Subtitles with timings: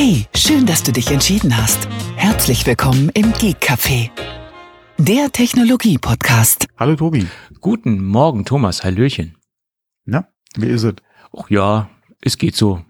[0.00, 1.88] Hey, schön, dass du dich entschieden hast.
[2.14, 4.10] Herzlich willkommen im Geek Café,
[4.96, 6.68] der Technologie-Podcast.
[6.76, 7.26] Hallo Tobi.
[7.60, 8.84] Guten Morgen, Thomas.
[8.84, 9.36] Hallöchen.
[10.04, 10.94] Na, wie ist es?
[11.36, 11.90] Ach ja,
[12.20, 12.80] es geht so.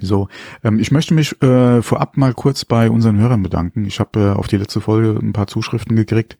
[0.00, 0.28] So,
[0.62, 3.84] ähm, ich möchte mich äh, vorab mal kurz bei unseren Hörern bedanken.
[3.84, 6.38] Ich habe äh, auf die letzte Folge ein paar Zuschriften gekriegt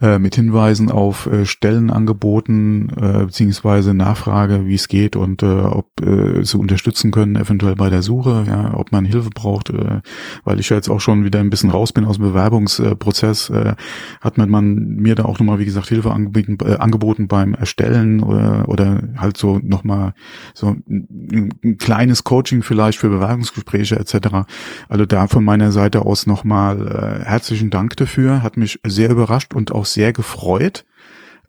[0.00, 6.00] äh, mit Hinweisen auf äh, Stellenangeboten äh, beziehungsweise Nachfrage, wie es geht und äh, ob
[6.00, 10.00] äh, sie unterstützen können, eventuell bei der Suche, ja, ob man Hilfe braucht, äh,
[10.44, 13.74] weil ich ja jetzt auch schon wieder ein bisschen raus bin aus dem Bewerbungsprozess, äh,
[14.20, 18.22] hat man, man mir da auch nochmal, wie gesagt, Hilfe angeboten, äh, angeboten beim Erstellen
[18.22, 20.14] oder, oder halt so nochmal
[20.54, 24.46] so ein, ein kleines Coaching vielleicht für Bewerbungsgespräche etc.
[24.88, 29.54] Also da von meiner Seite aus nochmal äh, herzlichen Dank dafür, hat mich sehr überrascht
[29.54, 30.84] und auch sehr gefreut,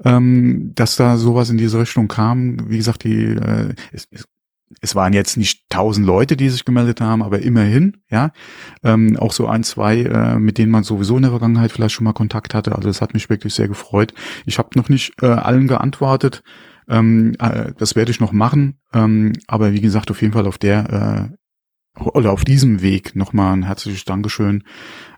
[0.04, 2.70] ähm, dass da sowas in diese Richtung kam.
[2.70, 4.08] Wie gesagt, die äh, es,
[4.82, 8.32] es waren jetzt nicht tausend Leute, die sich gemeldet haben, aber immerhin, ja,
[8.84, 12.06] ähm, auch so ein, zwei, äh, mit denen man sowieso in der Vergangenheit vielleicht schon
[12.06, 12.76] mal Kontakt hatte.
[12.76, 14.14] Also das hat mich wirklich sehr gefreut.
[14.46, 16.44] Ich habe noch nicht äh, allen geantwortet.
[16.90, 18.80] Ähm, äh, das werde ich noch machen.
[18.94, 21.36] Ähm, aber wie gesagt, auf jeden Fall auf der äh,
[22.00, 24.64] oder auf diesem Weg nochmal ein herzliches Dankeschön.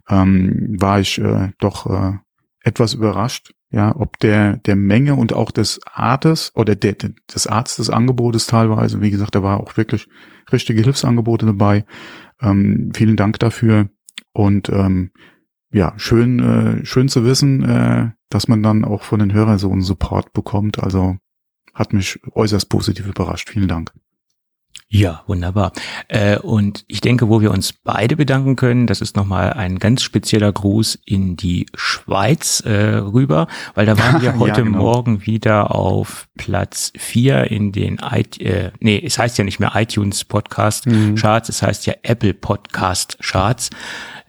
[0.09, 2.17] Ähm, war ich äh, doch äh,
[2.65, 7.75] etwas überrascht, ja, ob der, der Menge und auch des Artes oder der, des Arts
[7.75, 10.07] des Angebotes teilweise, wie gesagt, da war auch wirklich
[10.51, 11.85] richtige Hilfsangebote dabei.
[12.41, 13.89] Ähm, vielen Dank dafür
[14.33, 15.11] und ähm,
[15.71, 19.71] ja, schön, äh, schön zu wissen, äh, dass man dann auch von den Hörern so
[19.71, 20.79] einen Support bekommt.
[20.79, 21.17] Also
[21.73, 23.49] hat mich äußerst positiv überrascht.
[23.49, 23.91] Vielen Dank.
[24.87, 25.71] Ja, wunderbar.
[26.07, 30.03] Äh, und ich denke, wo wir uns beide bedanken können, das ist nochmal ein ganz
[30.03, 34.77] spezieller Gruß in die Schweiz äh, rüber, weil da waren wir heute ja, genau.
[34.77, 39.71] Morgen wieder auf Platz vier in den, I äh, nee, es heißt ja nicht mehr
[39.75, 41.15] iTunes Podcast mhm.
[41.15, 43.71] Charts, es heißt ja Apple Podcast Charts.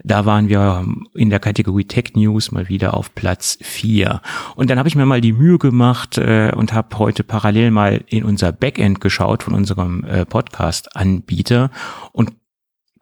[0.03, 4.21] Da waren wir in der Kategorie Tech News mal wieder auf Platz vier.
[4.55, 8.03] Und dann habe ich mir mal die Mühe gemacht äh, und habe heute parallel mal
[8.07, 11.71] in unser Backend geschaut von unserem äh, Podcast-Anbieter
[12.11, 12.31] und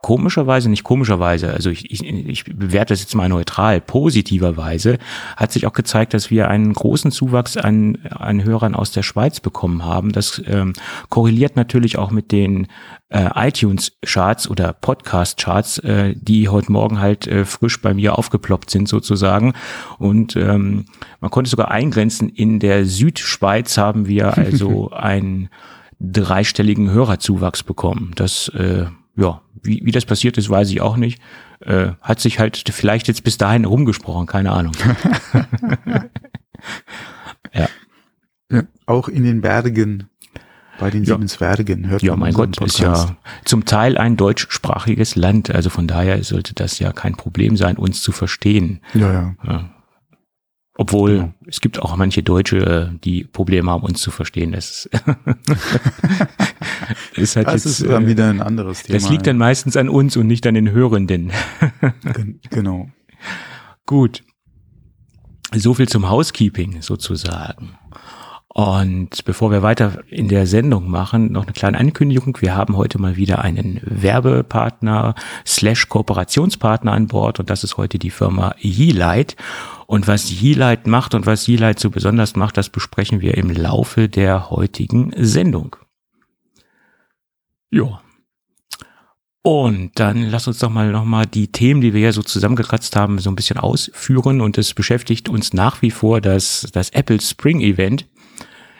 [0.05, 4.99] komischerweise, nicht komischerweise, also ich, ich, ich bewerte das jetzt mal neutral, positiverweise
[5.35, 9.39] hat sich auch gezeigt, dass wir einen großen Zuwachs an, an Hörern aus der Schweiz
[9.39, 10.11] bekommen haben.
[10.11, 10.73] Das ähm,
[11.09, 12.67] korreliert natürlich auch mit den
[13.09, 18.87] äh, iTunes-Charts oder Podcast-Charts, äh, die heute Morgen halt äh, frisch bei mir aufgeploppt sind
[18.87, 19.53] sozusagen.
[19.97, 20.85] Und ähm,
[21.19, 25.49] man konnte sogar eingrenzen, in der Südschweiz haben wir also einen
[25.99, 28.11] dreistelligen Hörerzuwachs bekommen.
[28.15, 28.85] Das äh,
[29.17, 31.21] ja, wie, wie das passiert ist, weiß ich auch nicht.
[31.61, 34.73] Äh, hat sich halt vielleicht jetzt bis dahin rumgesprochen, keine Ahnung.
[37.53, 37.67] ja.
[38.51, 38.63] ja.
[38.85, 40.09] Auch in den Bergen,
[40.79, 41.13] bei den ja.
[41.13, 42.07] Siemensbergen hört man.
[42.07, 42.75] Ja, mein Gott, Podcast.
[42.75, 47.55] ist ja zum Teil ein deutschsprachiges Land, also von daher sollte das ja kein Problem
[47.55, 48.81] sein, uns zu verstehen.
[48.93, 49.35] Ja, ja.
[49.45, 49.74] ja.
[50.77, 51.33] Obwohl, ja.
[51.47, 54.51] es gibt auch manche Deutsche, äh, die Probleme haben, uns zu verstehen.
[54.51, 54.89] Das
[57.15, 58.99] ist halt das jetzt, ist dann äh, wieder ein anderes Thema.
[58.99, 61.31] Das liegt dann meistens an uns und nicht an den Hörenden.
[62.49, 62.89] genau.
[63.85, 64.23] Gut.
[65.53, 67.77] So viel zum Housekeeping sozusagen.
[68.49, 72.37] Und bevor wir weiter in der Sendung machen, noch eine kleine Ankündigung.
[72.39, 75.15] Wir haben heute mal wieder einen Werbepartner
[75.45, 79.35] slash Kooperationspartner an Bord und das ist heute die Firma Yeelight.
[79.87, 84.09] Und was Yeelight macht und was Yeelight so besonders macht, das besprechen wir im Laufe
[84.09, 85.75] der heutigen Sendung.
[87.69, 88.01] Ja.
[89.43, 93.19] Und dann lass uns doch mal nochmal die Themen, die wir ja so zusammengekratzt haben,
[93.19, 94.41] so ein bisschen ausführen.
[94.41, 98.07] Und es beschäftigt uns nach wie vor das, das Apple Spring Event.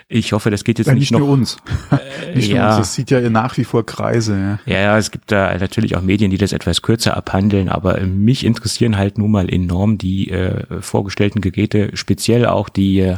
[0.08, 1.20] Ich hoffe, das geht jetzt ja, nicht, nicht noch.
[1.20, 1.58] Nur uns.
[1.92, 2.56] Äh, nicht ja.
[2.56, 2.78] nur uns.
[2.78, 4.60] Das sieht ja nach wie vor Kreise.
[4.66, 4.74] Ja.
[4.74, 8.46] ja, ja, es gibt da natürlich auch Medien, die das etwas kürzer abhandeln, aber mich
[8.46, 13.18] interessieren halt nun mal enorm die äh, vorgestellten Geräte, speziell auch die äh,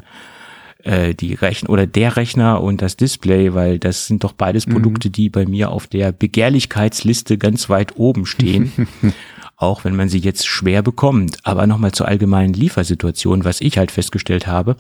[0.84, 4.74] äh, die Rechner oder der Rechner und das Display, weil das sind doch beides mhm.
[4.74, 8.72] Produkte, die bei mir auf der Begehrlichkeitsliste ganz weit oben stehen.
[9.58, 11.40] auch wenn man sie jetzt schwer bekommt.
[11.44, 14.78] Aber nochmal zur allgemeinen Liefersituation, was ich halt festgestellt habe.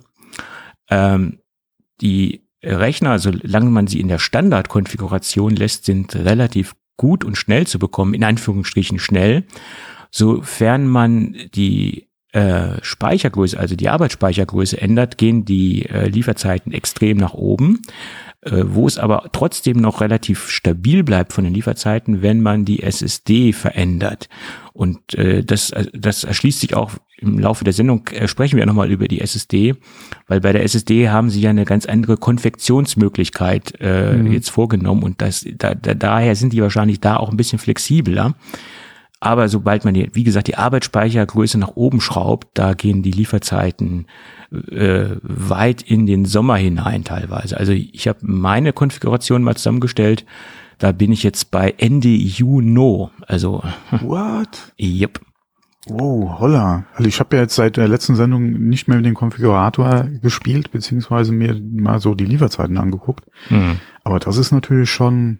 [0.89, 1.39] Ähm,
[2.01, 7.79] die Rechner, solange man sie in der Standardkonfiguration lässt, sind relativ gut und schnell zu
[7.79, 9.45] bekommen, in Anführungsstrichen schnell.
[10.09, 17.33] Sofern man die äh, Speichergröße, also die Arbeitsspeichergröße ändert, gehen die äh, Lieferzeiten extrem nach
[17.33, 17.81] oben.
[18.41, 22.83] Äh, wo es aber trotzdem noch relativ stabil bleibt von den Lieferzeiten, wenn man die
[22.83, 24.29] SSD verändert.
[24.73, 29.07] Und das, das erschließt sich auch im Laufe der Sendung äh, sprechen wir nochmal über
[29.07, 29.75] die SSD,
[30.27, 34.31] weil bei der SSD haben sie ja eine ganz andere Konfektionsmöglichkeit äh, mhm.
[34.31, 38.35] jetzt vorgenommen und das, da, da, daher sind die wahrscheinlich da auch ein bisschen flexibler.
[39.19, 44.05] Aber sobald man, die, wie gesagt, die Arbeitsspeichergröße nach oben schraubt, da gehen die Lieferzeiten
[44.51, 47.57] äh, weit in den Sommer hinein teilweise.
[47.57, 50.23] Also ich habe meine Konfiguration mal zusammengestellt.
[50.77, 53.07] Da bin ich jetzt bei Ende Juni.
[53.25, 53.63] Also
[54.01, 54.71] What?
[54.79, 55.19] Yep.
[55.89, 56.85] Wow, holla.
[56.93, 60.71] Also ich habe ja jetzt seit der letzten Sendung nicht mehr mit dem Konfigurator gespielt,
[60.71, 63.25] beziehungsweise mir mal so die Lieferzeiten angeguckt.
[63.47, 63.79] Hm.
[64.03, 65.39] Aber das ist natürlich schon.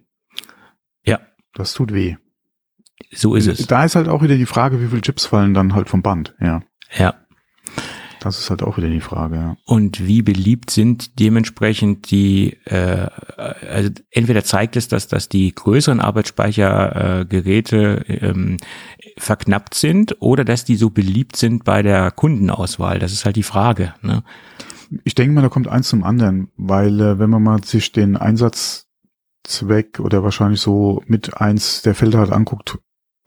[1.04, 1.20] Ja.
[1.54, 2.18] Das tut weh.
[3.12, 3.68] So ist es.
[3.68, 6.36] Da ist halt auch wieder die Frage, wie viele Chips fallen dann halt vom Band,
[6.40, 6.62] ja.
[6.98, 7.16] Ja.
[8.28, 9.58] Das ist halt auch wieder die Frage, ja.
[9.66, 13.08] Und wie beliebt sind dementsprechend die, äh,
[13.38, 18.58] also entweder zeigt es, dass, dass die größeren Arbeitsspeichergeräte äh, ähm,
[19.18, 23.00] verknappt sind oder dass die so beliebt sind bei der Kundenauswahl.
[23.00, 23.94] Das ist halt die Frage.
[24.02, 24.24] Ne?
[25.04, 28.18] Ich denke mal, da kommt eins zum anderen, weil äh, wenn man mal sich den
[28.18, 32.78] Einsatzzweck oder wahrscheinlich so mit eins der Felder halt anguckt,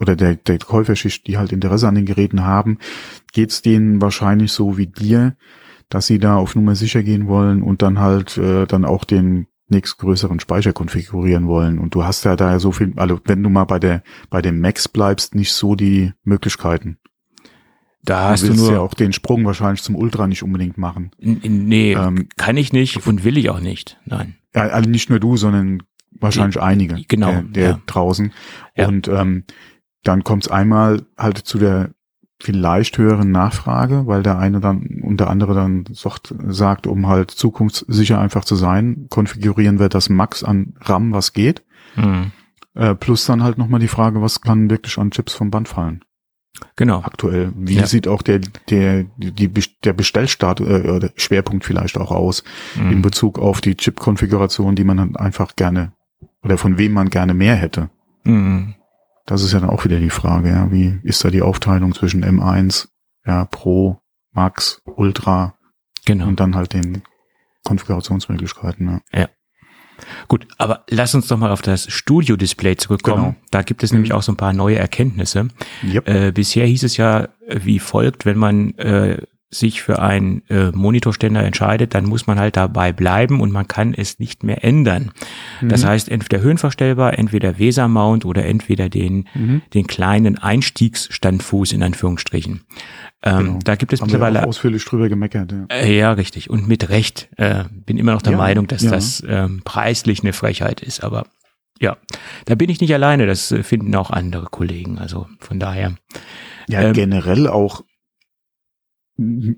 [0.00, 2.78] oder der, der Käuferschicht, die halt Interesse an den Geräten haben,
[3.32, 5.36] geht's denen wahrscheinlich so wie dir,
[5.88, 9.46] dass sie da auf Nummer sicher gehen wollen und dann halt äh, dann auch den
[9.68, 11.78] nächstgrößeren Speicher konfigurieren wollen.
[11.78, 14.60] Und du hast ja da so viel, also wenn du mal bei der bei dem
[14.60, 16.98] Max bleibst, nicht so die Möglichkeiten.
[18.02, 21.10] Da hast du, nur ja auch den Sprung wahrscheinlich zum Ultra nicht unbedingt machen.
[21.18, 23.98] Nee, ähm, kann ich nicht und will ich auch nicht.
[24.06, 24.36] Nein.
[24.54, 25.82] Ja, also nicht nur du, sondern
[26.12, 27.80] wahrscheinlich einige genau, der, der ja.
[27.86, 28.32] draußen.
[28.74, 28.88] Ja.
[28.88, 29.44] Und ähm,
[30.02, 31.90] dann kommt es einmal halt zu der
[32.42, 38.18] vielleicht höheren Nachfrage, weil der eine dann und der andere dann sagt, um halt zukunftssicher
[38.18, 41.62] einfach zu sein, konfigurieren wir das Max an RAM, was geht.
[41.96, 42.32] Mhm.
[42.74, 46.02] Äh, plus dann halt nochmal die Frage, was kann wirklich an Chips vom Band fallen?
[46.76, 47.02] Genau.
[47.02, 47.52] Aktuell.
[47.56, 47.86] Wie ja.
[47.86, 49.50] sieht auch der, der, die,
[49.84, 52.42] der Bestellstart, äh, Schwerpunkt vielleicht auch aus
[52.76, 52.92] mhm.
[52.92, 55.92] in Bezug auf die Chip-Konfiguration, die man dann einfach gerne
[56.42, 57.90] oder von wem man gerne mehr hätte?
[58.24, 58.74] Mhm.
[59.30, 62.24] Das ist ja dann auch wieder die Frage, ja, wie ist da die Aufteilung zwischen
[62.24, 62.88] M1,
[63.24, 64.00] ja, Pro,
[64.32, 65.54] Max, Ultra
[66.04, 66.26] genau.
[66.26, 67.02] und dann halt den
[67.64, 69.00] Konfigurationsmöglichkeiten.
[69.12, 69.20] Ja.
[69.20, 69.28] ja.
[70.26, 73.22] Gut, aber lass uns doch mal auf das Studio-Display zurückkommen.
[73.22, 73.36] Genau.
[73.52, 73.98] Da gibt es mhm.
[73.98, 75.46] nämlich auch so ein paar neue Erkenntnisse.
[75.84, 76.08] Yep.
[76.08, 79.22] Äh, bisher hieß es ja wie folgt, wenn man äh,
[79.52, 83.94] sich für einen äh, Monitorständer entscheidet, dann muss man halt dabei bleiben und man kann
[83.94, 85.10] es nicht mehr ändern.
[85.60, 85.70] Mhm.
[85.70, 89.62] Das heißt, entweder höhenverstellbar, entweder Weser-Mount oder entweder den, mhm.
[89.74, 92.60] den kleinen Einstiegsstandfuß in Anführungsstrichen.
[93.22, 93.58] Ähm, genau.
[93.64, 95.52] Da gibt es Haben mittlerweile wir ausführlich drüber gemeckert.
[95.52, 96.48] Ja, äh, ja richtig.
[96.48, 97.28] Und mit Recht.
[97.36, 98.90] Äh, bin immer noch der ja, Meinung, dass ja.
[98.92, 101.02] das ähm, preislich eine Frechheit ist.
[101.02, 101.26] Aber
[101.80, 101.96] ja,
[102.44, 103.26] da bin ich nicht alleine.
[103.26, 104.98] Das äh, finden auch andere Kollegen.
[104.98, 105.96] Also von daher.
[106.68, 107.82] Ja, ähm, generell auch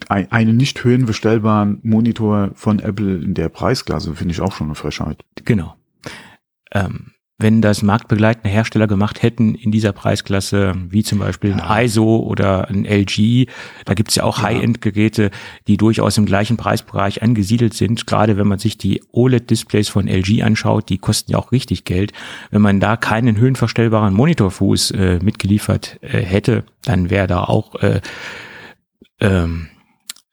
[0.09, 5.25] einen nicht höhenbestellbaren Monitor von Apple in der Preisklasse finde ich auch schon eine Frechheit.
[5.45, 5.77] Genau.
[6.73, 7.13] Ähm,
[7.43, 11.57] wenn das marktbegleitende Hersteller gemacht hätten in dieser Preisklasse, wie zum Beispiel ja.
[11.57, 13.49] ein ISO oder ein LG,
[13.85, 14.45] da gibt's ja auch ja.
[14.45, 15.31] High-End-Geräte,
[15.67, 18.07] die durchaus im gleichen Preisbereich angesiedelt sind.
[18.07, 22.13] Gerade wenn man sich die OLED-Displays von LG anschaut, die kosten ja auch richtig Geld.
[22.51, 28.01] Wenn man da keinen höhenverstellbaren Monitorfuß äh, mitgeliefert äh, hätte, dann wäre da auch äh,
[29.23, 29.69] ähm,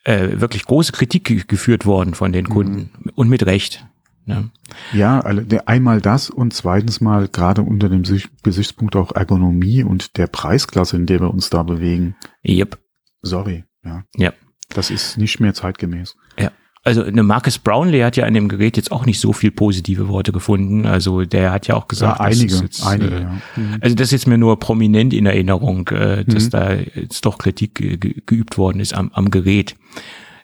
[0.04, 3.12] äh, wirklich große Kritik geführt worden von den Kunden mhm.
[3.16, 3.86] und mit Recht.
[4.26, 4.50] Ne?
[4.94, 5.22] Ja,
[5.66, 8.04] einmal das und zweitens mal gerade unter dem
[8.44, 12.16] Gesichtspunkt auch Ergonomie und der Preisklasse, in der wir uns da bewegen.
[12.46, 12.78] Yep.
[13.22, 14.04] Sorry, ja.
[14.16, 14.34] Ja.
[14.70, 16.16] Das ist nicht mehr zeitgemäß.
[16.38, 16.52] Ja
[16.84, 20.08] also eine Marcus Brownlee hat ja an dem Gerät jetzt auch nicht so viel positive
[20.08, 20.86] Worte gefunden.
[20.86, 23.16] Also der hat ja auch gesagt, ja, einige, jetzt, einige.
[23.16, 23.42] Äh, ja.
[23.56, 23.78] Mhm.
[23.82, 26.50] Also das ist jetzt mir nur prominent in Erinnerung, äh, dass mhm.
[26.52, 29.76] da jetzt doch Kritik ge geübt worden ist am, am Gerät.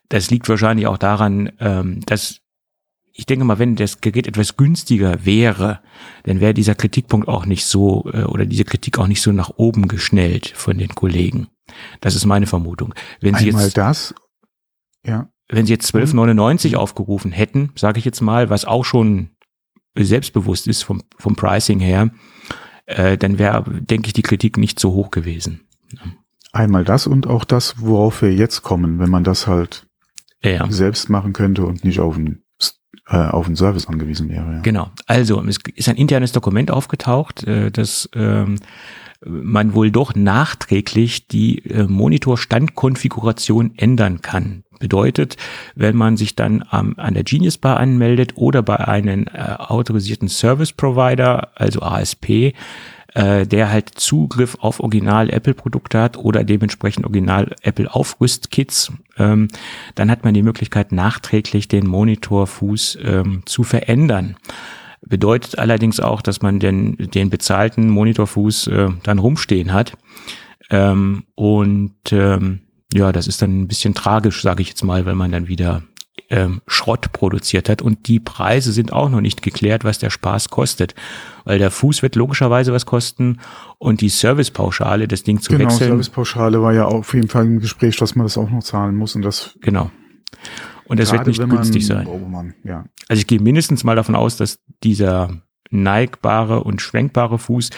[0.09, 2.41] Das liegt wahrscheinlich auch daran, ähm, dass
[3.17, 5.79] ich denke mal, wenn das Gerät etwas günstiger wäre,
[6.23, 9.51] dann wäre dieser Kritikpunkt auch nicht so äh, oder diese Kritik auch nicht so nach
[9.55, 11.47] oben geschnellt von den Kollegen.
[12.01, 12.93] Das ist meine Vermutung.
[13.21, 14.13] Wenn Sie Einmal jetzt das,
[15.05, 16.75] ja wenn sie jetzt 12,99 mhm.
[16.75, 19.29] aufgerufen hätten, sage ich jetzt mal, was auch schon
[19.97, 22.09] selbstbewusst ist vom, vom Pricing her,
[22.85, 25.61] äh, dann wäre, denke ich, die Kritik nicht so hoch gewesen.
[26.51, 29.87] Einmal das und auch das, worauf wir jetzt kommen, wenn man das halt
[30.43, 30.65] ja.
[30.69, 32.43] selbst machen könnte und nicht auf einen,
[33.07, 34.55] äh, auf einen Service angewiesen wäre.
[34.55, 34.59] Ja.
[34.61, 34.91] Genau.
[35.05, 38.57] Also es ist ein internes Dokument aufgetaucht, äh, das ähm,
[39.25, 44.63] man wohl doch nachträglich die äh, Monitorstandkonfiguration ändern kann.
[44.79, 45.37] Bedeutet,
[45.75, 50.27] wenn man sich dann ähm, an der Genius Bar anmeldet oder bei einem äh, autorisierten
[50.27, 52.53] Service Provider, also ASP,
[53.15, 59.47] äh, der halt Zugriff auf Original Apple Produkte hat oder dementsprechend Original Apple Aufrüstkits, ähm,
[59.95, 64.35] dann hat man die Möglichkeit nachträglich den Monitorfuß ähm, zu verändern.
[65.01, 69.93] Bedeutet allerdings auch, dass man den, den bezahlten Monitorfuß äh, dann rumstehen hat.
[70.69, 72.61] Ähm, und ähm,
[72.95, 75.83] ja, das ist dann ein bisschen tragisch, sage ich jetzt mal, wenn man dann wieder
[76.29, 77.81] ähm, Schrott produziert hat.
[77.81, 80.95] Und die Preise sind auch noch nicht geklärt, was der Spaß kostet.
[81.43, 83.39] Weil der Fuß wird logischerweise was kosten
[83.79, 85.79] und die Servicepauschale, das Ding zu genau, wechseln.
[85.79, 88.95] Genau, Servicepauschale war ja auf jeden Fall im Gespräch, dass man das auch noch zahlen
[88.95, 89.57] muss und das.
[89.59, 89.91] Genau.
[90.85, 92.07] Und das wird nicht günstig man, sein.
[92.07, 92.85] Oh Mann, ja.
[93.09, 95.41] Also ich gehe mindestens mal davon aus, dass dieser
[95.83, 97.69] neigbare und schwenkbare Fuß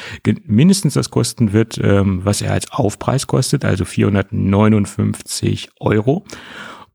[0.45, 6.25] mindestens das kosten wird, ähm, was er als Aufpreis kostet, also 459 Euro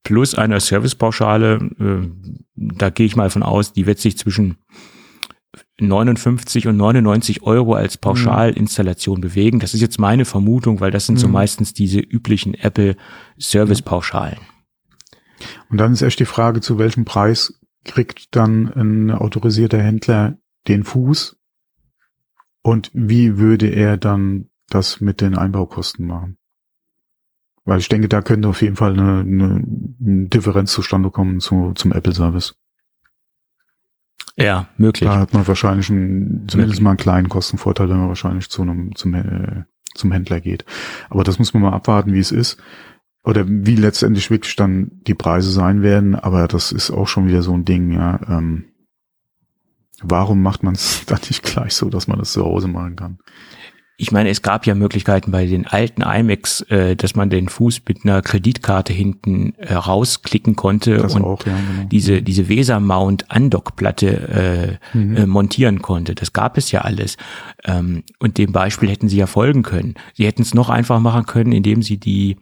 [0.04, 1.70] plus einer Servicepauschale.
[1.78, 2.08] Äh,
[2.56, 4.56] da gehe ich mal von aus, die wird sich zwischen
[5.80, 9.22] 59 und 99 Euro als Pauschalinstallation mhm.
[9.22, 9.58] bewegen.
[9.60, 11.34] Das ist jetzt meine Vermutung, weil das sind so mhm.
[11.34, 12.96] meistens diese üblichen Apple
[13.38, 14.38] Service Pauschalen.
[15.70, 20.36] Und dann ist echt die Frage, zu welchem Preis kriegt dann ein autorisierter Händler
[20.68, 21.36] den Fuß
[22.62, 26.38] und wie würde er dann das mit den Einbaukosten machen?
[27.64, 31.92] Weil ich denke, da könnte auf jeden Fall eine, eine, Differenz zustande kommen zu, zum
[31.92, 32.56] Apple-Service.
[34.36, 35.08] Ja, möglich.
[35.08, 38.94] Da hat man wahrscheinlich einen, zumindest mal einen kleinen Kostenvorteil, wenn man wahrscheinlich zu einem,
[38.96, 39.64] zum, äh,
[39.94, 40.64] zum Händler geht.
[41.10, 42.60] Aber das muss man mal abwarten, wie es ist.
[43.24, 46.16] Oder wie letztendlich wirklich dann die Preise sein werden.
[46.16, 48.18] Aber das ist auch schon wieder so ein Ding, ja.
[48.26, 48.71] Ähm,
[50.02, 53.18] warum macht man es dann nicht gleich so, dass man das zu Hause machen kann?
[54.02, 57.82] ich meine, es gab ja Möglichkeiten bei den alten iMacs, äh, dass man den Fuß
[57.86, 61.88] mit einer Kreditkarte hinten äh, rausklicken konnte das und auch, ja, genau.
[61.88, 65.16] diese, diese Weser-Mount Andockplatte äh, mhm.
[65.16, 66.16] äh, montieren konnte.
[66.16, 67.16] Das gab es ja alles.
[67.64, 69.94] Ähm, und dem Beispiel hätten sie ja folgen können.
[70.14, 72.38] Sie hätten es noch einfach machen können, indem sie die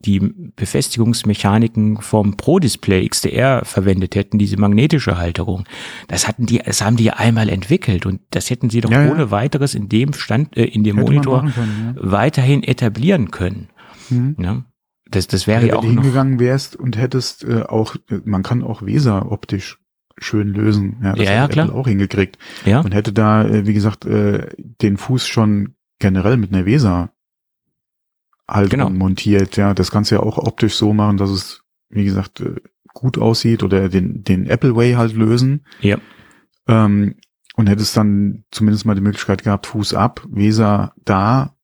[0.00, 0.20] die
[0.56, 5.64] Befestigungsmechaniken vom Pro-Display XDR verwendet hätten, diese magnetische Halterung.
[6.08, 9.10] Das hatten die, das haben die ja einmal entwickelt und das hätten sie doch ja,
[9.10, 9.30] ohne ja.
[9.30, 12.10] weiteres in dem Stand, äh, in dem Hätte Monitor können, ja.
[12.10, 13.68] weiterhin etablieren können.
[14.08, 14.36] Mhm.
[14.38, 14.64] Ja?
[15.10, 18.62] Das, das wäre ja auch Wenn du hingegangen wärst und hättest äh, auch, man kann
[18.62, 19.78] auch Weser optisch
[20.18, 20.98] schön lösen.
[21.02, 21.74] Ja, das ja, ja hat klar.
[21.74, 22.38] Auch hingekriegt.
[22.64, 22.80] Ja.
[22.80, 27.12] Und hätte da, äh, wie gesagt, äh, den Fuß schon generell mit einer Weser
[28.50, 28.90] halt genau.
[28.90, 29.56] montiert.
[29.56, 32.56] Ja, das kannst du ja auch optisch so machen, dass es, wie gesagt, äh,
[32.92, 35.64] gut aussieht oder den, den Apple Way halt lösen.
[35.80, 35.98] Ja.
[36.68, 37.16] Ähm,
[37.56, 41.56] und hättest dann zumindest mal die Möglichkeit gehabt, Fuß ab, Weser da,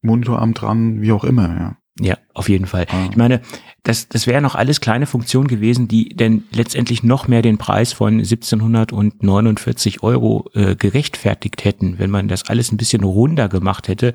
[0.00, 1.76] Monitorarm dran, wie auch immer, ja.
[2.00, 2.86] Ja, auf jeden Fall.
[2.88, 3.08] Ah.
[3.10, 3.42] Ich meine,
[3.82, 7.92] das, das wären noch alles kleine Funktionen gewesen, die denn letztendlich noch mehr den Preis
[7.92, 14.14] von 1749 Euro äh, gerechtfertigt hätten, wenn man das alles ein bisschen runder gemacht hätte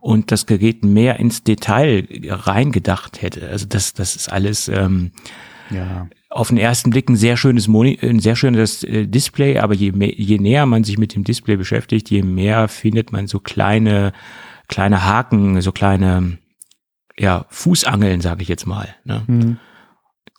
[0.00, 3.46] und das Gerät mehr ins Detail reingedacht hätte.
[3.48, 5.10] Also das, das ist alles ähm,
[5.68, 6.08] ja.
[6.30, 9.92] auf den ersten Blick ein sehr schönes Moni ein sehr schönes äh, Display, aber je,
[9.92, 14.14] mehr, je näher man sich mit dem Display beschäftigt, je mehr findet man so kleine
[14.68, 16.38] kleine Haken, so kleine
[17.18, 18.94] ja, Fußangeln, sage ich jetzt mal.
[19.04, 19.22] Ne?
[19.26, 19.56] Mhm.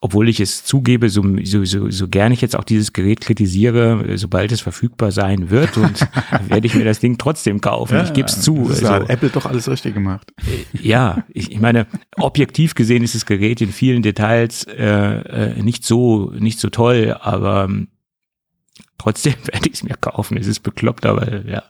[0.01, 4.17] Obwohl ich es zugebe, so, so, so, so gerne ich jetzt auch dieses Gerät kritisiere,
[4.17, 6.07] sobald es verfügbar sein wird, und
[6.47, 7.95] werde ich mir das Ding trotzdem kaufen.
[7.95, 8.67] Ja, ich gebe es zu.
[8.69, 10.31] Also, hat Apple doch alles richtig gemacht.
[10.37, 15.61] Äh, ja, ich, ich meine, objektiv gesehen ist das Gerät in vielen Details äh, äh
[15.61, 17.89] nicht so nicht so toll, aber ähm,
[18.97, 20.37] trotzdem werde ich es mir kaufen.
[20.37, 21.63] Es ist bekloppt, aber ja,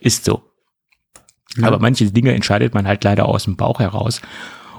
[0.00, 0.49] ist so.
[1.56, 1.66] Ja.
[1.66, 4.20] Aber manche Dinge entscheidet man halt leider aus dem Bauch heraus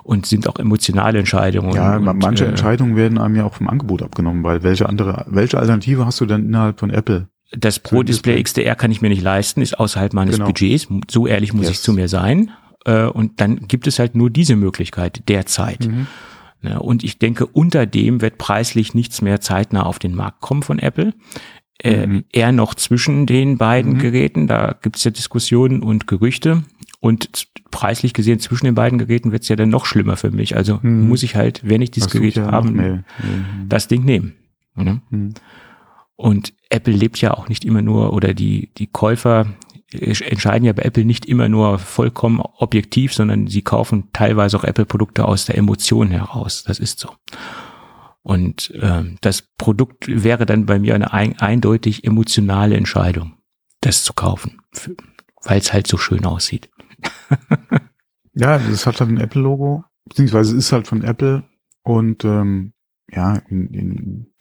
[0.03, 1.73] und sind auch emotionale Entscheidungen.
[1.73, 5.25] Ja, und, manche äh, Entscheidungen werden einem ja auch vom Angebot abgenommen, weil welche andere,
[5.27, 7.27] welche Alternative hast du denn innerhalb von Apple?
[7.51, 10.47] Das Pro Display XDR kann ich mir nicht leisten, ist außerhalb meines genau.
[10.47, 10.87] Budgets.
[11.09, 11.71] So ehrlich muss yes.
[11.71, 12.51] ich zu mir sein.
[12.85, 15.87] Äh, und dann gibt es halt nur diese Möglichkeit derzeit.
[15.87, 16.07] Mhm.
[16.79, 20.77] Und ich denke, unter dem wird preislich nichts mehr zeitnah auf den Markt kommen von
[20.77, 21.11] Apple
[21.83, 22.23] äh, mhm.
[22.31, 23.99] eher noch zwischen den beiden mhm.
[23.99, 24.47] Geräten.
[24.47, 26.63] Da gibt es ja Diskussionen und Gerüchte.
[26.99, 30.55] Und preislich gesehen zwischen den beiden Geräten wird es ja dann noch schlimmer für mich.
[30.55, 31.07] Also mhm.
[31.07, 33.03] muss ich halt, wenn ich dieses das Gerät ja habe,
[33.67, 34.33] das Ding nehmen.
[34.75, 35.01] Ne?
[35.09, 35.33] Mhm.
[36.15, 39.47] Und Apple lebt ja auch nicht immer nur, oder die, die Käufer
[39.91, 45.25] entscheiden ja bei Apple nicht immer nur vollkommen objektiv, sondern sie kaufen teilweise auch Apple-Produkte
[45.25, 46.63] aus der Emotion heraus.
[46.63, 47.09] Das ist so.
[48.23, 53.37] Und äh, das Produkt wäre dann bei mir eine ein, eindeutig emotionale Entscheidung,
[53.81, 54.61] das zu kaufen,
[55.43, 56.69] weil es halt so schön aussieht.
[58.33, 61.43] ja, das hat halt ein Apple-Logo, beziehungsweise ist halt von Apple
[61.83, 62.73] Und ähm,
[63.11, 64.33] ja, in, in,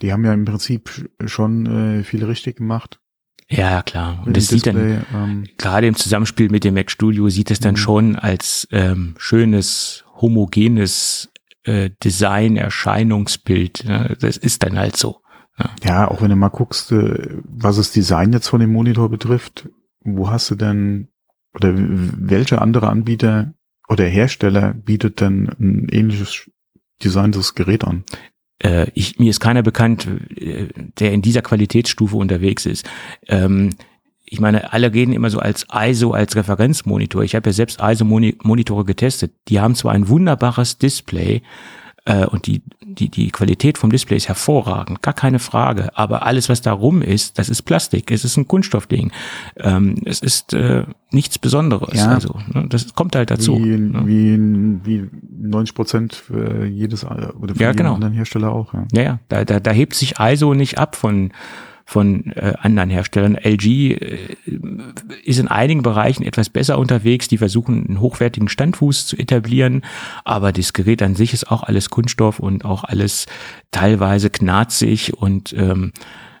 [0.00, 3.00] die haben ja im Prinzip schon äh, viel richtig gemacht.
[3.48, 4.22] Ja, klar.
[4.24, 7.74] Und das sieht dann, ähm, gerade im Zusammenspiel mit dem Mac Studio sieht es dann
[7.74, 7.78] mhm.
[7.78, 11.30] schon als ähm, schönes, homogenes
[11.64, 13.84] äh, Design-Erscheinungsbild.
[13.84, 14.16] Ne?
[14.20, 15.20] Das ist dann halt so.
[15.58, 15.70] Ja.
[15.84, 19.68] ja, auch wenn du mal guckst, äh, was das Design jetzt von dem Monitor betrifft,
[20.00, 21.08] wo hast du denn,
[21.54, 23.54] oder welche andere Anbieter
[23.88, 26.50] oder Hersteller bietet denn ein ähnliches
[27.02, 28.04] designtes Gerät an?
[28.58, 30.68] Äh, ich, mir ist keiner bekannt, äh,
[30.98, 32.88] der in dieser Qualitätsstufe unterwegs ist.
[33.28, 33.70] Ähm,
[34.24, 37.22] ich meine, alle reden immer so als ISO, als Referenzmonitor.
[37.22, 39.32] Ich habe ja selbst ISO-Monitore getestet.
[39.48, 41.42] Die haben zwar ein wunderbares Display,
[42.06, 45.96] äh, und die, die, die Qualität vom Display ist hervorragend, gar keine Frage.
[45.96, 49.10] Aber alles, was da rum ist, das ist Plastik, es ist ein Kunststoffding.
[49.56, 51.98] Ähm, es ist äh, nichts Besonderes.
[51.98, 52.08] Ja.
[52.08, 53.56] Also, ne, das kommt halt dazu.
[53.56, 54.02] Wie, ne?
[54.04, 54.38] wie,
[54.84, 55.10] wie
[55.48, 57.94] 90 Prozent für jedes oder für ja, genau.
[57.94, 58.74] anderen Hersteller auch.
[58.74, 61.32] Ja, ja, ja da, da, da hebt sich ISO nicht ab von
[61.84, 63.36] von äh, anderen Herstellern.
[63.36, 64.36] LG äh,
[65.24, 67.28] ist in einigen Bereichen etwas besser unterwegs.
[67.28, 69.82] Die versuchen einen hochwertigen Standfuß zu etablieren,
[70.24, 73.26] aber das Gerät an sich ist auch alles Kunststoff und auch alles
[73.70, 75.92] teilweise knarzig und ähm,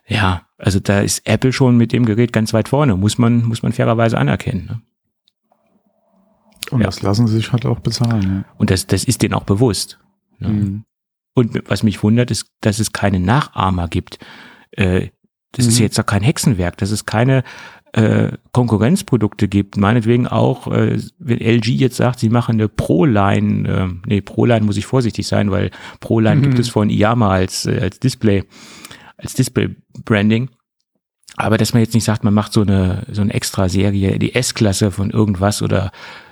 [0.06, 3.62] ja, also da ist Apple schon mit dem Gerät ganz weit vorne, muss man muss
[3.62, 4.66] man fairerweise anerkennen.
[4.66, 4.80] Ne?
[6.70, 6.86] Und ja.
[6.86, 8.22] das lassen sie sich halt auch bezahlen.
[8.22, 8.54] Ja.
[8.56, 9.98] Und das das ist denen auch bewusst.
[10.38, 10.48] Ne?
[10.48, 10.84] Mhm.
[11.34, 14.18] Und was mich wundert, ist, dass es keine Nachahmer gibt.
[14.70, 15.08] Äh,
[15.56, 15.70] das mhm.
[15.70, 17.42] ist jetzt doch kein Hexenwerk, dass es keine
[17.92, 19.76] äh, Konkurrenzprodukte gibt.
[19.76, 24.76] Meinetwegen auch, äh, wenn LG jetzt sagt, sie machen eine Pro-Line, äh, nee, Pro-Line muss
[24.76, 25.70] ich vorsichtig sein, weil
[26.00, 26.42] Pro-Line mhm.
[26.42, 28.44] gibt es von Iyama als, äh, als Display,
[29.16, 30.50] als Display-Branding.
[31.36, 34.34] Aber dass man jetzt nicht sagt, man macht so eine, so eine extra Serie, die
[34.34, 35.90] S-Klasse von irgendwas oder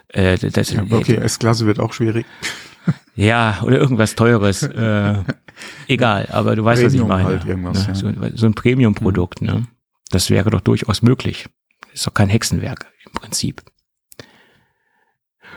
[0.08, 2.26] äh, das, ja, okay, S-Klasse wird auch schwierig.
[3.14, 4.62] Ja, oder irgendwas Teures.
[4.62, 5.14] äh,
[5.88, 7.24] egal, aber du weißt, Premium was ich meine.
[7.24, 7.88] Halt irgendwas, ne?
[7.88, 7.94] ja.
[7.94, 9.66] so, so, ein Premium-Produkt, ne?
[10.10, 11.48] Das wäre doch durchaus möglich.
[11.92, 13.62] Ist doch kein Hexenwerk im Prinzip.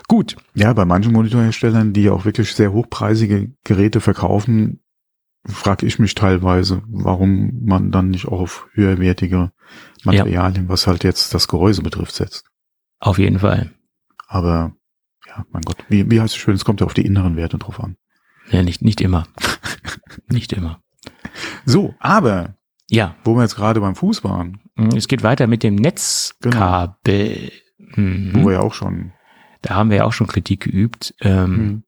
[0.07, 0.35] Gut.
[0.53, 4.81] Ja, bei manchen Monitorherstellern, die auch wirklich sehr hochpreisige Geräte verkaufen,
[5.45, 9.51] frage ich mich teilweise, warum man dann nicht auch auf höherwertige
[10.03, 10.69] Materialien, ja.
[10.69, 12.45] was halt jetzt das Gehäuse betrifft, setzt.
[12.99, 13.71] Auf jeden Fall.
[14.27, 14.75] Aber
[15.35, 17.57] ja, mein Gott, wie, wie heißt es schön, es kommt ja auf die inneren Werte
[17.57, 17.97] drauf an.
[18.49, 19.27] Ja, nicht, nicht immer.
[20.29, 20.81] nicht immer.
[21.65, 22.55] So, aber
[22.89, 23.15] ja.
[23.23, 24.59] wo wir jetzt gerade beim Fuß waren.
[24.75, 27.51] Mhm, es geht weiter mit dem Netzkabel.
[27.77, 27.91] Genau.
[27.95, 28.31] Mhm.
[28.33, 29.11] Wo wir ja auch schon.
[29.61, 31.15] Da haben wir ja auch schon Kritik geübt.
[31.21, 31.83] Ähm, mhm.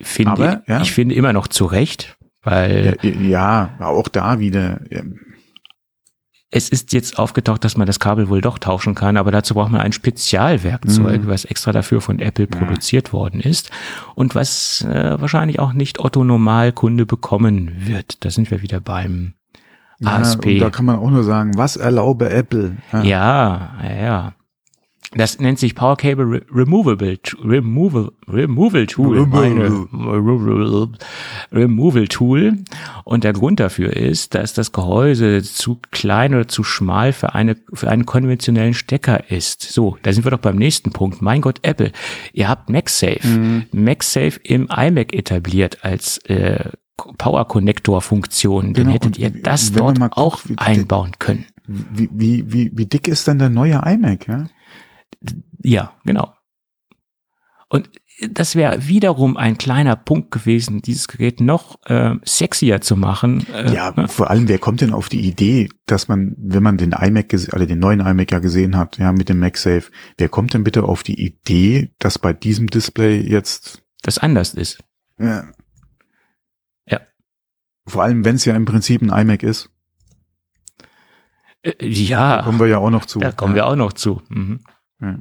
[0.00, 0.80] finde, aber, ja.
[0.82, 2.98] Ich finde immer noch zu Recht, weil.
[3.02, 4.80] Ja, ja auch da wieder
[6.54, 9.72] es ist jetzt aufgetaucht, dass man das Kabel wohl doch tauschen kann, aber dazu braucht
[9.72, 11.26] man ein Spezialwerkzeug, mhm.
[11.26, 12.58] was extra dafür von Apple ja.
[12.58, 13.70] produziert worden ist
[14.14, 18.22] und was äh, wahrscheinlich auch nicht Otto Normalkunde bekommen wird.
[18.24, 19.32] Da sind wir wieder beim
[19.98, 20.58] ja, ASP.
[20.60, 22.76] da kann man auch nur sagen, was erlaube Apple?
[22.92, 23.72] Ja, ja.
[23.82, 24.32] ja.
[25.14, 29.26] Das nennt sich Power Cable Re Removable Removal Removal Tool.
[29.26, 29.86] Meine,
[31.52, 32.58] Removal Tool.
[33.04, 37.56] Und der Grund dafür ist, dass das Gehäuse zu klein oder zu schmal für eine
[37.72, 39.62] für einen konventionellen Stecker ist.
[39.62, 41.20] So, da sind wir doch beim nächsten Punkt.
[41.20, 41.92] Mein Gott, Apple,
[42.32, 43.64] ihr habt MagSafe, mhm.
[43.72, 46.70] MagSafe im iMac etabliert als äh,
[47.18, 48.72] Power Connector Funktion.
[48.72, 51.46] Dann genau, hättet ihr das dort guckt, auch einbauen können.
[51.66, 54.26] Wie, wie, wie, wie dick ist denn der neue iMac?
[54.26, 54.46] Ja?
[55.62, 56.34] Ja, genau.
[57.68, 57.90] Und
[58.30, 63.46] das wäre wiederum ein kleiner Punkt gewesen, dieses Gerät noch äh, sexier zu machen.
[63.52, 64.08] Äh, ja, ne?
[64.08, 67.66] vor allem, wer kommt denn auf die Idee, dass man, wenn man den iMac, also
[67.66, 71.02] den neuen iMac ja gesehen hat, ja, mit dem MagSafe, wer kommt denn bitte auf
[71.02, 74.84] die Idee, dass bei diesem Display jetzt das anders ist?
[75.18, 75.44] Ja.
[76.86, 77.00] Ja.
[77.86, 79.70] Vor allem, wenn es ja im Prinzip ein iMac ist.
[81.62, 82.36] Äh, ja.
[82.36, 83.18] Da kommen wir ja auch noch zu.
[83.18, 84.22] Da kommen wir auch noch zu.
[84.28, 84.60] Mhm.
[85.02, 85.18] Ja.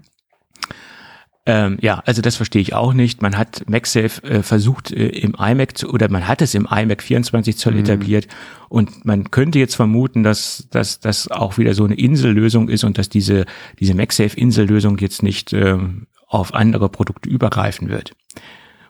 [1.47, 3.23] Ähm, ja, also das verstehe ich auch nicht.
[3.23, 7.01] Man hat MagSafe äh, versucht äh, im iMac zu, oder man hat es im iMac
[7.01, 7.79] 24 Zoll mhm.
[7.79, 8.27] etabliert
[8.69, 12.99] und man könnte jetzt vermuten, dass, dass das auch wieder so eine Insellösung ist und
[12.99, 13.45] dass diese,
[13.79, 18.13] diese MagSafe Insellösung jetzt nicht ähm, auf andere Produkte übergreifen wird.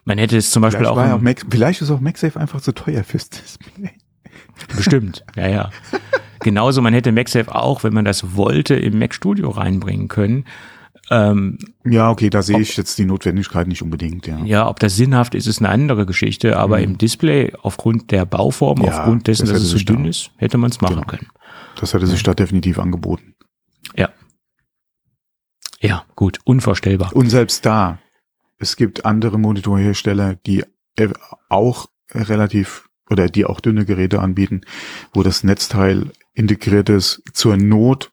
[0.04, 2.72] Man hätte es zum Beispiel vielleicht auch, auch Mac, vielleicht ist auch MagSafe einfach zu
[2.72, 3.92] teuer fürs Display.
[4.76, 5.70] Bestimmt, ja, ja.
[6.40, 10.44] Genauso, man hätte MagSafe auch, wenn man das wollte, im Mac Studio reinbringen können.
[11.12, 14.38] Ähm, ja, okay, da sehe ich jetzt die Notwendigkeit nicht unbedingt, ja.
[14.44, 16.84] Ja, ob das sinnhaft ist, ist eine andere Geschichte, aber mhm.
[16.84, 20.58] im Display, aufgrund der Bauform, ja, aufgrund dessen, das dass es so dünn ist, hätte
[20.58, 21.06] man es machen genau.
[21.06, 21.28] können.
[21.78, 23.34] Das hätte sich da definitiv angeboten.
[23.96, 24.10] Ja.
[25.80, 27.14] Ja, gut, unvorstellbar.
[27.14, 27.98] Und selbst da
[28.62, 30.64] es gibt andere Monitorhersteller, die
[31.48, 34.60] auch relativ oder die auch dünne Geräte anbieten,
[35.12, 38.12] wo das Netzteil integriert ist, zur Not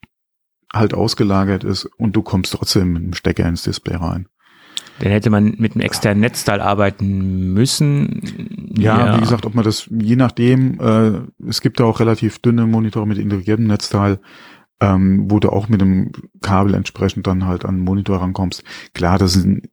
[0.74, 4.28] halt ausgelagert ist und du kommst trotzdem mit dem Stecker ins Display rein.
[5.00, 8.74] Dann hätte man mit einem externen Netzteil arbeiten müssen.
[8.78, 12.40] Ja, ja, wie gesagt, ob man das, je nachdem, äh, es gibt da auch relativ
[12.40, 14.20] dünne Monitore mit integriertem Netzteil,
[14.82, 18.64] ähm, wo du auch mit dem Kabel entsprechend dann halt an den Monitor rankommst.
[18.94, 19.70] Klar, das sind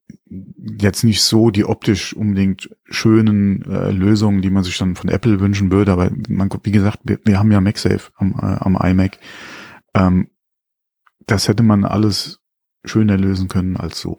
[0.81, 5.41] jetzt nicht so die optisch unbedingt schönen äh, Lösungen, die man sich dann von Apple
[5.41, 9.19] wünschen würde, aber man, wie gesagt, wir, wir haben ja MagSafe am, äh, am iMac.
[9.95, 10.29] Ähm,
[11.27, 12.41] das hätte man alles
[12.85, 14.19] schöner lösen können als so.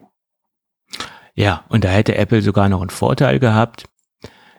[1.34, 3.86] Ja, und da hätte Apple sogar noch einen Vorteil gehabt.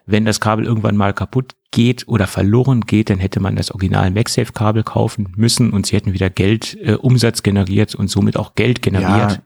[0.06, 4.10] Wenn das Kabel irgendwann mal kaputt geht oder verloren geht, dann hätte man das Original
[4.10, 8.80] MagSafe-Kabel kaufen müssen und sie hätten wieder Geld, äh, Umsatz generiert und somit auch Geld
[8.80, 9.42] generiert.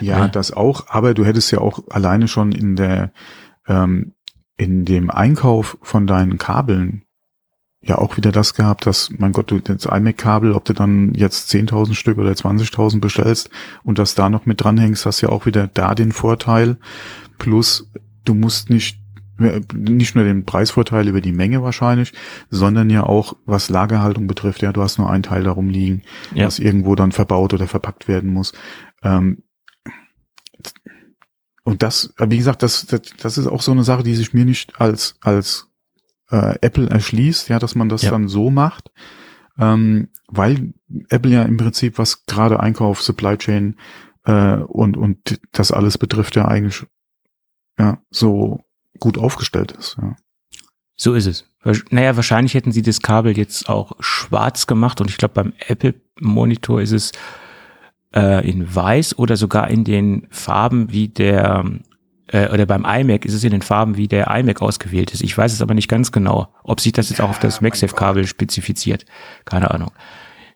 [0.00, 3.12] Ja, ja, ja, das auch, aber du hättest ja auch alleine schon in der
[3.66, 4.14] ähm,
[4.56, 7.04] in dem Einkauf von deinen Kabeln
[7.82, 11.52] ja auch wieder das gehabt, dass, mein Gott, du das iMac-Kabel, ob du dann jetzt
[11.52, 13.50] 10.000 Stück oder 20.000 bestellst
[13.82, 16.76] und das da noch mit dranhängst, hast ja auch wieder da den Vorteil.
[17.38, 17.90] Plus,
[18.24, 19.02] du musst nicht
[19.74, 22.12] nicht nur den Preisvorteil über die Menge wahrscheinlich,
[22.50, 26.02] sondern ja auch, was Lagerhaltung betrifft, ja, du hast nur einen Teil darum liegen,
[26.34, 26.46] ja.
[26.46, 28.52] was irgendwo dann verbaut oder verpackt werden muss.
[29.02, 29.42] Ähm,
[31.64, 34.44] und das, wie gesagt, das, das, das ist auch so eine Sache, die sich mir
[34.44, 35.71] nicht als, als
[36.32, 38.10] äh, Apple erschließt, ja, dass man das ja.
[38.10, 38.90] dann so macht,
[39.58, 40.72] ähm, weil
[41.10, 43.76] Apple ja im Prinzip, was gerade Einkauf, Supply Chain
[44.24, 46.86] äh, und, und das alles betrifft, ja eigentlich
[47.78, 48.60] ja, so
[48.98, 49.96] gut aufgestellt ist.
[50.00, 50.16] Ja.
[50.96, 51.44] So ist es.
[51.90, 55.94] Naja, wahrscheinlich hätten sie das Kabel jetzt auch schwarz gemacht und ich glaube beim Apple
[56.20, 57.12] Monitor ist es
[58.14, 61.64] äh, in weiß oder sogar in den Farben wie der
[62.28, 65.22] äh, oder beim iMac ist es in den Farben wie der iMac ausgewählt ist.
[65.22, 68.26] Ich weiß es aber nicht ganz genau, ob sich das jetzt auch auf das MagSafe-Kabel
[68.26, 69.04] spezifiziert.
[69.44, 69.92] Keine Ahnung.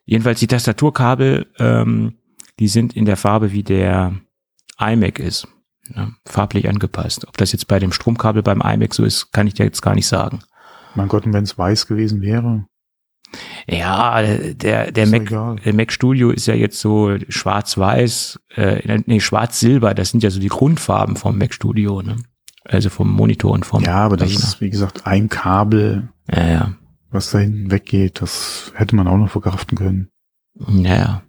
[0.04, 2.18] Jedenfalls die Tastaturkabel, ähm,
[2.58, 4.14] die sind in der Farbe wie der
[4.78, 5.48] iMac ist
[5.94, 7.26] ja, farblich angepasst.
[7.28, 9.94] Ob das jetzt bei dem Stromkabel beim iMac so ist, kann ich dir jetzt gar
[9.94, 10.40] nicht sagen.
[10.94, 12.66] Mein Gott, und wenn es weiß gewesen wäre?
[13.68, 15.28] Ja, der, der, Mac,
[15.64, 20.40] der Mac Studio ist ja jetzt so schwarz-weiß, äh, nee, schwarz-silber, das sind ja so
[20.40, 22.16] die Grundfarben vom Mac Studio, ne?
[22.64, 24.40] Also vom Monitor und vom Ja, aber Rechner.
[24.40, 26.72] das ist, wie gesagt, ein Kabel, ja, ja.
[27.10, 30.08] was da hinten weggeht, das hätte man auch noch verkraften können.
[30.54, 31.22] Naja.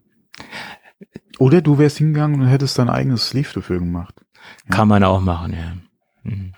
[1.39, 4.15] Oder du wärst hingegangen und hättest dein eigenes Sleeve dafür gemacht.
[4.69, 5.73] Kann man auch machen, ja.
[6.23, 6.53] Mhm.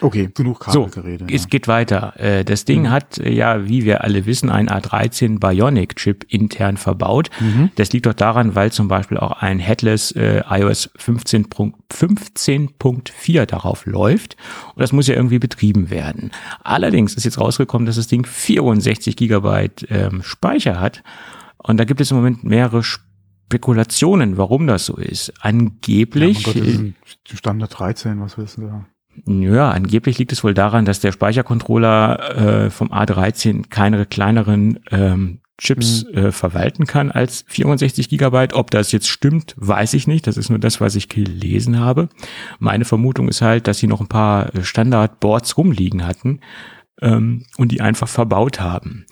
[0.00, 1.24] Okay, genug Kabelgerede.
[1.24, 1.34] So, ja.
[1.34, 2.14] es geht weiter.
[2.18, 2.90] Äh, das Ding mhm.
[2.90, 7.30] hat äh, ja, wie wir alle wissen, ein A13 Bionic-Chip intern verbaut.
[7.40, 7.70] Mhm.
[7.76, 12.70] Das liegt doch daran, weil zum Beispiel auch ein Headless äh, iOS 15.4 15
[13.46, 14.36] darauf läuft.
[14.74, 16.30] Und das muss ja irgendwie betrieben werden.
[16.62, 21.02] Allerdings ist jetzt rausgekommen, dass das Ding 64 Gigabyte ähm, Speicher hat.
[21.58, 25.32] Und da gibt es im Moment mehrere Spekulationen, warum das so ist.
[25.40, 26.46] Angeblich.
[26.46, 28.86] Ja, Gott, Standard 13, was wissen wir?
[29.24, 35.38] Ja, angeblich liegt es wohl daran, dass der Speichercontroller äh, vom A13 keine kleineren ähm,
[35.58, 36.18] Chips mhm.
[36.18, 38.52] äh, verwalten kann als 64 Gigabyte.
[38.52, 40.26] Ob das jetzt stimmt, weiß ich nicht.
[40.26, 42.08] Das ist nur das, was ich gelesen habe.
[42.58, 46.40] Meine Vermutung ist halt, dass sie noch ein paar Standardboards rumliegen hatten
[47.00, 49.06] ähm, und die einfach verbaut haben.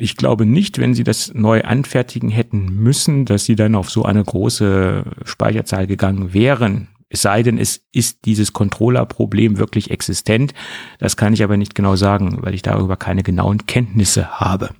[0.00, 4.04] Ich glaube nicht, wenn sie das neu anfertigen hätten müssen, dass sie dann auf so
[4.04, 6.86] eine große Speicherzahl gegangen wären.
[7.10, 10.52] Es sei denn, es ist dieses Controller-Problem wirklich existent.
[10.98, 14.70] Das kann ich aber nicht genau sagen, weil ich darüber keine genauen Kenntnisse habe.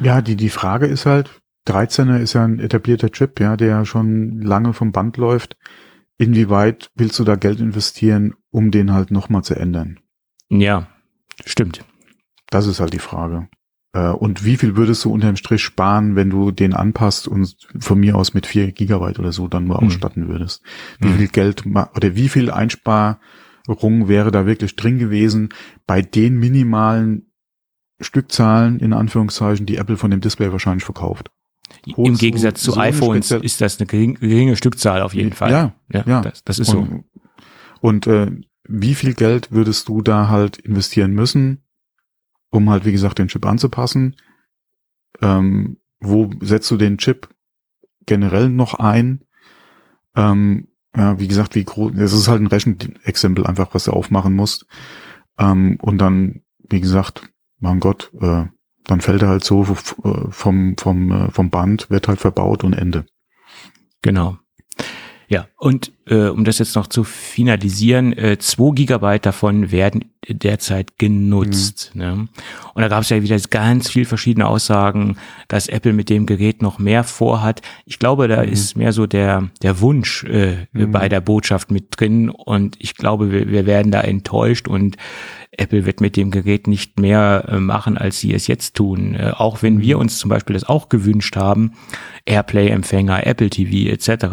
[0.00, 1.30] Ja, die, die Frage ist halt,
[1.68, 5.56] 13er ist ja ein etablierter Chip, ja, der schon lange vom Band läuft.
[6.18, 10.00] Inwieweit willst du da Geld investieren, um den halt nochmal zu ändern?
[10.48, 10.88] Ja,
[11.44, 11.84] stimmt.
[12.50, 13.48] Das ist halt die Frage.
[13.92, 18.00] Äh, und wie viel würdest du unterm Strich sparen, wenn du den anpasst und von
[18.00, 19.86] mir aus mit vier Gigabyte oder so dann nur mhm.
[19.86, 20.62] ausstatten würdest?
[20.98, 21.18] Wie mhm.
[21.18, 23.18] viel Geld oder wie viel Einsparung
[24.08, 25.50] wäre da wirklich drin gewesen
[25.86, 27.32] bei den minimalen
[28.00, 31.30] Stückzahlen, in Anführungszeichen, die Apple von dem Display wahrscheinlich verkauft?
[31.96, 35.50] Im Gegensatz zu so iPhones ist das eine geringe, geringe Stückzahl auf jeden Fall.
[35.50, 36.20] Ja, ja, ja.
[36.20, 37.04] Das, das ist und, so.
[37.80, 38.30] Und äh,
[38.68, 41.62] wie viel Geld würdest du da halt investieren müssen,
[42.52, 44.14] um halt, wie gesagt, den Chip anzupassen.
[45.20, 47.28] Ähm, wo setzt du den Chip
[48.06, 49.24] generell noch ein?
[50.14, 54.34] Ähm, ja, wie gesagt, wie groß, es ist halt ein Rechenexempel einfach, was du aufmachen
[54.34, 54.66] musst.
[55.38, 58.44] Ähm, und dann, wie gesagt, mein Gott, äh,
[58.84, 63.06] dann fällt er halt so vom, vom, äh, vom Band, wird halt verbaut und Ende.
[64.02, 64.38] Genau.
[65.32, 70.98] Ja, und äh, um das jetzt noch zu finalisieren, äh, zwei Gigabyte davon werden derzeit
[70.98, 71.92] genutzt.
[71.94, 72.00] Mhm.
[72.00, 72.28] Ne?
[72.74, 75.16] Und da gab es ja wieder ganz viel verschiedene Aussagen,
[75.48, 77.62] dass Apple mit dem Gerät noch mehr vorhat.
[77.86, 78.52] Ich glaube, da mhm.
[78.52, 80.92] ist mehr so der, der Wunsch äh, mhm.
[80.92, 84.98] bei der Botschaft mit drin und ich glaube, wir, wir werden da enttäuscht und
[85.52, 89.14] Apple wird mit dem Gerät nicht mehr äh, machen, als sie es jetzt tun.
[89.14, 90.02] Äh, auch wenn wir mhm.
[90.02, 91.72] uns zum Beispiel das auch gewünscht haben,
[92.26, 94.26] Airplay-Empfänger, Apple TV etc.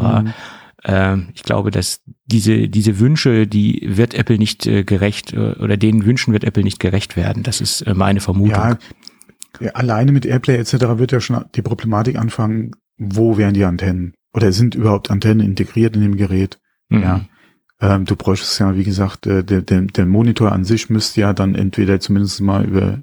[0.84, 5.78] Ähm, ich glaube, dass diese, diese Wünsche, die wird Apple nicht äh, gerecht äh, oder
[5.78, 7.44] den Wünschen wird Apple nicht gerecht werden.
[7.44, 8.78] Das ist äh, meine Vermutung.
[9.60, 10.74] Ja, alleine mit Airplay etc.
[10.98, 14.14] wird ja schon die Problematik anfangen, wo wären die Antennen?
[14.34, 16.60] Oder sind überhaupt Antennen integriert in dem Gerät?
[16.90, 17.02] Mhm.
[17.02, 17.26] Ja.
[17.82, 21.34] Ähm, du bräuchtest ja, wie gesagt, äh, der, der, der Monitor an sich müsste ja
[21.34, 23.02] dann entweder zumindest mal über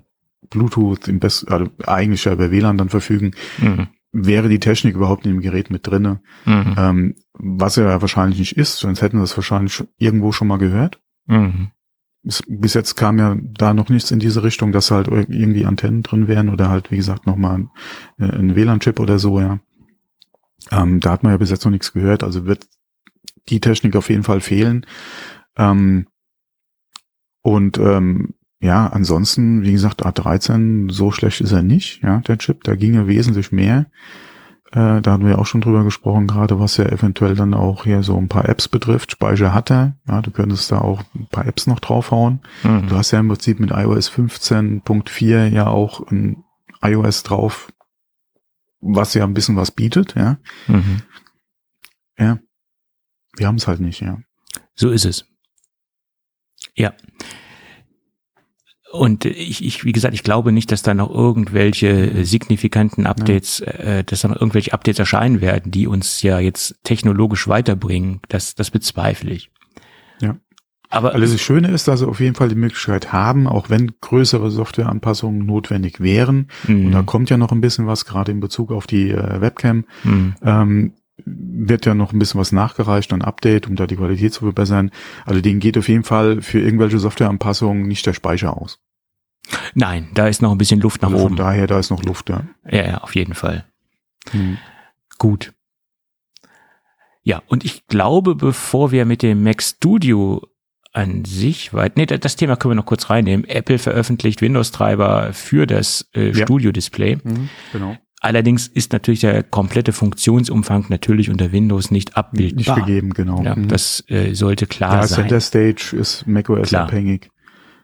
[0.49, 3.33] Bluetooth im besten, also eigentlich ja über WLAN dann verfügen.
[3.59, 3.89] Mhm
[4.25, 6.75] wäre die Technik überhaupt in dem Gerät mit drinne, mhm.
[6.79, 10.59] ähm, was er ja wahrscheinlich nicht ist, sonst hätten wir das wahrscheinlich irgendwo schon mal
[10.59, 11.01] gehört.
[11.27, 11.71] Mhm.
[12.23, 16.03] Bis, bis, jetzt kam ja da noch nichts in diese Richtung, dass halt irgendwie Antennen
[16.03, 17.71] drin wären oder halt, wie gesagt, nochmal ein,
[18.19, 19.61] äh, ein WLAN-Chip oder so, ja.
[20.73, 22.67] Ähm, da hat man ja bis jetzt noch nichts gehört, also wird
[23.49, 24.87] die Technik auf jeden Fall fehlen.
[25.57, 26.07] Ähm,
[27.43, 32.65] und ähm, ja, ansonsten, wie gesagt, A13, so schlecht ist er nicht, ja, der Chip,
[32.65, 33.87] da ging ja wesentlich mehr.
[34.73, 38.03] Äh, da hatten wir auch schon drüber gesprochen, gerade was ja eventuell dann auch hier
[38.03, 39.13] so ein paar Apps betrifft.
[39.13, 42.41] Speicher hat er, ja, du könntest da auch ein paar Apps noch draufhauen.
[42.65, 42.89] Mhm.
[42.89, 46.45] Du hast ja im Prinzip mit iOS 15.4 ja auch ein
[46.83, 47.73] iOS drauf,
[48.81, 50.39] was ja ein bisschen was bietet, ja.
[50.67, 51.03] Mhm.
[52.19, 52.39] Ja.
[53.37, 54.19] Wir haben es halt nicht, ja.
[54.75, 55.27] So ist es.
[56.75, 56.93] Ja.
[58.97, 63.61] Und ich, ich, wie gesagt, ich glaube nicht, dass da noch irgendwelche äh, signifikanten Updates,
[63.61, 68.21] äh, dass da noch irgendwelche Updates erscheinen werden, die uns ja jetzt technologisch weiterbringen.
[68.29, 69.51] Das, das bezweifle ich.
[70.21, 70.37] Ja.
[70.89, 73.93] Aber also das Schöne ist, dass sie auf jeden Fall die Möglichkeit haben, auch wenn
[74.01, 76.49] größere Softwareanpassungen notwendig wären.
[76.67, 76.87] Mhm.
[76.87, 79.85] Und da kommt ja noch ein bisschen was, gerade in Bezug auf die äh, Webcam.
[80.05, 80.35] Mhm.
[80.43, 80.93] Ähm,
[81.25, 84.91] wird ja noch ein bisschen was nachgereicht, ein Update, um da die Qualität zu verbessern.
[85.25, 88.79] Also denen geht auf jeden Fall für irgendwelche Softwareanpassungen nicht der Speicher aus.
[89.75, 91.37] Nein, da ist noch ein bisschen Luft nach also oben.
[91.37, 92.45] Von daher, da ist noch Luft, ja.
[92.69, 93.65] Ja, ja auf jeden Fall.
[94.31, 94.59] Hm.
[95.19, 95.53] Gut.
[97.23, 100.43] Ja, und ich glaube, bevor wir mit dem Mac Studio
[100.93, 103.47] an sich weit, nee, das Thema können wir noch kurz reinnehmen.
[103.49, 106.45] Apple veröffentlicht Windows-Treiber für das äh, ja.
[106.45, 107.19] Studio-Display.
[107.23, 107.97] Mhm, genau.
[108.21, 112.77] Allerdings ist natürlich der komplette Funktionsumfang natürlich unter Windows nicht abbildbar.
[112.79, 113.43] Nicht gegeben, genau.
[113.43, 113.69] Ja, mhm.
[113.69, 115.29] Das äh, sollte klar ja, sein.
[115.29, 116.85] Center Stage ist macOS klar.
[116.85, 117.31] abhängig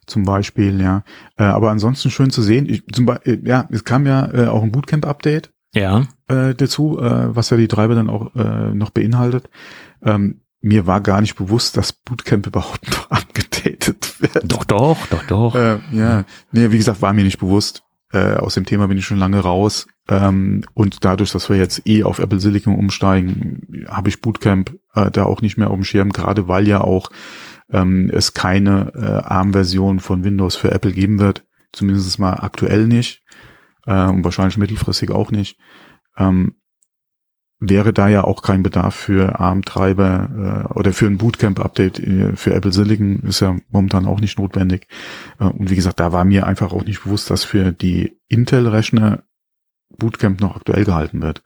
[0.06, 1.04] zum Beispiel, ja.
[1.36, 2.68] Äh, aber ansonsten schön zu sehen.
[2.68, 6.06] Ich, zum Beispiel, äh, ja, es kam ja äh, auch ein Bootcamp-Update ja.
[6.28, 9.48] äh, dazu, äh, was ja die Treiber dann auch äh, noch beinhaltet.
[10.02, 14.50] Ähm, mir war gar nicht bewusst, dass Bootcamp überhaupt noch angedatet wird.
[14.50, 15.54] Doch, doch, doch, doch.
[15.54, 17.82] Äh, ja, nee, wie gesagt, war mir nicht bewusst.
[18.12, 19.86] Äh, aus dem Thema bin ich schon lange raus.
[20.08, 25.10] Ähm, und dadurch, dass wir jetzt eh auf Apple Silicon umsteigen, habe ich Bootcamp äh,
[25.10, 27.10] da auch nicht mehr auf dem Schirm, gerade weil ja auch
[27.72, 31.44] ähm, es keine äh, ARM-Version von Windows für Apple geben wird.
[31.72, 33.22] Zumindest mal aktuell nicht.
[33.86, 35.58] Äh, und wahrscheinlich mittelfristig auch nicht.
[36.16, 36.54] Ähm,
[37.64, 42.52] wäre da ja auch kein Bedarf für ARM-Treiber äh, oder für ein Bootcamp-Update äh, für
[42.54, 44.88] Apple Silicon ist ja momentan auch nicht notwendig.
[45.38, 49.22] Äh, und wie gesagt, da war mir einfach auch nicht bewusst, dass für die Intel-Rechner
[49.96, 51.42] Bootcamp noch aktuell gehalten wird.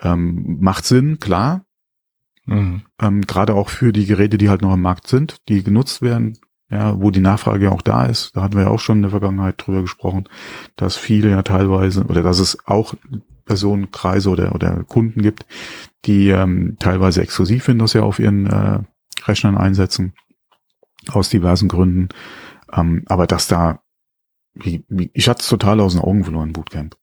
[0.00, 1.64] Ähm, macht Sinn, klar.
[2.46, 2.82] Mhm.
[3.00, 6.38] Ähm, Gerade auch für die Geräte, die halt noch am Markt sind, die genutzt werden,
[6.70, 8.36] ja, wo die Nachfrage ja auch da ist.
[8.36, 10.28] Da hatten wir ja auch schon in der Vergangenheit drüber gesprochen,
[10.76, 12.94] dass viele ja teilweise oder dass es auch
[13.44, 15.46] Personenkreise oder, oder Kunden gibt,
[16.04, 18.80] die ähm, teilweise exklusiv Windows ja auf ihren äh,
[19.26, 20.14] Rechnern einsetzen,
[21.08, 22.08] aus diversen Gründen.
[22.72, 23.80] Ähm, aber dass da,
[24.54, 26.96] wie, ich hatte es total aus den Augen verloren, Bootcamp.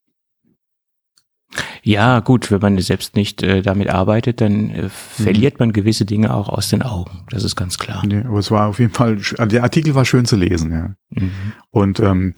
[1.82, 5.66] Ja, gut, wenn man selbst nicht äh, damit arbeitet, dann äh, verliert mhm.
[5.66, 7.24] man gewisse Dinge auch aus den Augen.
[7.30, 8.02] Das ist ganz klar.
[8.06, 10.94] Nee, aber es war auf jeden Fall, der Artikel war schön zu lesen, ja.
[11.10, 11.32] Mhm.
[11.70, 12.34] Und ähm,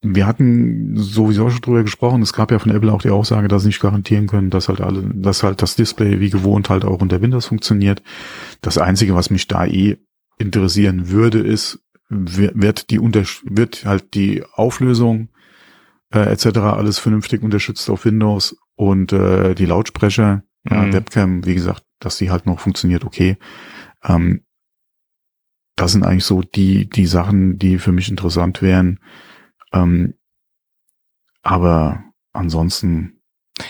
[0.00, 2.22] wir hatten sowieso schon drüber gesprochen.
[2.22, 4.80] Es gab ja von Apple auch die Aussage, dass sie nicht garantieren können, dass halt
[4.80, 8.02] alle, dass halt das Display wie gewohnt halt auch unter Windows funktioniert.
[8.60, 9.98] Das einzige, was mich da eh
[10.38, 15.28] interessieren würde, ist, wird die unter, wird halt die Auflösung
[16.12, 16.58] äh, etc.
[16.58, 20.72] alles vernünftig unterstützt auf Windows und äh, die Lautsprecher, mhm.
[20.72, 23.36] ja, Webcam, wie gesagt, dass die halt noch funktioniert, okay.
[24.04, 24.44] Ähm,
[25.76, 28.98] das sind eigentlich so die die Sachen, die für mich interessant wären.
[29.72, 30.14] Ähm,
[31.42, 33.17] aber ansonsten,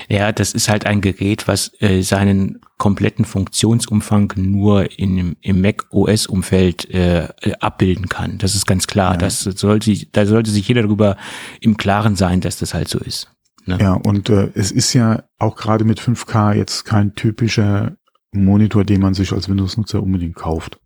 [0.08, 5.86] Ja, das ist halt ein Gerät, was äh, seinen kompletten Funktionsumfang nur in, im Mac
[5.90, 7.28] OS Umfeld äh,
[7.60, 8.38] abbilden kann.
[8.38, 9.12] Das ist ganz klar.
[9.12, 9.18] Ja.
[9.18, 11.16] Das sollte, da sollte sich jeder darüber
[11.60, 13.30] im Klaren sein, dass das halt so ist.
[13.66, 13.78] Ne?
[13.80, 17.96] Ja, und äh, es ist ja auch gerade mit 5K jetzt kein typischer
[18.32, 20.80] Monitor, den man sich als Windows-Nutzer unbedingt kauft.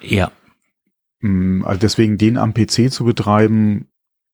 [0.00, 0.30] Ja.
[1.20, 3.88] Mm, also deswegen den am PC zu betreiben,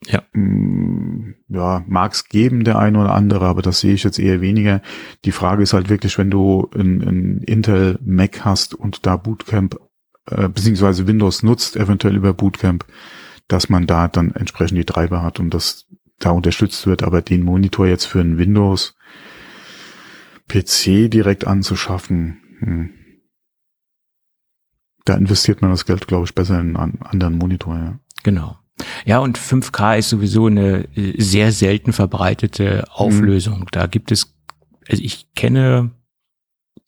[0.07, 4.19] ja, mm, ja mag es geben, der eine oder andere, aber das sehe ich jetzt
[4.19, 4.83] eher weniger.
[5.25, 9.79] Die Frage ist halt wirklich, wenn du ein, ein Intel Mac hast und da Bootcamp
[10.31, 12.85] äh, beziehungsweise Windows nutzt, eventuell über Bootcamp,
[13.49, 15.87] dass man da dann entsprechend die Treiber hat und das
[16.19, 18.97] da unterstützt wird, aber den Monitor jetzt für einen Windows
[20.49, 22.91] PC direkt anzuschaffen, hm.
[25.05, 27.99] da investiert man das Geld, glaube ich, besser in einen anderen Monitor, ja.
[28.25, 28.59] Genau.
[29.05, 33.61] Ja, und 5K ist sowieso eine äh, sehr selten verbreitete Auflösung.
[33.61, 33.67] Mhm.
[33.71, 34.35] Da gibt es,
[34.88, 35.91] also ich kenne.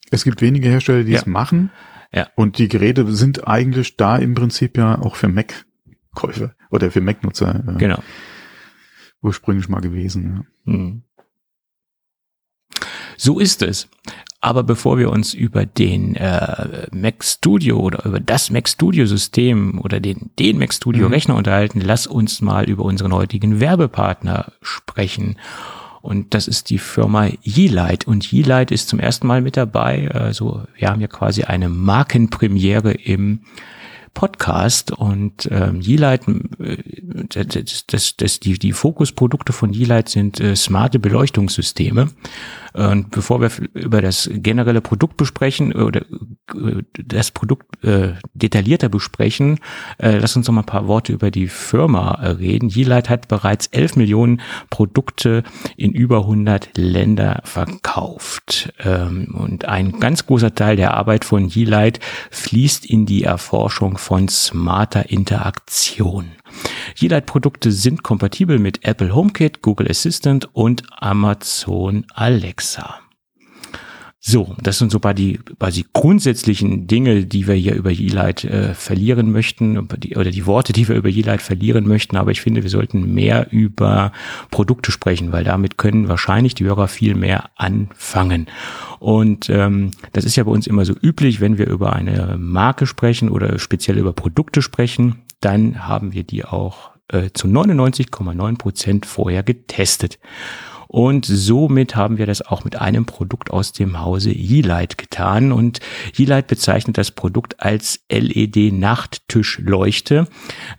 [0.09, 1.19] Es gibt wenige Hersteller, die ja.
[1.19, 1.71] es machen.
[2.13, 2.27] Ja.
[2.35, 7.63] Und die Geräte sind eigentlich da im Prinzip ja auch für Mac-Käufer oder für Mac-Nutzer.
[7.67, 7.99] Äh, genau
[9.21, 10.45] ursprünglich mal gewesen.
[10.65, 10.73] Ja.
[10.73, 11.03] Hm.
[13.17, 13.87] So ist es.
[14.43, 19.79] Aber bevor wir uns über den äh, Mac Studio oder über das Mac Studio System
[19.79, 21.13] oder den, den Mac Studio mhm.
[21.13, 25.37] Rechner unterhalten, lass uns mal über unseren heutigen Werbepartner sprechen.
[26.01, 28.07] Und das ist die Firma Yeelight.
[28.07, 30.09] Und Yeelight ist zum ersten Mal mit dabei.
[30.09, 33.41] Also wir haben ja quasi eine Markenpremiere im
[34.13, 36.27] Podcast und ähm, Yeelight,
[36.59, 36.77] äh,
[37.29, 42.09] das, das, das, die, die Fokusprodukte von Yeelight sind äh, smarte Beleuchtungssysteme.
[42.73, 49.59] Und bevor wir über das generelle Produkt besprechen oder äh, das Produkt äh, detaillierter besprechen,
[49.97, 52.69] äh, lass uns noch mal ein paar Worte über die Firma äh, reden.
[52.69, 55.43] Yeelight hat bereits 11 Millionen Produkte
[55.75, 58.73] in über 100 Länder verkauft.
[58.83, 61.99] Ähm, und ein ganz großer Teil der Arbeit von Yeelight
[62.31, 66.31] fließt in die Erforschung von smarter Interaktion.
[66.99, 72.99] Yeelight-Produkte sind kompatibel mit Apple HomeKit, Google Assistant und Amazon Alexa.
[74.23, 78.43] So, das sind so bei die, bei die grundsätzlichen Dinge, die wir hier über Yeelight
[78.43, 82.15] äh, verlieren möchten, oder die Worte, die wir über Yeelight verlieren möchten.
[82.17, 84.11] Aber ich finde, wir sollten mehr über
[84.51, 88.45] Produkte sprechen, weil damit können wahrscheinlich die Hörer viel mehr anfangen.
[88.99, 92.85] Und ähm, das ist ja bei uns immer so üblich, wenn wir über eine Marke
[92.85, 99.05] sprechen oder speziell über Produkte sprechen, dann haben wir die auch äh, zu 99,9 Prozent
[99.05, 100.19] vorher getestet.
[100.91, 105.53] Und somit haben wir das auch mit einem Produkt aus dem Hause Yeelight getan.
[105.53, 105.79] Und
[106.17, 110.27] Yeelight bezeichnet das Produkt als LED-Nachttischleuchte.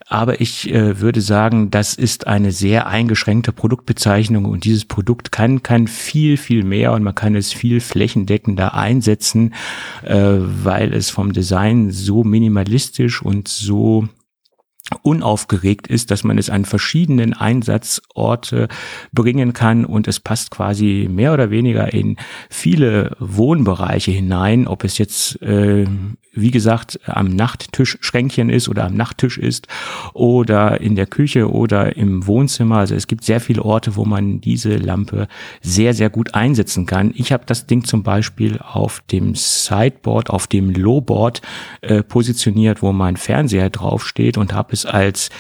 [0.07, 5.62] Aber ich äh, würde sagen, das ist eine sehr eingeschränkte Produktbezeichnung und dieses Produkt kann,
[5.62, 9.55] kann viel, viel mehr und man kann es viel flächendeckender einsetzen,
[10.05, 14.09] äh, weil es vom Design so minimalistisch und so
[15.03, 18.68] unaufgeregt ist, dass man es an verschiedenen Einsatzorte
[19.12, 22.16] bringen kann und es passt quasi mehr oder weniger in
[22.51, 25.87] viele Wohnbereiche hinein, ob es jetzt äh,
[26.35, 29.68] wie gesagt, am Nachttischschränkchen ist oder am Nachttisch ist
[30.14, 32.79] oder in der Küche oder im Wohnzimmer.
[32.79, 35.29] Also es gibt sehr viele Orte, wo man diese Lampe
[35.61, 37.12] sehr, sehr gut einsetzen kann.
[37.14, 41.42] Ich habe das Ding zum Beispiel auf dem Sideboard, auf dem Lowboard
[41.83, 45.30] äh, positioniert, wo mein Fernseher draufsteht und habe es als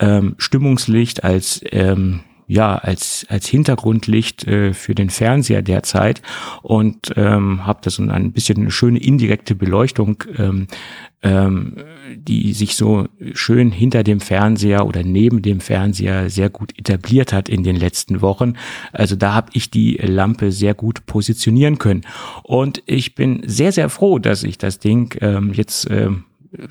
[0.00, 6.20] ähm, Stimmungslicht, als ähm, ja als als Hintergrundlicht äh, für den Fernseher derzeit
[6.62, 10.66] und ähm, habe das ein bisschen eine schöne indirekte Beleuchtung, ähm,
[11.22, 11.76] ähm,
[12.16, 17.48] die sich so schön hinter dem Fernseher oder neben dem Fernseher sehr gut etabliert hat
[17.48, 18.54] in den letzten Wochen.
[18.92, 22.02] Also da habe ich die Lampe sehr gut positionieren können
[22.42, 26.24] und ich bin sehr sehr froh, dass ich das Ding ähm, jetzt ähm,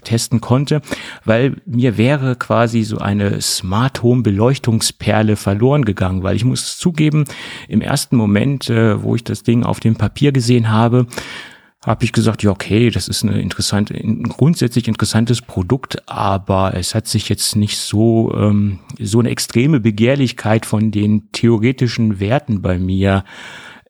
[0.03, 0.81] testen konnte,
[1.25, 7.25] weil mir wäre quasi so eine Smart Home Beleuchtungsperle verloren gegangen, weil ich muss zugeben,
[7.67, 11.07] im ersten Moment, äh, wo ich das Ding auf dem Papier gesehen habe,
[11.85, 16.95] habe ich gesagt, ja, okay, das ist eine interessante, ein grundsätzlich interessantes Produkt, aber es
[16.95, 22.79] hat sich jetzt nicht so, ähm, so eine extreme Begehrlichkeit von den theoretischen Werten bei
[22.79, 23.25] mir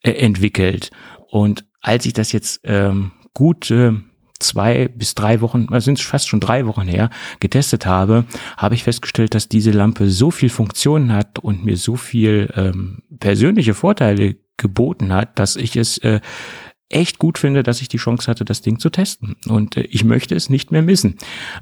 [0.01, 0.89] äh, entwickelt.
[1.29, 3.93] Und als ich das jetzt ähm, gut äh,
[4.43, 7.09] zwei bis drei Wochen, also sind fast schon drei Wochen her,
[7.39, 8.25] getestet habe,
[8.57, 13.03] habe ich festgestellt, dass diese Lampe so viel Funktionen hat und mir so viel ähm,
[13.19, 16.19] persönliche Vorteile geboten hat, dass ich es äh,
[16.89, 19.35] echt gut finde, dass ich die Chance hatte, das Ding zu testen.
[19.47, 21.17] Und äh, ich möchte es nicht mehr missen.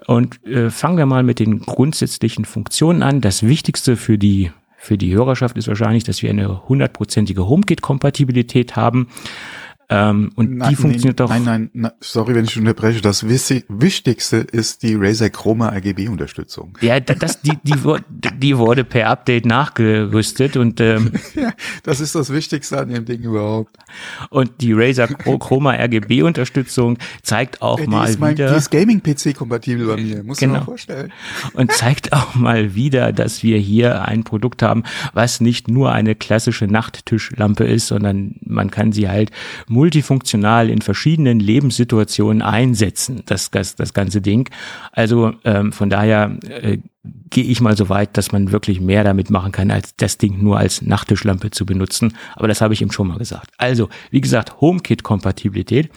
[0.07, 3.21] Und äh, fangen wir mal mit den grundsätzlichen Funktionen an.
[3.21, 4.51] Das Wichtigste für die
[4.81, 9.09] für die Hörerschaft ist wahrscheinlich, dass wir eine hundertprozentige HomeKit-Kompatibilität haben.
[9.91, 11.29] Ähm, und nein, die funktioniert nee, doch.
[11.29, 13.01] Nein, nein, nein, sorry, wenn ich unterbreche.
[13.01, 16.77] Das Wichtigste ist die Razer Chroma RGB-Unterstützung.
[16.79, 17.73] Ja, das, die, die,
[18.37, 21.51] die wurde per Update nachgerüstet und ähm, ja,
[21.83, 23.75] das ist das Wichtigste an dem Ding überhaupt.
[24.29, 28.49] Und die Razer Chroma RGB-Unterstützung zeigt auch ja, mal ist mein, wieder.
[28.49, 30.59] Die ist Gaming-PC-kompatibel bei mir, muss genau.
[30.59, 31.11] mal vorstellen.
[31.51, 34.83] Und zeigt auch mal wieder, dass wir hier ein Produkt haben,
[35.13, 39.31] was nicht nur eine klassische Nachttischlampe ist, sondern man kann sie halt
[39.81, 44.47] multifunktional in verschiedenen Lebenssituationen einsetzen, das, das, das ganze Ding.
[44.91, 46.77] Also ähm, von daher äh,
[47.31, 50.43] gehe ich mal so weit, dass man wirklich mehr damit machen kann, als das Ding
[50.43, 52.15] nur als Nachttischlampe zu benutzen.
[52.35, 53.49] Aber das habe ich ihm schon mal gesagt.
[53.57, 55.89] Also, wie gesagt, HomeKit-Kompatibilität.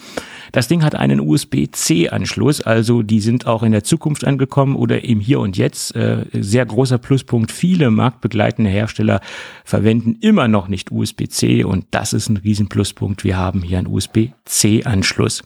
[0.55, 5.19] Das Ding hat einen USB-C-Anschluss, also die sind auch in der Zukunft angekommen oder im
[5.19, 5.97] Hier und Jetzt.
[5.97, 7.51] Äh, sehr großer Pluspunkt.
[7.51, 9.21] Viele marktbegleitende Hersteller
[9.65, 13.25] verwenden immer noch nicht USB-C und das ist ein Riesenpluspunkt.
[13.25, 15.43] Wir haben hier einen USB-C-Anschluss.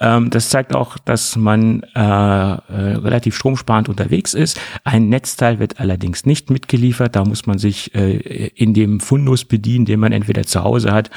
[0.00, 2.58] Ähm, das zeigt auch, dass man äh, äh,
[2.96, 4.58] relativ stromsparend unterwegs ist.
[4.82, 7.14] Ein Netzteil wird allerdings nicht mitgeliefert.
[7.14, 11.10] Da muss man sich äh, in dem Fundus bedienen, den man entweder zu Hause hat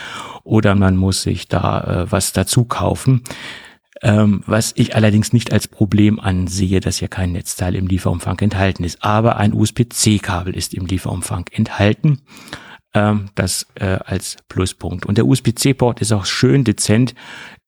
[0.44, 3.24] oder man muss sich da äh, was dazu kaufen.
[4.02, 8.84] Ähm, was ich allerdings nicht als Problem ansehe, dass hier kein Netzteil im Lieferumfang enthalten
[8.84, 9.02] ist.
[9.02, 12.20] Aber ein USB-C-Kabel ist im Lieferumfang enthalten.
[12.94, 15.06] Ähm, das äh, als Pluspunkt.
[15.06, 17.16] Und der USB-C-Port ist auch schön dezent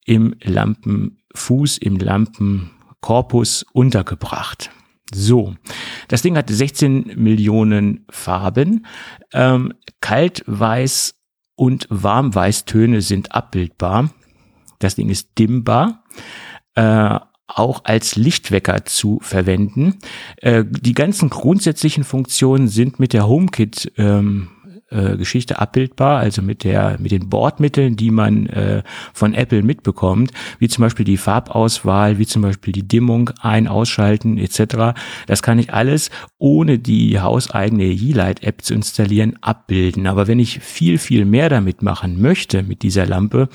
[0.06, 4.72] im Lampenfuß, im Lampenkorpus untergebracht.
[5.14, 5.56] So,
[6.08, 8.86] das Ding hat 16 Millionen Farben.
[9.34, 11.16] Ähm, Kaltweiß
[11.56, 14.10] und Warmweißtöne sind abbildbar.
[14.80, 16.03] Das Ding ist dimmbar.
[16.76, 19.99] Äh, auch als Lichtwecker zu verwenden.
[20.38, 24.49] Äh, die ganzen grundsätzlichen Funktionen sind mit der HomeKit ähm,
[24.96, 28.84] äh, Geschichte abbildbar, also mit der mit den Bordmitteln, die man äh,
[29.14, 34.38] von Apple mitbekommt, wie zum Beispiel die Farbauswahl, wie zum Beispiel die Dimmung ein, ausschalten
[34.38, 34.98] etc.
[35.28, 40.08] Das kann ich alles ohne die hauseigene Yeelight-App zu installieren abbilden.
[40.08, 43.50] Aber wenn ich viel viel mehr damit machen möchte mit dieser Lampe,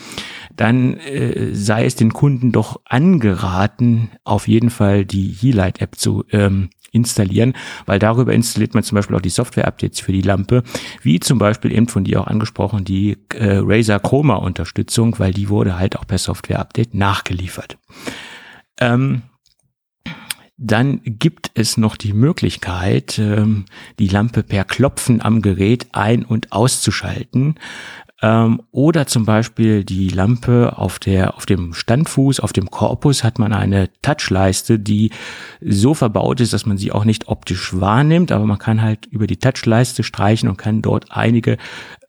[0.57, 6.71] dann äh, sei es den Kunden doch angeraten, auf jeden Fall die Yeelight-App zu ähm,
[6.93, 7.55] installieren,
[7.87, 10.63] weil darüber installiert man zum Beispiel auch die Software-Updates für die Lampe,
[11.03, 15.49] wie zum Beispiel eben von dir auch angesprochen die äh, Razer Chroma Unterstützung, weil die
[15.49, 17.79] wurde halt auch per Software-Update nachgeliefert.
[18.81, 19.23] Ähm,
[20.63, 23.65] dann gibt es noch die Möglichkeit, ähm,
[23.99, 27.55] die Lampe per Klopfen am Gerät ein- und auszuschalten.
[28.23, 33.39] Ähm, oder zum Beispiel die Lampe auf der, auf dem Standfuß, auf dem Korpus hat
[33.39, 35.11] man eine Touchleiste, die
[35.61, 39.27] so verbaut ist, dass man sie auch nicht optisch wahrnimmt, aber man kann halt über
[39.27, 41.57] die Touchleiste streichen und kann dort einige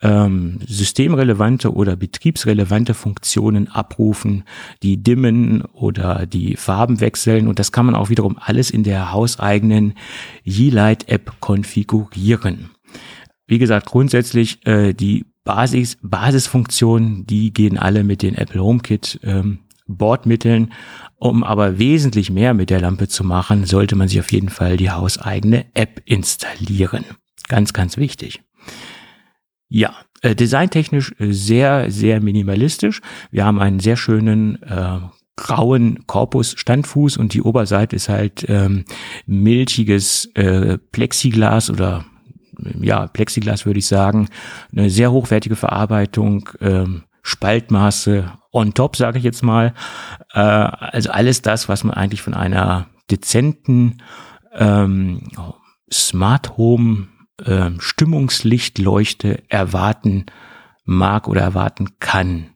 [0.01, 4.43] ähm, systemrelevante oder betriebsrelevante Funktionen abrufen,
[4.83, 9.13] die dimmen oder die Farben wechseln und das kann man auch wiederum alles in der
[9.13, 9.93] hauseigenen
[10.43, 12.71] Yeelight App konfigurieren.
[13.51, 19.59] Wie gesagt, grundsätzlich äh, die Basis, Basisfunktionen, die gehen alle mit den Apple HomeKit ähm,
[19.87, 20.71] Bordmitteln.
[21.17, 24.77] Um aber wesentlich mehr mit der Lampe zu machen, sollte man sich auf jeden Fall
[24.77, 27.03] die hauseigene App installieren.
[27.49, 28.41] Ganz, ganz wichtig.
[29.67, 33.01] Ja, äh, designtechnisch sehr, sehr minimalistisch.
[33.31, 34.99] Wir haben einen sehr schönen äh,
[35.35, 38.85] grauen Korpus Standfuß und die Oberseite ist halt ähm,
[39.25, 42.05] milchiges äh, Plexiglas oder
[42.79, 44.29] ja, Plexiglas würde ich sagen,
[44.71, 49.73] eine sehr hochwertige Verarbeitung, ähm, Spaltmaße on top, sage ich jetzt mal.
[50.33, 54.01] Äh, also alles das, was man eigentlich von einer dezenten
[54.53, 55.29] ähm,
[55.91, 57.07] Smart Home
[57.45, 60.25] ähm, Stimmungslichtleuchte erwarten
[60.83, 62.47] mag oder erwarten kann.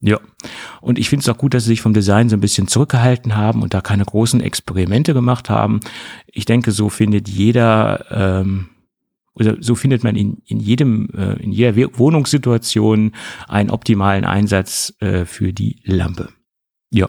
[0.00, 0.20] Ja,
[0.80, 3.34] und ich finde es auch gut, dass sie sich vom Design so ein bisschen zurückgehalten
[3.34, 5.80] haben und da keine großen Experimente gemacht haben.
[6.26, 8.68] Ich denke, so findet jeder ähm,
[9.36, 13.12] oder so findet man in, in jedem, äh, in jeder Wohnungssituation
[13.48, 16.30] einen optimalen Einsatz äh, für die Lampe.
[16.90, 17.08] Ja.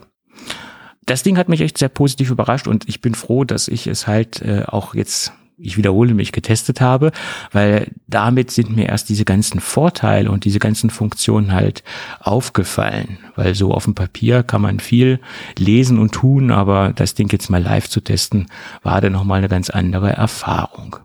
[1.06, 4.06] Das Ding hat mich echt sehr positiv überrascht und ich bin froh, dass ich es
[4.06, 7.10] halt äh, auch jetzt ich wiederhole mich, getestet habe,
[7.50, 11.82] weil damit sind mir erst diese ganzen Vorteile und diese ganzen Funktionen halt
[12.20, 13.18] aufgefallen.
[13.34, 15.20] Weil so auf dem Papier kann man viel
[15.58, 18.46] lesen und tun, aber das Ding jetzt mal live zu testen,
[18.82, 20.98] war dann nochmal eine ganz andere Erfahrung.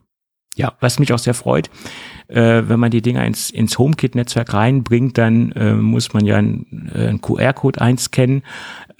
[0.56, 1.72] Ja, was mich auch sehr freut,
[2.28, 6.92] äh, wenn man die Dinger ins, ins HomeKit-Netzwerk reinbringt, dann äh, muss man ja einen,
[6.94, 8.44] äh, einen QR-Code einscannen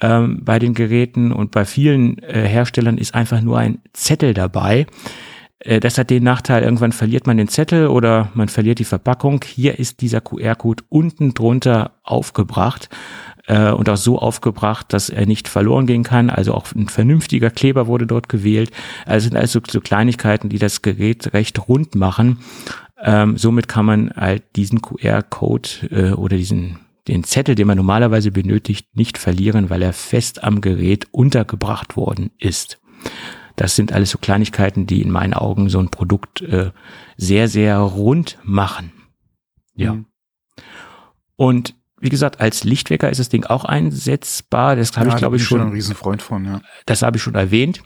[0.00, 4.86] ähm, bei den Geräten und bei vielen äh, Herstellern ist einfach nur ein Zettel dabei.
[5.60, 9.44] Äh, das hat den Nachteil, irgendwann verliert man den Zettel oder man verliert die Verpackung.
[9.44, 12.88] Hier ist dieser QR-Code unten drunter aufgebracht
[13.46, 16.30] äh, und auch so aufgebracht, dass er nicht verloren gehen kann.
[16.30, 18.70] Also auch ein vernünftiger Kleber wurde dort gewählt.
[19.06, 22.38] Also sind also so Kleinigkeiten, die das Gerät recht rund machen.
[23.02, 26.78] Ähm, somit kann man halt diesen QR-Code äh, oder diesen
[27.08, 32.30] den Zettel, den man normalerweise benötigt, nicht verlieren, weil er fest am Gerät untergebracht worden
[32.38, 32.80] ist.
[33.56, 36.70] Das sind alles so Kleinigkeiten, die in meinen Augen so ein Produkt äh,
[37.16, 38.92] sehr, sehr rund machen.
[39.74, 39.94] Ja.
[39.94, 40.06] Mhm.
[41.36, 41.74] Und
[42.04, 44.76] wie gesagt, als Lichtwecker ist das Ding auch einsetzbar.
[44.76, 45.62] Das habe ja, ich, glaube ich, schon.
[45.62, 46.60] ein Riesenfreund von, ja.
[46.84, 47.82] Das habe ich schon erwähnt.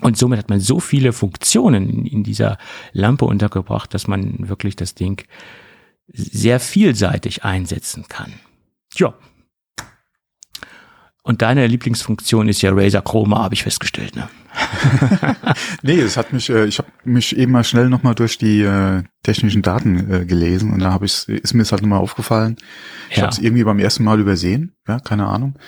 [0.00, 2.58] Und somit hat man so viele Funktionen in, in dieser
[2.92, 5.24] Lampe untergebracht, dass man wirklich das Ding
[6.08, 8.32] sehr vielseitig einsetzen kann.
[8.94, 9.14] Ja.
[11.24, 14.16] Und deine Lieblingsfunktion ist ja Razer Chroma, habe ich festgestellt.
[14.16, 14.28] Ne?
[15.82, 19.04] nee, es hat mich, äh, ich habe mich eben mal schnell nochmal durch die äh,
[19.22, 22.56] technischen Daten äh, gelesen und da habe ich, ist mir es halt nochmal aufgefallen.
[23.08, 23.22] Ich ja.
[23.22, 25.58] habe es irgendwie beim ersten Mal übersehen, ja, keine Ahnung.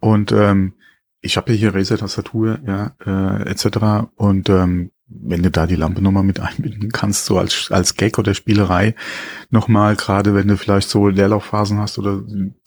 [0.00, 0.74] Und ähm,
[1.20, 4.08] ich habe ja hier Razer-Tastatur, ja, äh, etc.
[4.16, 8.18] Und ähm, wenn du da die Lampe nochmal mit einbinden kannst, so als, als Gag
[8.18, 8.94] oder Spielerei
[9.50, 12.22] nochmal, gerade wenn du vielleicht so Leerlaufphasen hast oder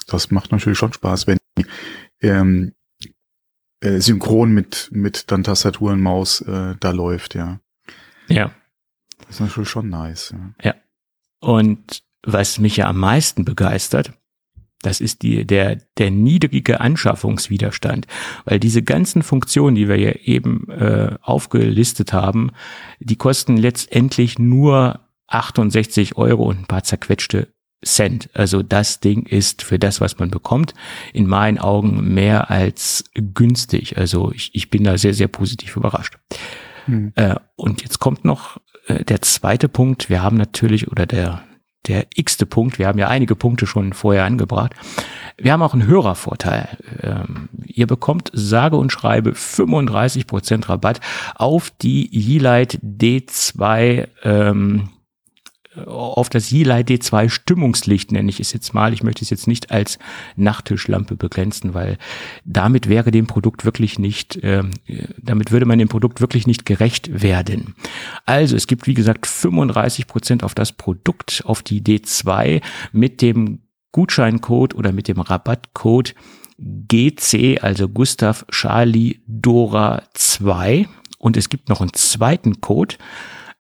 [0.08, 1.38] das macht natürlich schon Spaß, wenn
[2.22, 2.74] ähm,
[3.82, 7.60] äh, synchron mit, mit dann Tastatur und Maus äh, da läuft, ja.
[8.28, 8.52] Ja.
[9.20, 10.34] Das ist natürlich schon nice.
[10.34, 10.70] Ja.
[10.70, 10.76] ja.
[11.40, 14.14] Und was mich ja am meisten begeistert,
[14.82, 18.06] das ist die, der, der niedrige Anschaffungswiderstand,
[18.46, 22.52] weil diese ganzen Funktionen, die wir ja eben äh, aufgelistet haben,
[23.00, 27.54] die kosten letztendlich nur 68 Euro und ein paar zerquetschte
[27.86, 28.30] Cent.
[28.34, 30.74] Also das Ding ist für das, was man bekommt,
[31.14, 33.98] in meinen Augen mehr als günstig.
[33.98, 36.18] Also ich, ich bin da sehr, sehr positiv überrascht.
[36.86, 37.14] Hm.
[37.16, 38.58] Äh, und jetzt kommt noch
[38.88, 40.10] äh, der zweite Punkt.
[40.10, 41.44] Wir haben natürlich, oder der,
[41.88, 44.74] der x-te Punkt, wir haben ja einige Punkte schon vorher angebracht.
[45.38, 46.68] Wir haben auch einen Hörervorteil.
[47.04, 51.00] Ähm, ihr bekommt sage und schreibe 35% Rabatt
[51.36, 54.90] auf die Yeelight D2 ähm,
[55.86, 58.94] auf das Yeelight D2 Stimmungslicht nenne ich es jetzt mal.
[58.94, 60.00] Ich möchte es jetzt nicht als
[60.36, 61.98] Nachttischlampe begrenzen, weil
[62.46, 64.64] damit wäre dem Produkt wirklich nicht, äh,
[65.22, 67.76] damit würde man dem Produkt wirklich nicht gerecht werden.
[68.26, 72.62] Also es gibt wie gesagt 35 Prozent auf das Produkt, auf die D2
[72.92, 73.60] mit dem
[73.92, 76.14] Gutscheincode oder mit dem Rabattcode
[76.60, 80.88] GC, also Gustav Charlie Dora 2.
[81.20, 82.96] Und es gibt noch einen zweiten Code.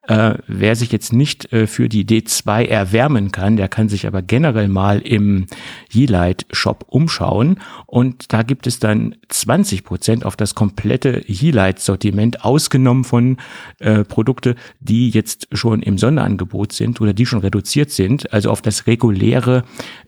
[0.08, 4.22] Äh, wer sich jetzt nicht äh, für die D2 erwärmen kann, der kann sich aber
[4.22, 5.48] generell mal im
[5.94, 7.60] Yeelight Shop umschauen.
[7.86, 13.38] Und da gibt es dann 20 Prozent auf das komplette Yeelight Sortiment ausgenommen von
[13.80, 18.32] äh, Produkte, die jetzt schon im Sonderangebot sind oder die schon reduziert sind.
[18.32, 19.64] Also auf das reguläre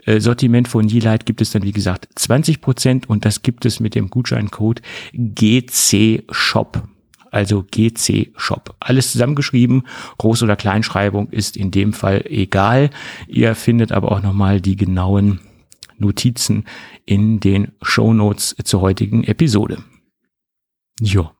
[0.06, 3.10] äh, Sortiment von Yeelight gibt es dann wie gesagt 20 Prozent.
[3.10, 4.82] Und das gibt es mit dem Gutscheincode
[5.14, 6.88] GC Shop
[7.32, 8.76] also GC Shop.
[8.80, 9.84] Alles zusammengeschrieben,
[10.18, 12.90] Groß- oder Kleinschreibung ist in dem Fall egal.
[13.28, 15.40] Ihr findet aber auch nochmal die genauen
[15.98, 16.66] Notizen
[17.06, 19.84] in den Show Notes zur heutigen Episode.
[21.02, 21.32] Ja.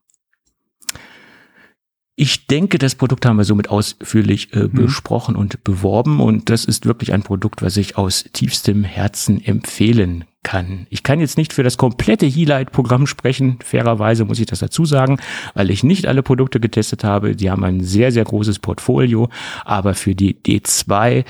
[2.16, 4.72] Ich denke, das Produkt haben wir somit ausführlich äh, mhm.
[4.74, 10.26] besprochen und beworben und das ist wirklich ein Produkt, was ich aus tiefstem Herzen empfehlen
[10.44, 10.88] kann.
[10.90, 15.18] Ich kann jetzt nicht für das komplette Healight-Programm sprechen, fairerweise muss ich das dazu sagen,
[15.54, 17.36] weil ich nicht alle Produkte getestet habe.
[17.36, 19.30] Die haben ein sehr, sehr großes Portfolio,
[19.66, 21.26] aber für die D2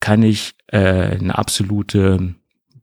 [0.00, 2.34] kann ich äh, eine absolute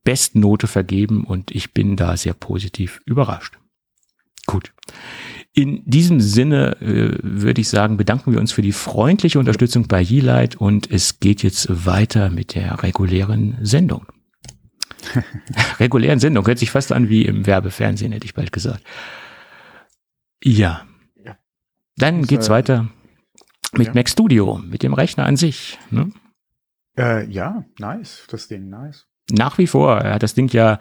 [0.03, 3.57] Bestnote vergeben und ich bin da sehr positiv überrascht.
[4.45, 4.73] Gut.
[5.53, 10.01] In diesem Sinne äh, würde ich sagen, bedanken wir uns für die freundliche Unterstützung bei
[10.01, 14.05] Yeelight und es geht jetzt weiter mit der regulären Sendung.
[15.80, 16.45] regulären Sendung.
[16.45, 18.84] Hört sich fast an wie im Werbefernsehen, hätte ich bald gesagt.
[20.43, 20.86] Ja.
[21.24, 21.38] ja.
[21.97, 22.89] Dann das, geht's äh, weiter
[23.74, 23.93] mit ja.
[23.93, 25.78] Mac Studio, mit dem Rechner an sich.
[25.89, 26.12] Ne?
[26.97, 28.26] Äh, ja, nice.
[28.30, 29.08] Das Ding, nice.
[29.30, 29.97] Nach wie vor.
[29.99, 30.80] Er hat das Ding ja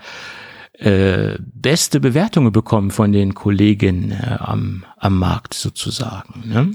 [0.73, 6.43] äh, beste Bewertungen bekommen von den Kollegen äh, am, am Markt sozusagen.
[6.47, 6.75] Ne?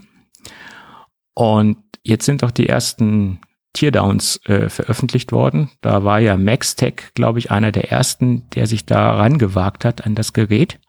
[1.34, 3.40] Und jetzt sind auch die ersten
[3.76, 5.70] Teardowns äh, veröffentlicht worden.
[5.82, 10.16] Da war ja Maxtech, glaube ich, einer der ersten, der sich da rangewagt hat an
[10.16, 10.80] das Gerät.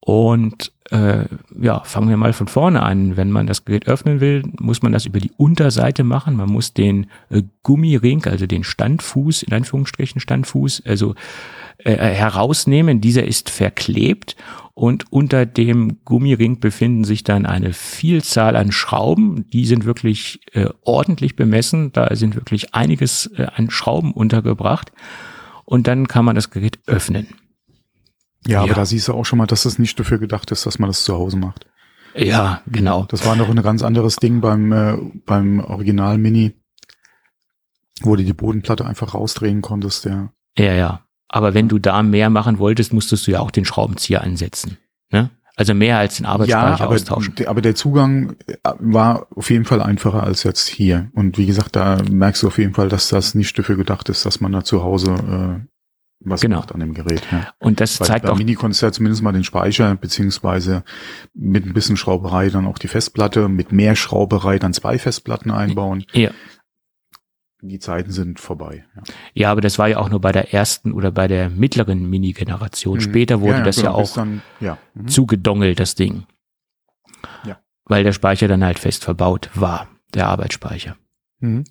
[0.00, 1.24] Und äh,
[1.60, 3.16] ja, fangen wir mal von vorne an.
[3.16, 6.36] Wenn man das Gerät öffnen will, muss man das über die Unterseite machen.
[6.36, 11.14] Man muss den äh, Gummiring, also den Standfuß, in Anführungsstrichen Standfuß, also
[11.78, 13.00] äh, herausnehmen.
[13.00, 14.36] Dieser ist verklebt
[14.78, 19.50] und unter dem Gummiring befinden sich dann eine Vielzahl an Schrauben.
[19.50, 21.90] Die sind wirklich äh, ordentlich bemessen.
[21.92, 24.92] Da sind wirklich einiges äh, an Schrauben untergebracht.
[25.64, 27.26] Und dann kann man das Gerät öffnen.
[28.46, 28.74] Ja, aber ja.
[28.74, 31.02] da siehst du auch schon mal, dass das nicht dafür gedacht ist, dass man das
[31.02, 31.66] zu Hause macht.
[32.14, 33.04] Ja, genau.
[33.06, 36.54] Das war noch ein ganz anderes Ding beim, äh, beim Original Mini,
[38.02, 40.30] wo du die Bodenplatte einfach rausdrehen konntest, ja.
[40.56, 41.07] Ja, ja.
[41.28, 44.78] Aber wenn du da mehr machen wolltest, musstest du ja auch den Schraubenzieher ansetzen.
[45.10, 45.30] Ne?
[45.56, 47.34] Also mehr als den Arbeitsspeicher ja, aber, austauschen.
[47.46, 51.10] Aber der Zugang äh, war auf jeden Fall einfacher als jetzt hier.
[51.14, 54.24] Und wie gesagt, da merkst du auf jeden Fall, dass das nicht dafür gedacht ist,
[54.24, 55.66] dass man da zu Hause äh,
[56.20, 56.58] was genau.
[56.58, 57.22] macht an dem Gerät.
[57.30, 57.52] Ja.
[57.58, 58.36] Und das Weil zeigt auch.
[58.36, 60.82] Mini konntest ja zumindest mal den Speicher, beziehungsweise
[61.34, 66.04] mit ein bisschen Schrauberei dann auch die Festplatte, mit mehr Schrauberei dann zwei Festplatten einbauen.
[66.12, 66.30] Ja.
[67.60, 68.84] Die Zeiten sind vorbei.
[68.94, 69.02] Ja.
[69.34, 72.98] ja, aber das war ja auch nur bei der ersten oder bei der mittleren Mini-Generation.
[72.98, 73.00] Mhm.
[73.00, 74.78] Später wurde ja, ja, das genau, ja auch dann, ja.
[74.94, 75.08] Mhm.
[75.08, 76.24] zugedongelt, das Ding.
[77.44, 77.58] Ja.
[77.84, 80.96] Weil der Speicher dann halt fest verbaut war, der Arbeitsspeicher.
[81.40, 81.64] Mhm.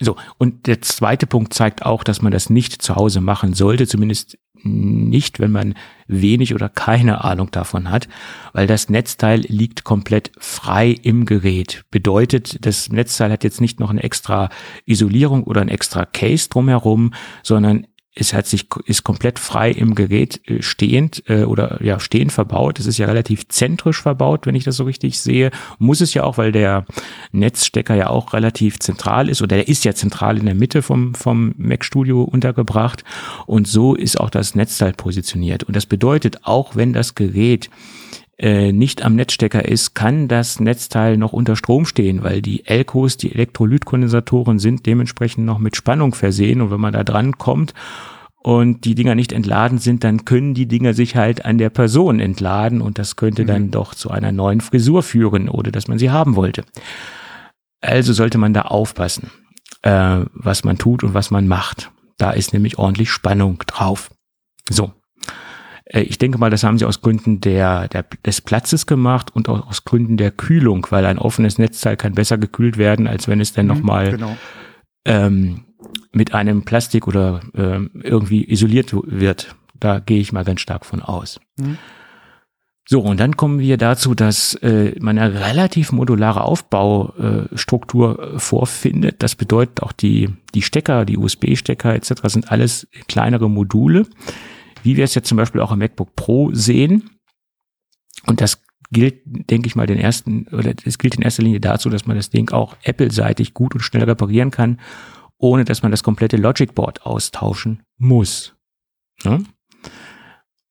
[0.00, 3.86] So, und der zweite Punkt zeigt auch, dass man das nicht zu Hause machen sollte,
[3.86, 5.74] zumindest nicht, wenn man
[6.06, 8.08] wenig oder keine Ahnung davon hat,
[8.52, 11.84] weil das Netzteil liegt komplett frei im Gerät.
[11.90, 14.48] Bedeutet, das Netzteil hat jetzt nicht noch eine extra
[14.84, 17.86] Isolierung oder ein extra Case drumherum, sondern
[18.18, 22.80] es hat sich, ist komplett frei im Gerät äh, stehend äh, oder ja stehend verbaut.
[22.80, 25.50] Es ist ja relativ zentrisch verbaut, wenn ich das so richtig sehe.
[25.78, 26.84] Muss es ja auch, weil der
[27.32, 31.14] Netzstecker ja auch relativ zentral ist oder der ist ja zentral in der Mitte vom,
[31.14, 33.04] vom Mac Studio untergebracht.
[33.46, 35.64] Und so ist auch das Netzteil positioniert.
[35.64, 37.70] Und das bedeutet, auch wenn das Gerät
[38.38, 43.16] äh, nicht am Netzstecker ist, kann das Netzteil noch unter Strom stehen, weil die Elkos,
[43.16, 47.74] die Elektrolytkondensatoren sind dementsprechend noch mit Spannung versehen und wenn man da dran kommt
[48.36, 52.20] und die Dinger nicht entladen sind, dann können die Dinger sich halt an der Person
[52.20, 53.46] entladen und das könnte mhm.
[53.48, 56.64] dann doch zu einer neuen Frisur führen oder dass man sie haben wollte.
[57.80, 59.30] Also sollte man da aufpassen,
[59.82, 61.90] äh, was man tut und was man macht.
[62.18, 64.10] Da ist nämlich ordentlich Spannung drauf.
[64.70, 64.92] So,
[65.90, 69.66] ich denke mal, das haben sie aus Gründen der, der, des Platzes gemacht und auch
[69.68, 73.52] aus Gründen der Kühlung, weil ein offenes Netzteil kann besser gekühlt werden, als wenn es
[73.54, 74.36] dann mhm, nochmal genau.
[75.06, 75.64] ähm,
[76.12, 79.54] mit einem Plastik oder ähm, irgendwie isoliert wird.
[79.80, 81.40] Da gehe ich mal ganz stark von aus.
[81.56, 81.78] Mhm.
[82.90, 89.22] So, und dann kommen wir dazu, dass äh, man eine relativ modulare Aufbaustruktur äh, vorfindet.
[89.22, 92.12] Das bedeutet auch die, die Stecker, die USB-Stecker etc.
[92.24, 94.06] sind alles kleinere Module
[94.82, 97.10] wie wir es jetzt zum Beispiel auch im MacBook Pro sehen.
[98.26, 101.90] Und das gilt, denke ich mal, den ersten, oder es gilt in erster Linie dazu,
[101.90, 104.80] dass man das Ding auch Apple-seitig gut und schnell reparieren kann,
[105.36, 108.54] ohne dass man das komplette Logic Board austauschen muss.
[109.22, 109.40] Ja?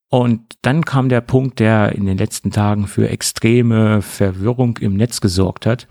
[0.09, 5.21] Und dann kam der Punkt, der in den letzten Tagen für extreme Verwirrung im Netz
[5.21, 5.87] gesorgt hat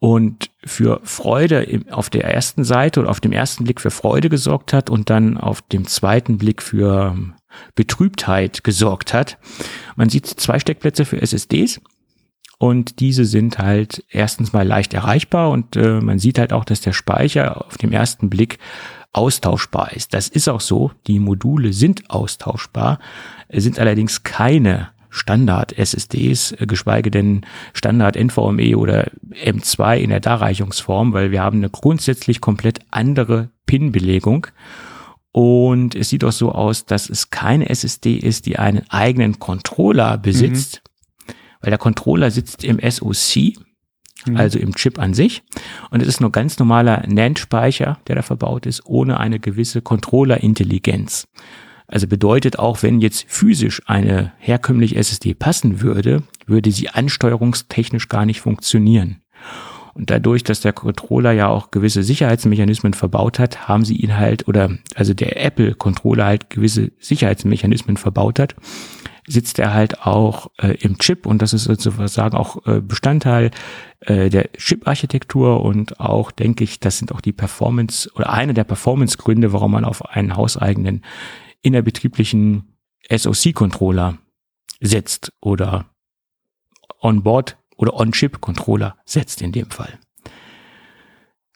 [0.00, 4.72] und für Freude auf der ersten Seite oder auf dem ersten Blick für Freude gesorgt
[4.72, 7.34] hat und dann auf dem zweiten Blick für ähm,
[7.74, 9.38] Betrübtheit gesorgt hat.
[9.96, 11.80] Man sieht zwei Steckplätze für SSDs
[12.58, 16.80] und diese sind halt erstens mal leicht erreichbar und äh, man sieht halt auch, dass
[16.80, 18.58] der Speicher auf dem ersten Blick
[19.12, 20.14] austauschbar ist.
[20.14, 20.92] Das ist auch so.
[21.06, 23.00] Die Module sind austauschbar,
[23.48, 27.42] sind allerdings keine Standard-SSDs, äh, geschweige denn
[27.74, 29.10] Standard-NVMe oder
[29.44, 34.48] M2 in der Darreichungsform, weil wir haben eine grundsätzlich komplett andere PIN-Belegung.
[35.32, 40.18] Und es sieht auch so aus, dass es keine SSD ist, die einen eigenen Controller
[40.18, 40.82] besitzt,
[41.26, 41.32] mhm.
[41.60, 43.54] weil der Controller sitzt im SoC,
[44.26, 44.36] mhm.
[44.36, 45.42] also im Chip an sich.
[45.90, 51.28] Und es ist nur ganz normaler NAND-Speicher, der da verbaut ist, ohne eine gewisse Controller-Intelligenz.
[51.88, 58.26] Also bedeutet auch, wenn jetzt physisch eine herkömmliche SSD passen würde, würde sie ansteuerungstechnisch gar
[58.26, 59.22] nicht funktionieren.
[59.94, 64.46] Und dadurch, dass der Controller ja auch gewisse Sicherheitsmechanismen verbaut hat, haben sie ihn halt,
[64.46, 68.54] oder also der Apple-Controller halt gewisse Sicherheitsmechanismen verbaut hat,
[69.26, 73.50] sitzt er halt auch äh, im Chip und das ist sozusagen auch äh, Bestandteil
[74.00, 78.64] äh, der Chip-Architektur und auch, denke ich, das sind auch die Performance oder eine der
[78.64, 81.02] Performance-Gründe, warum man auf einen hauseigenen
[81.62, 82.76] innerbetrieblichen
[83.10, 84.18] SoC-Controller
[84.80, 85.86] setzt oder
[87.00, 89.98] On-Board oder On-Chip-Controller setzt in dem Fall.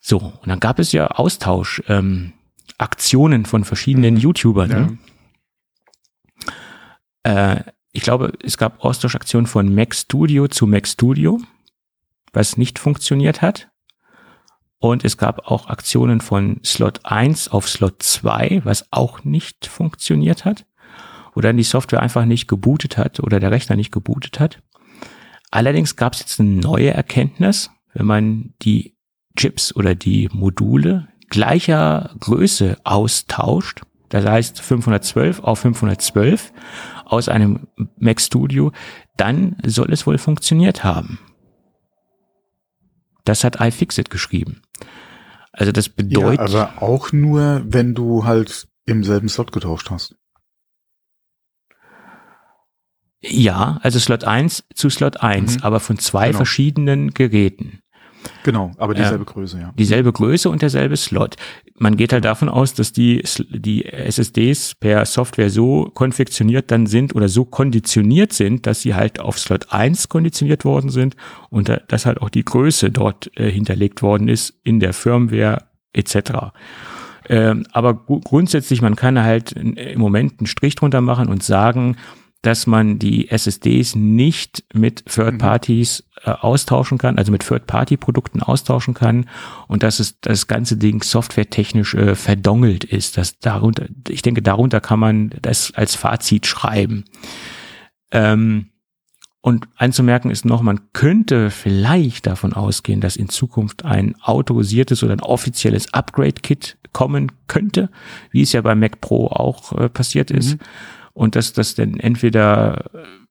[0.00, 2.32] So, und dann gab es ja Austausch, ähm,
[2.78, 4.20] Aktionen von verschiedenen mhm.
[4.20, 4.68] YouTubern.
[4.68, 4.98] Ne?
[7.22, 11.40] Äh, ich glaube, es gab Austauschaktionen von Mac Studio zu Mac Studio,
[12.32, 13.71] was nicht funktioniert hat.
[14.82, 20.44] Und es gab auch Aktionen von Slot 1 auf Slot 2, was auch nicht funktioniert
[20.44, 20.66] hat.
[21.36, 24.60] Oder die Software einfach nicht gebootet hat oder der Rechner nicht gebootet hat.
[25.52, 28.96] Allerdings gab es jetzt eine neue Erkenntnis, wenn man die
[29.36, 36.52] Chips oder die Module gleicher Größe austauscht, das heißt 512 auf 512
[37.04, 37.68] aus einem
[37.98, 38.72] Mac Studio,
[39.16, 41.20] dann soll es wohl funktioniert haben.
[43.24, 44.61] Das hat iFixit geschrieben.
[45.52, 46.50] Also das bedeutet.
[46.50, 50.16] Ja, aber auch nur, wenn du halt im selben Slot getauscht hast.
[53.20, 55.62] Ja, also Slot 1 zu Slot 1, mhm.
[55.62, 56.38] aber von zwei genau.
[56.38, 57.81] verschiedenen Geräten.
[58.44, 59.72] Genau, aber dieselbe äh, Größe, ja.
[59.78, 61.36] Dieselbe Größe und derselbe Slot.
[61.76, 67.14] Man geht halt davon aus, dass die, die SSDs per Software so konfektioniert dann sind
[67.14, 71.16] oder so konditioniert sind, dass sie halt auf Slot 1 konditioniert worden sind
[71.50, 75.64] und da, dass halt auch die Größe dort äh, hinterlegt worden ist in der Firmware
[75.92, 76.52] etc.
[77.28, 81.96] Ähm, aber grundsätzlich, man kann halt im Moment einen Strich drunter machen und sagen,
[82.42, 85.38] dass man die SSDs nicht mit Third mhm.
[85.38, 89.28] Parties äh, austauschen kann, also mit Third Party Produkten austauschen kann
[89.68, 93.16] und dass es das ganze Ding softwaretechnisch äh, verdongelt ist.
[93.16, 97.04] Das darunter, ich denke, darunter kann man das als Fazit schreiben.
[98.10, 98.66] Ähm,
[99.40, 105.14] und anzumerken ist noch, man könnte vielleicht davon ausgehen, dass in Zukunft ein autorisiertes oder
[105.14, 107.88] ein offizielles Upgrade-Kit kommen könnte,
[108.30, 110.60] wie es ja bei Mac Pro auch äh, passiert ist.
[110.60, 110.64] Mhm
[111.12, 113.22] und dass das dann entweder äh,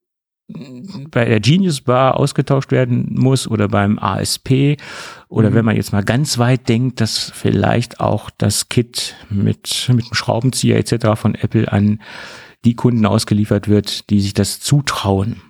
[1.09, 4.77] bei der Genius Bar ausgetauscht werden muss oder beim ASP
[5.29, 5.53] oder mhm.
[5.53, 10.13] wenn man jetzt mal ganz weit denkt, dass vielleicht auch das Kit mit, mit dem
[10.13, 11.15] Schraubenzieher etc.
[11.15, 12.01] von Apple an
[12.65, 15.41] die Kunden ausgeliefert wird, die sich das zutrauen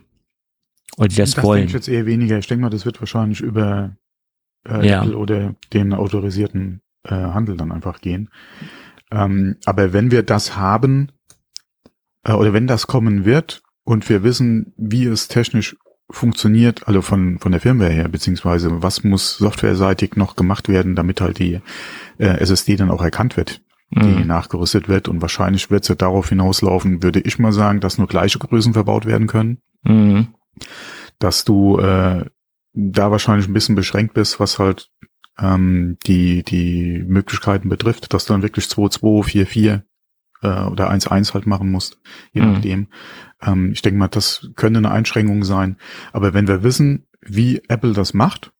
[0.97, 1.63] oder die das, das wollen.
[1.63, 2.37] Das denke ich jetzt eher weniger.
[2.37, 3.95] Ich denke mal, das wird wahrscheinlich über
[4.67, 5.01] äh, ja.
[5.01, 8.29] Apple oder den autorisierten äh, Handel dann einfach gehen.
[9.11, 11.11] Ähm, aber wenn wir das haben,
[12.23, 15.75] äh, oder wenn das kommen wird und wir wissen, wie es technisch
[16.09, 21.21] funktioniert, also von, von der Firmware her, beziehungsweise was muss softwareseitig noch gemacht werden, damit
[21.21, 21.61] halt die
[22.17, 23.61] äh, SSD dann auch erkannt wird,
[23.91, 24.27] die mhm.
[24.27, 28.07] nachgerüstet wird und wahrscheinlich wird es ja darauf hinauslaufen, würde ich mal sagen, dass nur
[28.07, 29.59] gleiche Größen verbaut werden können.
[29.83, 30.27] Mhm.
[31.19, 32.25] Dass du äh,
[32.73, 34.89] da wahrscheinlich ein bisschen beschränkt bist, was halt
[35.37, 39.81] ähm, die, die Möglichkeiten betrifft, dass du dann wirklich 2.2,
[40.41, 41.99] äh, oder 1-1 halt machen musst,
[42.33, 42.51] je mhm.
[42.53, 42.87] nachdem.
[43.41, 45.77] Ähm, ich denke mal, das könnte eine Einschränkung sein.
[46.13, 48.51] Aber wenn wir wissen, wie Apple das macht,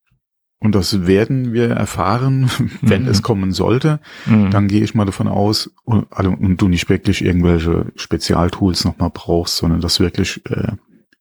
[0.63, 2.51] und das werden wir erfahren,
[2.81, 3.07] wenn mhm.
[3.09, 4.51] es kommen sollte, mhm.
[4.51, 9.09] dann gehe ich mal davon aus, und, also, und du nicht wirklich irgendwelche Spezialtools nochmal
[9.11, 10.73] brauchst, sondern das wirklich äh,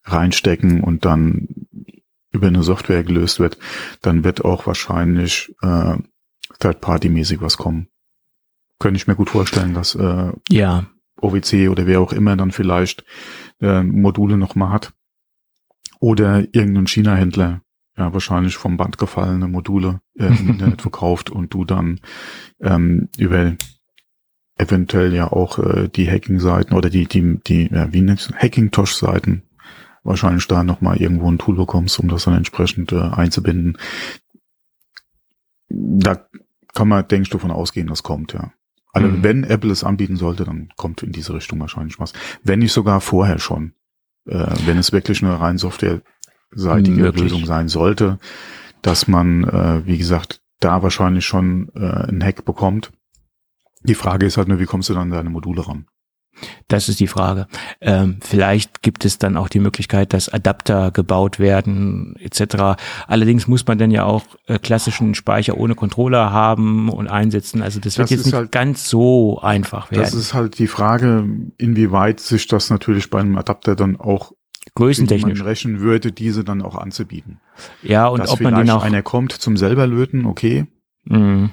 [0.05, 1.49] reinstecken und dann
[2.33, 3.59] über eine Software gelöst wird,
[4.03, 5.97] dann wird auch wahrscheinlich äh,
[6.61, 7.89] Third-Party-mäßig was kommen
[8.81, 10.87] könnte ich mir gut vorstellen, dass äh, ja.
[11.21, 13.05] OWC oder wer auch immer dann vielleicht
[13.61, 14.93] äh, Module nochmal hat.
[16.01, 17.61] Oder irgendein China-Händler,
[17.97, 22.01] ja, wahrscheinlich vom Band gefallene Module äh, im Internet verkauft und du dann
[22.61, 23.55] ähm, über
[24.57, 29.43] eventuell ja auch äh, die Hacking-Seiten oder die, die, die, ja, wie nennt Hacking-Tosh-Seiten
[30.03, 33.77] wahrscheinlich da nochmal irgendwo ein Tool bekommst, um das dann entsprechend äh, einzubinden.
[35.69, 36.27] Da
[36.75, 38.53] kann man, denke ich, davon ausgehen, das kommt, ja.
[38.93, 39.23] Also mhm.
[39.23, 42.13] wenn Apple es anbieten sollte, dann kommt in diese Richtung wahrscheinlich was.
[42.43, 43.75] Wenn nicht sogar vorher schon.
[44.27, 48.19] Äh, wenn es wirklich eine rein softwareseitige Lösung sein sollte,
[48.83, 52.93] dass man, äh, wie gesagt, da wahrscheinlich schon äh, einen Hack bekommt.
[53.83, 55.87] Die Frage ist halt nur, wie kommst du dann an deine Module ran?
[56.69, 57.47] Das ist die Frage.
[57.81, 62.81] Ähm, vielleicht gibt es dann auch die Möglichkeit, dass Adapter gebaut werden etc.
[63.07, 67.63] Allerdings muss man dann ja auch äh, klassischen Speicher ohne Controller haben und einsetzen.
[67.63, 70.03] Also das, das wird jetzt nicht halt, ganz so einfach werden.
[70.03, 71.29] Das ist halt die Frage,
[71.59, 74.33] inwieweit sich das natürlich bei einem Adapter dann auch
[74.75, 77.41] größentechnisch rechnen würde, diese dann auch anzubieten.
[77.83, 80.67] Ja, und Dass ob man den auch einer kommt zum selber löten, okay.
[81.05, 81.51] Mhm.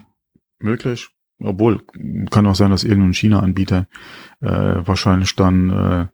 [0.59, 1.09] Möglich.
[1.39, 1.83] Obwohl,
[2.31, 3.87] kann auch sein, dass irgendein China-Anbieter
[4.41, 6.07] äh, wahrscheinlich dann äh,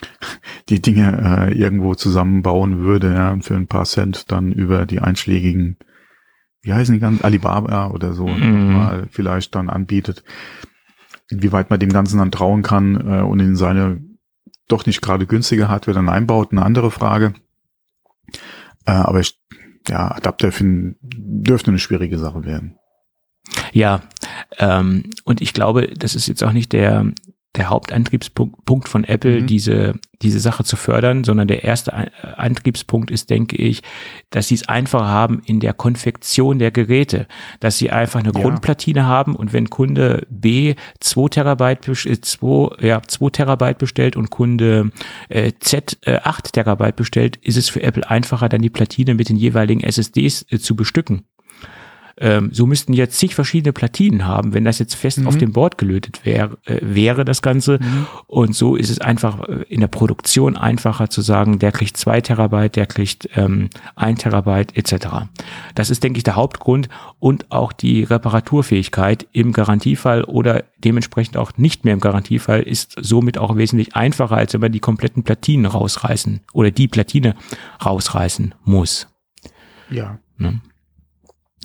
[0.68, 5.00] die Dinge äh, irgendwo zusammenbauen würde, ja, und für ein paar Cent dann über die
[5.00, 5.76] einschlägigen,
[6.62, 8.72] wie heißen die ganz, Alibaba oder so, mm.
[8.72, 10.24] mal vielleicht dann anbietet.
[11.28, 14.00] Inwieweit man dem Ganzen dann trauen kann äh, und in seine
[14.68, 17.34] doch nicht gerade günstige Hardware dann einbaut, eine andere Frage.
[18.84, 19.38] Äh, aber ich,
[19.88, 22.78] ja, Adapter finden, dürfte eine schwierige Sache werden.
[23.72, 24.02] Ja,
[24.58, 27.12] ähm, und ich glaube, das ist jetzt auch nicht der
[27.56, 29.46] der Hauptantriebspunkt von Apple, mhm.
[29.46, 31.92] diese, diese Sache zu fördern, sondern der erste
[32.38, 33.82] Antriebspunkt ist, denke ich,
[34.30, 37.26] dass sie es einfach haben in der Konfektion der Geräte,
[37.60, 38.40] dass sie einfach eine ja.
[38.40, 44.30] Grundplatine haben und wenn Kunde B 2 Terabyte, 2, äh, ja, 2 Terabyte bestellt und
[44.30, 44.90] Kunde
[45.28, 49.28] äh, Z äh, 8 Terabyte bestellt, ist es für Apple einfacher, dann die Platine mit
[49.28, 51.24] den jeweiligen SSDs äh, zu bestücken.
[52.18, 55.26] Ähm, so müssten jetzt zig verschiedene Platinen haben, wenn das jetzt fest mhm.
[55.26, 57.78] auf dem Board gelötet wär, äh, wäre, das Ganze.
[57.78, 58.06] Mhm.
[58.26, 62.22] Und so ist es einfach äh, in der Produktion einfacher zu sagen, der kriegt zwei
[62.22, 65.06] Terabyte, der kriegt ähm, ein Terabyte etc.
[65.74, 66.88] Das ist, denke ich, der Hauptgrund
[67.18, 73.36] und auch die Reparaturfähigkeit im Garantiefall oder dementsprechend auch nicht mehr im Garantiefall ist somit
[73.36, 77.34] auch wesentlich einfacher, als wenn man die kompletten Platinen rausreißen oder die Platine
[77.84, 79.06] rausreißen muss.
[79.90, 80.18] Ja.
[80.38, 80.60] Ne?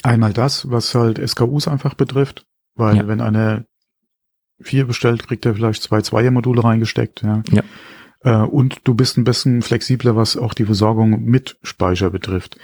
[0.03, 2.45] Einmal das, was halt SKUs einfach betrifft,
[2.75, 3.07] weil ja.
[3.07, 3.65] wenn einer
[4.59, 7.43] vier bestellt, kriegt er vielleicht zwei Zweier-Module reingesteckt, ja.
[7.51, 7.63] ja.
[8.23, 12.57] Äh, und du bist ein bisschen flexibler, was auch die Versorgung mit Speicher betrifft.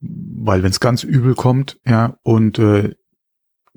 [0.00, 2.94] Weil wenn es ganz übel kommt, ja, und äh,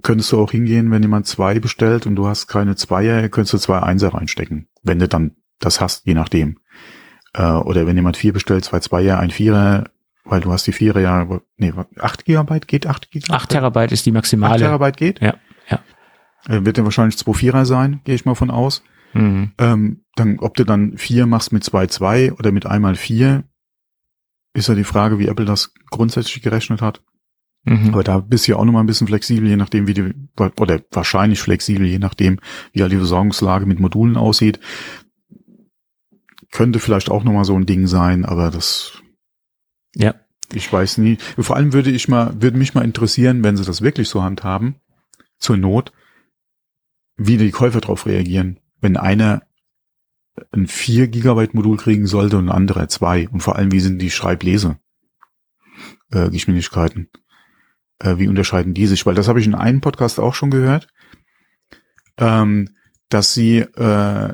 [0.01, 3.57] könntest du auch hingehen, wenn jemand zwei bestellt und du hast keine Zweier, könntest du
[3.57, 6.59] zwei Einser reinstecken, wenn du dann das hast, je nachdem.
[7.33, 9.85] Äh, oder wenn jemand vier bestellt, zwei Zweier, ein Vierer,
[10.25, 13.35] weil du hast die Vierer ja, nee, 8 Gigabyte geht 8 Gigabyte?
[13.35, 14.55] 8 Terabyte ist die maximale.
[14.55, 15.21] 8 Terabyte geht?
[15.21, 15.35] Ja,
[15.69, 15.79] ja.
[16.47, 18.83] Äh, wird ja wahrscheinlich 2 Vierer sein, gehe ich mal von aus.
[19.13, 19.51] Mhm.
[19.57, 23.43] Ähm, dann, ob du dann 4 machst mit 2, 2 oder mit einmal 4,
[24.53, 27.01] ist ja die Frage, wie Apple das grundsätzlich gerechnet hat.
[27.63, 27.89] Mhm.
[27.93, 30.13] Aber da bist du ja auch nochmal ein bisschen flexibel, je nachdem, wie die,
[30.59, 32.39] oder wahrscheinlich flexibel, je nachdem,
[32.73, 34.59] wie halt die Versorgungslage mit Modulen aussieht.
[36.51, 39.01] Könnte vielleicht auch nochmal so ein Ding sein, aber das
[39.95, 40.15] ja.
[40.53, 41.17] Ich weiß nie.
[41.39, 44.75] Vor allem würde ich mal, würde mich mal interessieren, wenn sie das wirklich so handhaben,
[45.39, 45.91] zur Not,
[47.17, 48.59] wie die Käufer darauf reagieren.
[48.79, 49.41] Wenn einer
[50.51, 53.27] ein 4 Gigabyte Modul kriegen sollte und ein anderer zwei.
[53.29, 54.77] Und vor allem, wie sind die Schreiblese
[56.11, 57.09] äh, Geschwindigkeiten?
[57.99, 59.05] Äh, wie unterscheiden die sich?
[59.05, 60.87] Weil das habe ich in einem Podcast auch schon gehört,
[62.17, 62.75] ähm,
[63.09, 64.33] dass sie äh,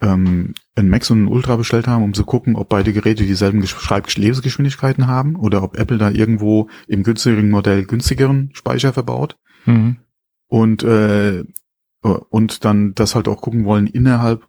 [0.00, 3.66] ähm, ein Max und ein Ultra bestellt haben, um zu gucken, ob beide Geräte dieselben
[3.66, 9.38] Schreiblesegeschwindigkeiten haben oder ob Apple da irgendwo im günstigeren Modell günstigeren Speicher verbaut.
[9.64, 9.96] Mhm.
[10.48, 11.44] Und, äh,
[12.02, 14.46] und dann das halt auch gucken wollen innerhalb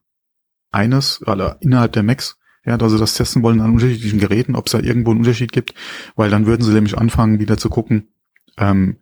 [0.71, 4.65] eines, also innerhalb der Macs, ja, dass sie das testen wollen an unterschiedlichen Geräten, ob
[4.65, 5.73] es da irgendwo einen Unterschied gibt,
[6.15, 8.09] weil dann würden sie nämlich anfangen, wieder zu gucken,
[8.57, 8.97] ähm,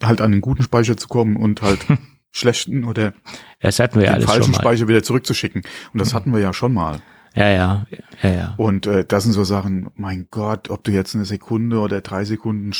[0.00, 1.86] halt an den guten Speicher zu kommen und halt
[2.32, 3.12] schlechten oder
[3.60, 5.62] das hatten wir den falschen Speicher wieder zurückzuschicken.
[5.92, 7.00] Und das hatten wir ja schon mal.
[7.34, 7.86] Ja, ja,
[8.22, 8.54] ja, ja.
[8.58, 12.24] Und äh, das sind so Sachen, mein Gott, ob du jetzt eine Sekunde oder drei
[12.24, 12.72] Sekunden,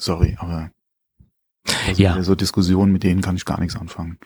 [0.00, 0.70] sorry, aber
[1.94, 2.22] ja.
[2.22, 4.18] so Diskussionen, mit denen kann ich gar nichts anfangen.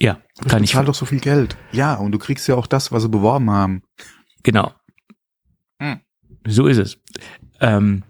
[0.00, 0.72] Ja, ich kann ich.
[0.72, 1.56] doch so viel Geld.
[1.72, 3.82] Ja, und du kriegst ja auch das, was sie beworben haben.
[4.44, 4.72] Genau.
[5.80, 6.00] Hm.
[6.46, 6.98] So ist es.
[7.60, 8.04] Ähm,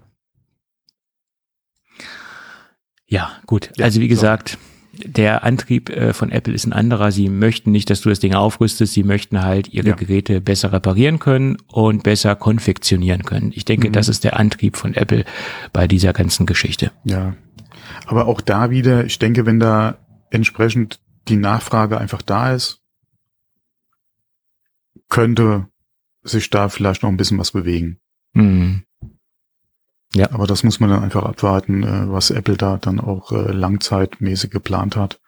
[3.08, 3.70] ja, gut.
[3.76, 4.58] Ja, also wie gesagt,
[4.92, 5.08] so.
[5.08, 7.10] der Antrieb äh, von Apple ist ein anderer.
[7.10, 8.92] Sie möchten nicht, dass du das Ding aufrüstest.
[8.92, 9.94] Sie möchten halt ihre ja.
[9.96, 13.52] Geräte besser reparieren können und besser konfektionieren können.
[13.54, 13.92] Ich denke, mhm.
[13.92, 15.24] das ist der Antrieb von Apple
[15.72, 16.92] bei dieser ganzen Geschichte.
[17.04, 17.34] Ja.
[18.06, 19.98] Aber auch da wieder, ich denke, wenn da
[20.30, 22.82] entsprechend die Nachfrage einfach da ist,
[25.08, 25.68] könnte
[26.22, 27.98] sich da vielleicht noch ein bisschen was bewegen.
[28.34, 28.82] Mhm.
[30.14, 30.30] Ja.
[30.32, 34.50] Aber das muss man dann einfach abwarten, äh, was Apple da dann auch äh, langzeitmäßig
[34.50, 35.20] geplant hat.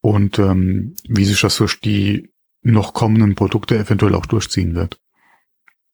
[0.00, 2.32] Und ähm, wie sich das durch die
[2.62, 4.98] noch kommenden Produkte eventuell auch durchziehen wird.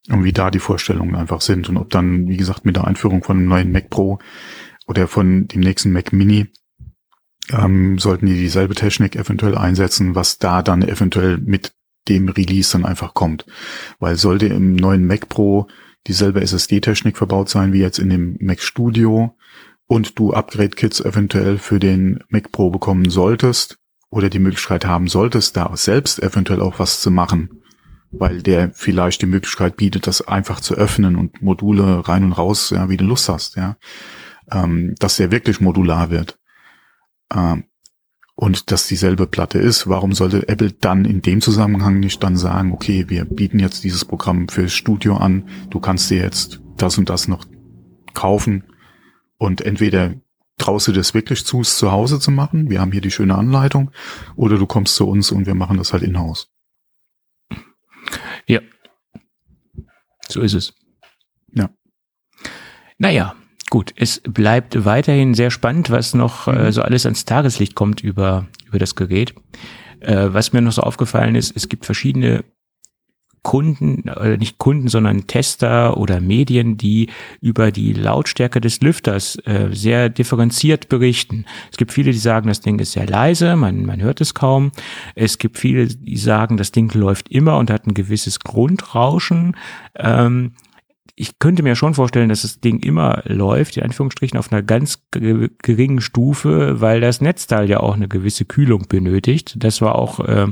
[0.08, 1.68] Und wie da die Vorstellungen einfach sind.
[1.68, 4.20] Und ob dann, wie gesagt, mit der Einführung von einem neuen Mac Pro
[4.86, 6.46] oder von dem nächsten Mac Mini
[7.50, 11.72] ähm, sollten die dieselbe Technik eventuell einsetzen, was da dann eventuell mit
[12.08, 13.46] dem Release dann einfach kommt.
[13.98, 15.68] Weil sollte im neuen Mac Pro
[16.06, 19.36] dieselbe SSD-Technik verbaut sein wie jetzt in dem Mac Studio
[19.86, 23.78] und du Upgrade-Kits eventuell für den Mac Pro bekommen solltest
[24.10, 27.62] oder die Möglichkeit haben solltest, da selbst eventuell auch was zu machen,
[28.10, 32.70] weil der vielleicht die Möglichkeit bietet, das einfach zu öffnen und Module rein und raus,
[32.70, 33.76] ja, wie du Lust hast, ja,
[34.50, 36.38] ähm, dass der wirklich modular wird.
[37.34, 37.64] Ähm,
[38.36, 42.72] und das dieselbe Platte ist, warum sollte Apple dann in dem Zusammenhang nicht dann sagen,
[42.72, 47.08] okay, wir bieten jetzt dieses Programm fürs Studio an, du kannst dir jetzt das und
[47.08, 47.46] das noch
[48.12, 48.64] kaufen
[49.38, 50.14] und entweder
[50.58, 53.36] traust du das wirklich zu, es zu Hause zu machen, wir haben hier die schöne
[53.36, 53.90] Anleitung,
[54.36, 56.50] oder du kommst zu uns und wir machen das halt in-house.
[58.46, 58.60] Ja,
[60.28, 60.74] so ist es.
[61.52, 61.70] Ja.
[62.98, 63.34] Naja,
[63.70, 66.72] gut, es bleibt weiterhin sehr spannend, was noch äh, mhm.
[66.72, 69.34] so alles ans Tageslicht kommt über, über das Gerät.
[70.00, 72.44] Äh, was mir noch so aufgefallen ist, es gibt verschiedene
[73.46, 77.10] Kunden, oder nicht Kunden, sondern Tester oder Medien, die
[77.40, 81.44] über die Lautstärke des Lüfters äh, sehr differenziert berichten.
[81.70, 84.72] Es gibt viele, die sagen, das Ding ist sehr leise, man, man hört es kaum.
[85.14, 89.56] Es gibt viele, die sagen, das Ding läuft immer und hat ein gewisses Grundrauschen.
[89.94, 90.50] Ähm,
[91.18, 95.02] ich könnte mir schon vorstellen, dass das Ding immer läuft, in Anführungsstrichen auf einer ganz
[95.10, 99.56] geringen Stufe, weil das Netzteil ja auch eine gewisse Kühlung benötigt.
[99.58, 100.48] Das war auch äh,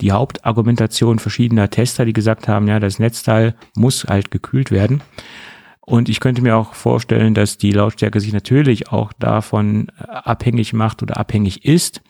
[0.00, 5.02] die Hauptargumentation verschiedener Tester, die gesagt haben, ja, das Netzteil muss halt gekühlt werden.
[5.82, 11.02] Und ich könnte mir auch vorstellen, dass die Lautstärke sich natürlich auch davon abhängig macht
[11.02, 12.00] oder abhängig ist,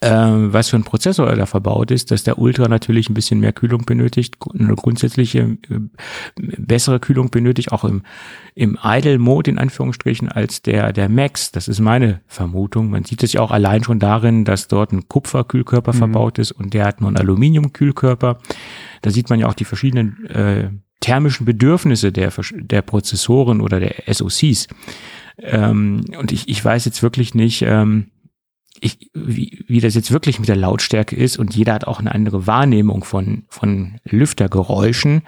[0.00, 3.52] ähm, was für ein Prozessor da verbaut ist, dass der Ultra natürlich ein bisschen mehr
[3.52, 5.80] Kühlung benötigt, eine grundsätzliche äh,
[6.36, 8.02] bessere Kühlung benötigt, auch im,
[8.54, 11.52] im Idle-Mode in Anführungsstrichen als der, der Max.
[11.52, 12.90] Das ist meine Vermutung.
[12.90, 15.98] Man sieht es ja auch allein schon darin, dass dort ein Kupferkühlkörper mhm.
[15.98, 18.38] verbaut ist und der hat nur einen Aluminiumkühlkörper.
[19.02, 20.70] Da sieht man ja auch die verschiedenen äh,
[21.00, 24.68] thermischen Bedürfnisse der, der Prozessoren oder der SoCs.
[25.38, 28.06] Ähm, und ich, ich weiß jetzt wirklich nicht, ähm,
[28.82, 32.12] ich, wie, wie das jetzt wirklich mit der Lautstärke ist und jeder hat auch eine
[32.12, 35.22] andere Wahrnehmung von, von Lüftergeräuschen.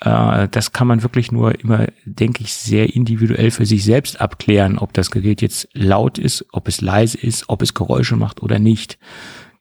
[0.00, 4.78] Äh, das kann man wirklich nur immer, denke ich, sehr individuell für sich selbst abklären,
[4.78, 8.58] ob das Gerät jetzt laut ist, ob es leise ist, ob es Geräusche macht oder
[8.58, 8.98] nicht.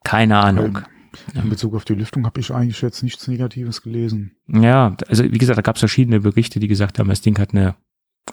[0.03, 0.79] Keine Ahnung.
[1.33, 4.35] In Bezug auf die Lüftung habe ich eigentlich jetzt nichts Negatives gelesen.
[4.47, 7.53] Ja, also wie gesagt, da gab es verschiedene Berichte, die gesagt haben, das Ding hat
[7.53, 7.75] eine,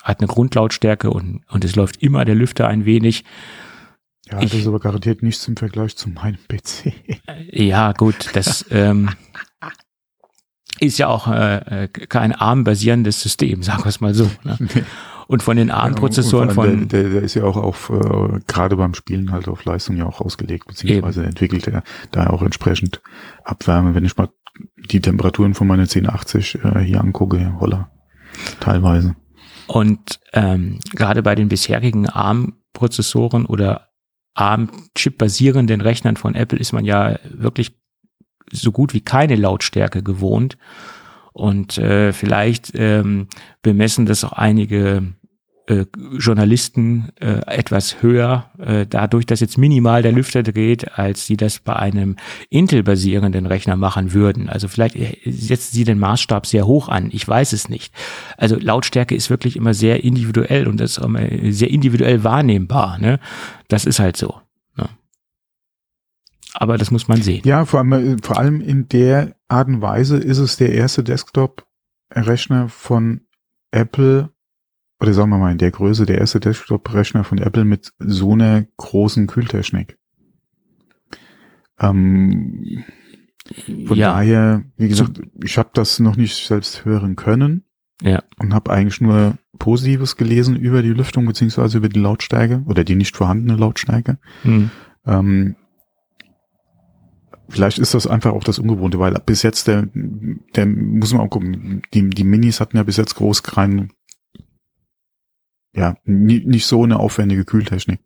[0.03, 3.24] hat eine Grundlautstärke und, und es läuft immer der Lüfter ein wenig.
[4.31, 6.93] Ja, das ist aber garantiert nichts im Vergleich zu meinem PC.
[7.51, 9.11] Ja, gut, das ähm,
[10.81, 14.31] ist ja auch äh, äh kein ARM-basierendes System, sagen wir es mal so.
[14.45, 14.59] Ne?
[15.29, 16.89] Und von den ARM-Prozessoren von.
[16.89, 20.07] Der, der, der, ist ja auch auf, äh, gerade beim Spielen halt auf Leistung ja
[20.07, 21.29] auch ausgelegt, beziehungsweise eben.
[21.29, 23.03] entwickelt er da auch entsprechend
[23.45, 23.95] Abwärme.
[23.95, 24.31] Wenn ich mal
[24.91, 27.91] die Temperaturen von meiner 1080 äh, hier angucke, holla,
[28.59, 29.16] teilweise.
[29.66, 33.88] Und ähm, gerade bei den bisherigen ARM-Prozessoren oder
[34.39, 37.76] ARM-Chip basierenden Rechnern von Apple ist man ja wirklich
[38.51, 40.57] so gut wie keine Lautstärke gewohnt.
[41.32, 43.28] Und äh, vielleicht ähm,
[43.62, 45.14] bemessen das auch einige
[45.68, 45.84] äh,
[46.18, 51.58] Journalisten äh, etwas höher, äh, dadurch, dass jetzt minimal der Lüfter dreht, als sie das
[51.58, 52.16] bei einem
[52.48, 54.48] Intel-basierenden Rechner machen würden.
[54.48, 54.96] Also vielleicht
[55.26, 57.10] setzen sie den Maßstab sehr hoch an.
[57.12, 57.92] Ich weiß es nicht.
[58.38, 62.98] Also Lautstärke ist wirklich immer sehr individuell und das ist immer sehr individuell wahrnehmbar.
[62.98, 63.20] Ne?
[63.68, 64.40] Das ist halt so.
[64.74, 64.88] Ne?
[66.54, 67.42] Aber das muss man sehen.
[67.44, 72.70] Ja, vor allem, vor allem in der Art und Weise ist es der erste Desktop-Rechner
[72.70, 73.20] von
[73.70, 74.30] Apple,
[75.01, 78.64] oder sagen wir mal in der Größe, der erste Desktop-Rechner von Apple mit so einer
[78.76, 79.96] großen Kühltechnik.
[81.78, 82.84] Ähm,
[83.86, 84.12] von ja.
[84.12, 87.64] daher, wie gesagt, ich habe das noch nicht selbst hören können.
[88.03, 88.22] Ja.
[88.38, 92.94] Und habe eigentlich nur Positives gelesen über die Lüftung beziehungsweise über die Lautstärke oder die
[92.94, 94.18] nicht vorhandene Lautstärke.
[94.44, 94.70] Mhm.
[95.05, 95.57] Ähm,
[97.49, 101.30] vielleicht ist das einfach auch das Ungewohnte, weil bis jetzt der, der muss man auch
[101.30, 103.92] gucken, die, die Minis hatten ja bis jetzt groß keinen
[105.79, 108.01] ja, nie, nicht so eine aufwendige Kühltechnik,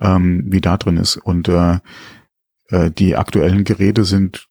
[0.00, 1.16] ähm, wie da drin ist.
[1.16, 1.78] Und äh,
[2.68, 4.48] äh, die aktuellen Geräte sind,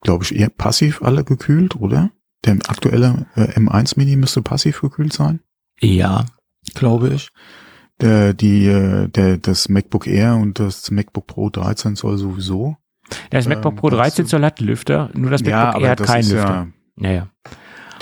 [0.00, 2.10] glaube ich, eher passiv alle gekühlt, oder?
[2.44, 5.40] Der aktuelle äh, M1 Mini müsste passiv gekühlt sein.
[5.80, 6.24] Ja,
[6.74, 7.30] glaube ich.
[8.00, 12.76] Der, die, äh, der, das MacBook Air und das MacBook Pro 13 soll sowieso.
[13.30, 16.54] Das MacBook Pro 13 soll hat Lüfter, nur das MacBook ja, Air hat keinen Lüfter.
[16.54, 17.28] Ja, naja.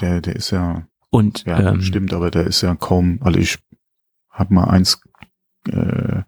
[0.01, 3.59] Der, der ist ja und ja, ähm, stimmt, aber der ist ja kaum, also ich
[4.31, 5.03] habe mal eins
[5.69, 6.23] äh,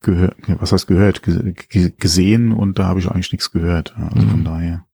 [0.00, 3.96] gehört, was heißt gehört, gesehen und da habe ich eigentlich nichts gehört.
[3.96, 4.30] Also mhm.
[4.30, 4.84] von daher.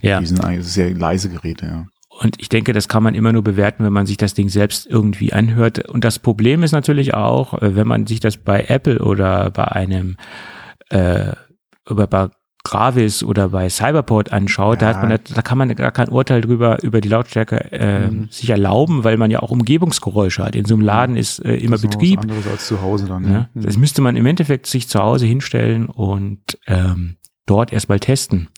[0.00, 0.20] Ja.
[0.20, 1.86] Die sind eigentlich sehr leise Geräte, ja.
[2.08, 4.86] Und ich denke, das kann man immer nur bewerten, wenn man sich das Ding selbst
[4.86, 5.90] irgendwie anhört.
[5.90, 9.64] Und das Problem ist natürlich auch, äh, wenn man sich das bei Apple oder bei
[9.64, 10.16] einem
[10.88, 11.34] äh,
[11.84, 12.30] bei
[12.64, 14.92] Gravis oder bei Cyberport anschaut, ja.
[14.92, 18.28] da hat man, da kann man gar kein Urteil drüber über die Lautstärke äh, mhm.
[18.30, 20.54] sich erlauben, weil man ja auch Umgebungsgeräusche hat.
[20.54, 22.20] In so einem Laden ist äh, immer das ist Betrieb.
[22.20, 23.24] Anderes als zu Hause dann.
[23.24, 23.30] Ja.
[23.30, 23.48] ja.
[23.54, 23.62] Mhm.
[23.62, 28.48] Das müsste man im Endeffekt sich zu Hause hinstellen und ähm, dort erstmal testen.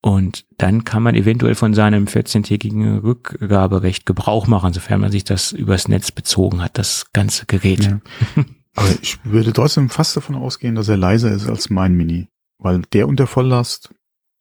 [0.00, 5.50] Und dann kann man eventuell von seinem 14-tägigen Rückgaberecht Gebrauch machen, sofern man sich das
[5.50, 7.84] übers Netz bezogen hat, das ganze Gerät.
[7.84, 8.00] Ja.
[8.76, 12.28] Aber ich würde trotzdem fast davon ausgehen, dass er leiser ist als mein Mini.
[12.58, 13.94] Weil der unter Volllast,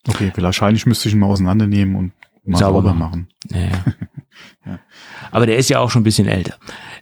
[0.07, 2.13] okay, wahrscheinlich müsste ich ihn mal auseinandernehmen und
[2.43, 3.28] mal sauber, machen.
[3.49, 3.84] Ja,
[4.65, 4.80] Ja.
[5.32, 6.55] Aber der ist ja auch schon ein bisschen älter.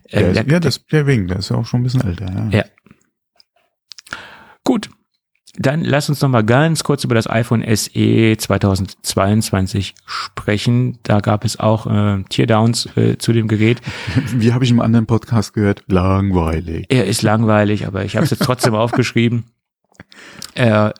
[0.09, 2.31] Ähm, der, ja, das, der wegen, der ist ja auch schon ein bisschen älter.
[2.31, 2.59] Ja.
[2.59, 2.65] ja.
[4.63, 4.89] Gut,
[5.57, 10.99] dann lass uns noch mal ganz kurz über das iPhone SE 2022 sprechen.
[11.03, 13.81] Da gab es auch äh, Teardowns äh, zu dem Gerät.
[14.33, 15.83] Wie habe ich im anderen Podcast gehört?
[15.87, 16.87] Langweilig.
[16.89, 19.45] Er ist langweilig, aber ich habe es jetzt trotzdem aufgeschrieben.
[20.53, 20.91] Äh,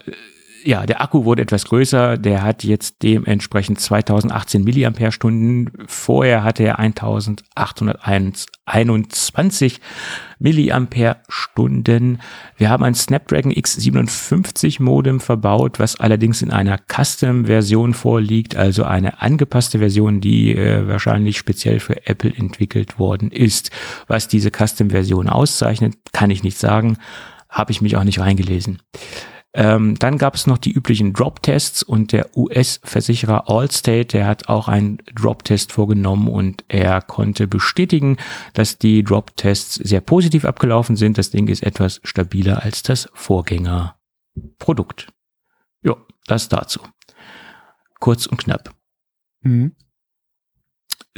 [0.66, 2.18] ja, der Akku wurde etwas größer.
[2.18, 5.72] Der hat jetzt dementsprechend 2018 Milliampere-Stunden.
[5.86, 9.80] Vorher hatte er 1821
[10.40, 12.20] Milliampere-Stunden.
[12.58, 19.22] Wir haben ein Snapdragon X57 Modem verbaut, was allerdings in einer Custom-Version vorliegt, also eine
[19.22, 23.70] angepasste Version, die äh, wahrscheinlich speziell für Apple entwickelt worden ist.
[24.08, 26.98] Was diese Custom-Version auszeichnet, kann ich nicht sagen.
[27.56, 28.82] Habe ich mich auch nicht reingelesen.
[29.54, 34.68] Ähm, dann gab es noch die üblichen Drop-Tests und der US-Versicherer Allstate, der hat auch
[34.68, 38.18] einen Drop-Test vorgenommen und er konnte bestätigen,
[38.54, 41.18] dass die Drop-Tests sehr positiv abgelaufen sind.
[41.18, 45.08] Das Ding ist etwas stabiler als das Vorgängerprodukt.
[45.82, 45.96] Ja,
[46.28, 46.82] das dazu.
[48.02, 48.76] Kurz und knapp.
[49.40, 49.78] Mhm.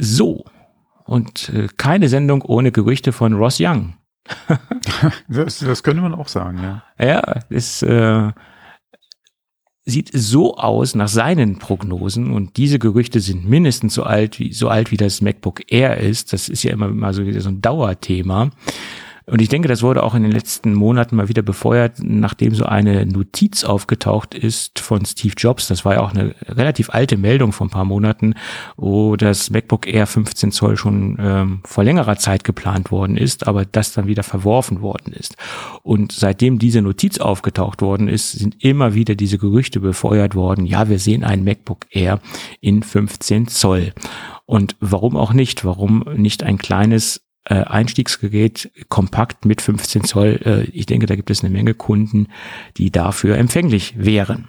[0.00, 0.44] So.
[1.04, 3.97] Und äh, keine Sendung ohne Gerüchte von Ross Young.
[5.28, 6.82] das, das könnte man auch sagen, ja.
[6.98, 8.32] Ja, es äh,
[9.84, 14.68] sieht so aus nach seinen Prognosen und diese Gerüchte sind mindestens so alt wie so
[14.68, 16.32] alt wie das MacBook Air ist.
[16.32, 18.50] Das ist ja immer mal so wieder so ein Dauerthema.
[19.30, 22.64] Und ich denke, das wurde auch in den letzten Monaten mal wieder befeuert, nachdem so
[22.64, 25.68] eine Notiz aufgetaucht ist von Steve Jobs.
[25.68, 28.34] Das war ja auch eine relativ alte Meldung von ein paar Monaten,
[28.76, 33.66] wo das MacBook Air 15 Zoll schon ähm, vor längerer Zeit geplant worden ist, aber
[33.66, 35.36] das dann wieder verworfen worden ist.
[35.82, 40.64] Und seitdem diese Notiz aufgetaucht worden ist, sind immer wieder diese Gerüchte befeuert worden.
[40.64, 42.20] Ja, wir sehen ein MacBook Air
[42.62, 43.92] in 15 Zoll.
[44.46, 45.66] Und warum auch nicht?
[45.66, 50.40] Warum nicht ein kleines äh, Einstiegsgerät kompakt mit 15 Zoll.
[50.44, 52.28] Äh, ich denke, da gibt es eine Menge Kunden,
[52.76, 54.48] die dafür empfänglich wären.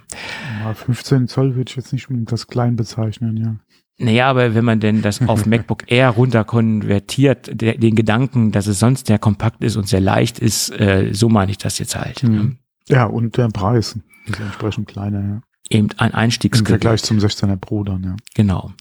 [0.62, 3.56] Ja, 15 Zoll würde ich jetzt nicht unbedingt das klein bezeichnen, ja.
[4.02, 8.78] Naja, aber wenn man denn das auf MacBook Air runterkonvertiert, der, den Gedanken, dass es
[8.78, 12.22] sonst sehr kompakt ist und sehr leicht ist, äh, so meine ich das jetzt halt.
[12.22, 12.58] Mhm.
[12.88, 15.40] Ja, und der Preis ist entsprechend kleiner, ja.
[15.68, 16.68] Eben ein Einstiegsgerät.
[16.68, 18.16] Im Vergleich zum 16er Pro dann, ja.
[18.34, 18.72] Genau.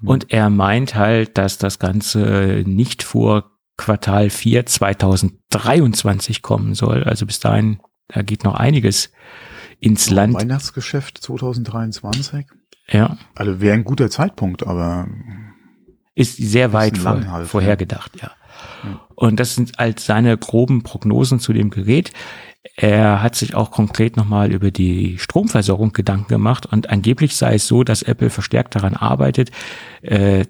[0.00, 0.08] Mhm.
[0.08, 7.04] Und er meint halt, dass das Ganze nicht vor Quartal 4 2023 kommen soll.
[7.04, 9.12] Also bis dahin, da geht noch einiges
[9.80, 10.34] ins ja, Land.
[10.34, 12.46] Weihnachtsgeschäft 2023.
[12.88, 13.16] Ja.
[13.34, 15.08] Also wäre ein guter Zeitpunkt, aber
[16.14, 18.30] ist sehr weit vor, halt, vorhergedacht, ja.
[18.84, 19.00] ja.
[19.16, 22.12] Und das sind als seine groben Prognosen zu dem Gerät.
[22.76, 27.66] Er hat sich auch konkret nochmal über die Stromversorgung Gedanken gemacht und angeblich sei es
[27.66, 29.50] so, dass Apple verstärkt daran arbeitet,
[30.02, 30.46] äh,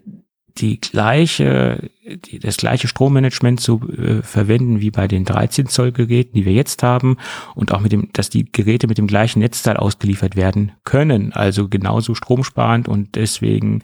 [0.59, 6.35] die gleiche, die, das gleiche Strommanagement zu äh, verwenden wie bei den 13 Zoll Geräten,
[6.35, 7.17] die wir jetzt haben
[7.55, 11.69] und auch mit dem, dass die Geräte mit dem gleichen Netzteil ausgeliefert werden können, also
[11.69, 13.83] genauso stromsparend und deswegen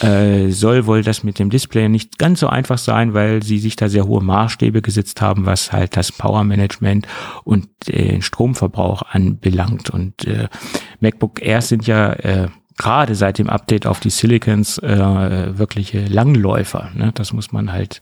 [0.00, 3.76] äh, soll wohl das mit dem Display nicht ganz so einfach sein, weil sie sich
[3.76, 7.06] da sehr hohe Maßstäbe gesetzt haben, was halt das Power Management
[7.44, 9.90] und den Stromverbrauch anbelangt.
[9.90, 10.48] Und äh,
[11.00, 16.90] MacBook Air sind ja äh, gerade seit dem Update auf die Silicons äh, wirkliche Langläufer.
[16.94, 17.12] Ne?
[17.14, 18.00] Das muss man halt,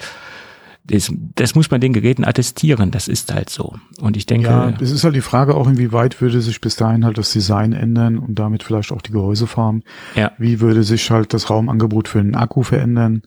[0.84, 2.90] das, das muss man den Geräten attestieren.
[2.90, 3.76] Das ist halt so.
[4.00, 4.48] Und ich denke.
[4.48, 7.72] Ja, es ist halt die Frage auch, inwieweit würde sich bis dahin halt das Design
[7.72, 9.82] ändern und damit vielleicht auch die Gehäuseform.
[10.14, 10.32] Ja.
[10.38, 13.22] Wie würde sich halt das Raumangebot für einen Akku verändern?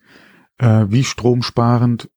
[0.57, 2.09] Äh, wie stromsparend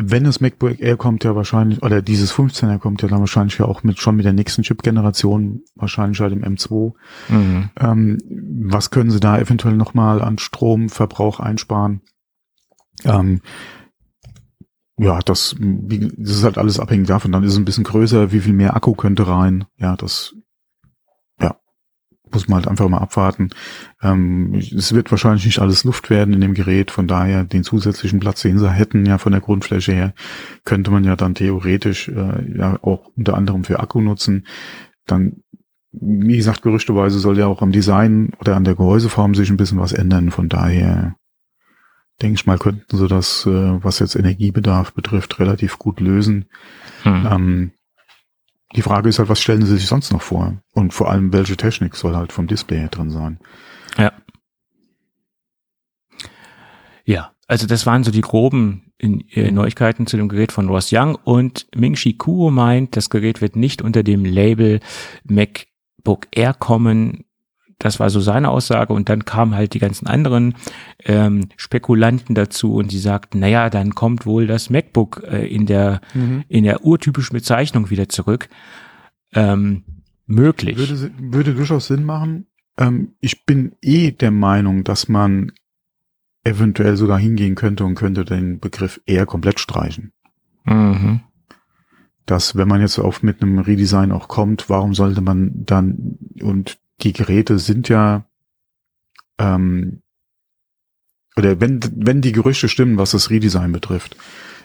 [0.00, 3.66] wenn das MacBook Air kommt ja wahrscheinlich, oder dieses 15er kommt ja dann wahrscheinlich ja
[3.66, 6.92] auch mit schon mit der nächsten Chip-Generation, wahrscheinlich halt im M2.
[7.28, 7.70] Mhm.
[7.78, 8.18] Ähm,
[8.70, 12.00] was können sie da eventuell nochmal an Stromverbrauch einsparen?
[13.04, 13.40] Ähm,
[14.98, 17.32] ja, das, wie, das ist halt alles abhängig davon.
[17.32, 19.64] Dann ist es ein bisschen größer, wie viel mehr Akku könnte rein.
[19.76, 20.34] Ja, das
[22.32, 23.50] muss man halt einfach mal abwarten.
[24.02, 28.20] Ähm, es wird wahrscheinlich nicht alles Luft werden in dem Gerät, von daher den zusätzlichen
[28.20, 30.14] Platz, den sie hätten, ja von der Grundfläche her,
[30.64, 34.46] könnte man ja dann theoretisch äh, ja auch unter anderem für Akku nutzen.
[35.06, 35.42] Dann,
[35.92, 39.78] wie gesagt, gerüchteweise soll ja auch am Design oder an der Gehäuseform sich ein bisschen
[39.78, 40.30] was ändern.
[40.30, 41.16] Von daher
[42.20, 46.46] denke ich mal, könnten sie das, äh, was jetzt Energiebedarf betrifft, relativ gut lösen.
[47.02, 47.28] Hm.
[47.30, 47.70] Ähm,
[48.74, 50.58] die Frage ist halt, was stellen sie sich sonst noch vor?
[50.72, 53.38] Und vor allem, welche Technik soll halt vom Display her drin sein?
[53.96, 54.12] Ja.
[57.04, 61.14] Ja, also das waren so die groben äh, Neuigkeiten zu dem Gerät von Ross Young
[61.14, 64.80] und Ming-Chi Kuo meint, das Gerät wird nicht unter dem Label
[65.24, 67.24] MacBook Air kommen.
[67.78, 70.54] Das war so seine Aussage und dann kamen halt die ganzen anderen
[71.04, 76.00] ähm, Spekulanten dazu und die sagten, naja, dann kommt wohl das MacBook äh, in der
[76.12, 76.44] mhm.
[76.48, 78.48] in der urtypischen Bezeichnung wieder zurück.
[79.32, 79.84] Ähm,
[80.26, 80.76] möglich.
[80.76, 82.46] Würde, würde durchaus Sinn machen.
[82.76, 85.52] Ähm, ich bin eh der Meinung, dass man
[86.44, 90.12] eventuell sogar hingehen könnte und könnte den Begriff eher komplett streichen.
[90.64, 91.20] Mhm.
[92.26, 96.78] Dass wenn man jetzt auf mit einem Redesign auch kommt, warum sollte man dann und
[97.00, 98.26] die Geräte sind ja
[99.38, 100.02] ähm,
[101.36, 104.16] oder wenn wenn die Gerüchte stimmen, was das Redesign betrifft,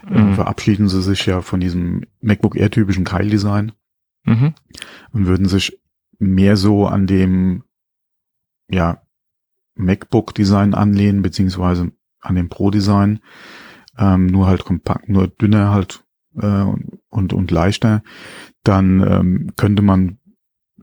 [0.09, 0.31] äh, mhm.
[0.31, 3.73] äh, verabschieden sie sich ja von diesem MacBook Air typischen Keil-Design
[4.25, 4.53] mhm.
[5.11, 5.79] und würden sich
[6.19, 7.63] mehr so an dem
[8.69, 9.01] ja
[9.75, 13.19] MacBook-Design anlehnen, beziehungsweise an dem Pro-Design,
[13.97, 16.03] ähm, nur halt kompakt, nur dünner halt
[16.39, 16.65] äh,
[17.09, 18.03] und, und leichter,
[18.63, 20.19] dann ähm, könnte man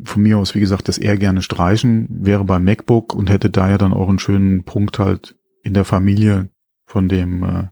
[0.05, 3.71] von mir aus, wie gesagt, das eher gerne streichen, wäre beim MacBook und hätte da
[3.71, 6.49] ja dann auch einen schönen Punkt halt in der Familie
[6.87, 7.69] von dem äh,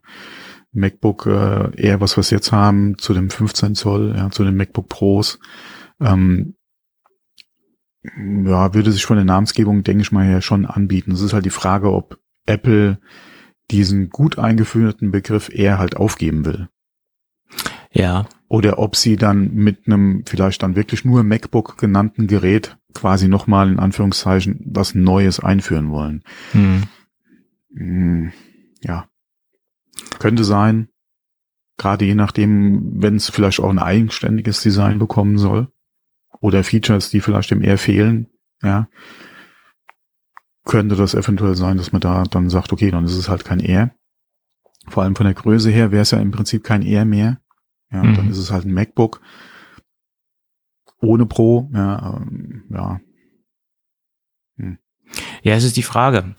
[0.73, 4.89] MacBook äh, Air, was wir jetzt haben, zu dem 15 Zoll, ja, zu den MacBook
[4.89, 5.39] Pros.
[6.01, 6.55] Ähm,
[8.03, 11.13] ja, würde sich von der Namensgebung, denke ich mal, ja schon anbieten.
[11.13, 12.99] Es ist halt die Frage, ob Apple
[13.71, 16.69] diesen gut eingeführten Begriff eher halt aufgeben will.
[17.91, 18.27] Ja.
[18.49, 23.71] Oder ob sie dann mit einem vielleicht dann wirklich nur MacBook genannten Gerät quasi nochmal
[23.71, 26.25] in Anführungszeichen was Neues einführen wollen.
[26.53, 26.85] Hm.
[27.77, 28.33] Hm,
[28.83, 29.07] ja.
[30.19, 30.89] Könnte sein.
[31.77, 35.69] Gerade je nachdem, wenn es vielleicht auch ein eigenständiges Design bekommen soll
[36.41, 38.29] oder Features, die vielleicht dem eher fehlen,
[38.63, 38.89] ja,
[40.65, 43.61] könnte das eventuell sein, dass man da dann sagt, okay, dann ist es halt kein
[43.61, 43.95] Air.
[44.89, 47.41] Vor allem von der Größe her wäre es ja im Prinzip kein Air mehr.
[47.91, 48.15] Ja, mhm.
[48.15, 49.21] dann ist es halt ein MacBook
[51.01, 51.71] ohne Pro.
[51.73, 53.01] Ja, ähm, ja.
[54.57, 54.79] Hm.
[55.43, 56.35] Ja, es ist die Frage.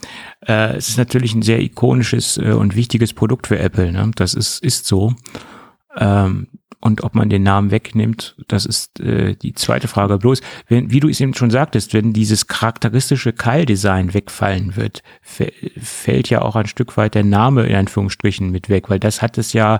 [0.45, 3.91] Äh, es ist natürlich ein sehr ikonisches äh, und wichtiges Produkt für Apple.
[3.91, 4.11] Ne?
[4.15, 5.13] Das ist, ist so.
[5.97, 6.47] Ähm,
[6.81, 10.17] und ob man den Namen wegnimmt, das ist äh, die zweite Frage.
[10.17, 10.39] Bloß,
[10.69, 16.41] wenn, wie du es eben schon sagtest, wenn dieses charakteristische Keildesign wegfallen wird, fällt ja
[16.41, 19.79] auch ein Stück weit der Name in Anführungsstrichen mit weg, weil das hat es ja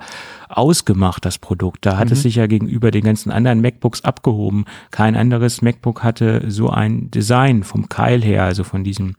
[0.49, 1.85] ausgemacht, das Produkt.
[1.85, 2.13] Da hat mhm.
[2.13, 4.65] es sich ja gegenüber den ganzen anderen MacBooks abgehoben.
[4.91, 9.15] Kein anderes MacBook hatte so ein Design vom Keil her, also von diesem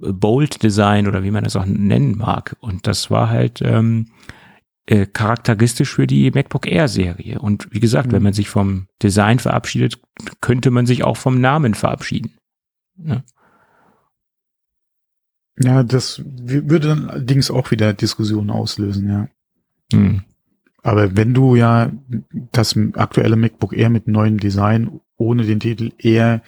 [0.00, 2.56] Bold Design oder wie man das auch nennen mag.
[2.58, 4.06] Und das war halt ähm,
[4.86, 7.38] äh, charakteristisch für die MacBook Air Serie.
[7.38, 8.12] Und wie gesagt, mhm.
[8.12, 10.00] wenn man sich vom Design verabschiedet,
[10.40, 12.32] könnte man sich auch vom Namen verabschieden.
[12.96, 13.24] Ne?
[15.58, 19.28] Ja, das würde dann allerdings auch wieder Diskussionen auslösen, ja.
[19.92, 20.22] Mhm.
[20.82, 21.90] Aber wenn du ja
[22.52, 26.42] das aktuelle MacBook Air mit neuem Design ohne den Titel Air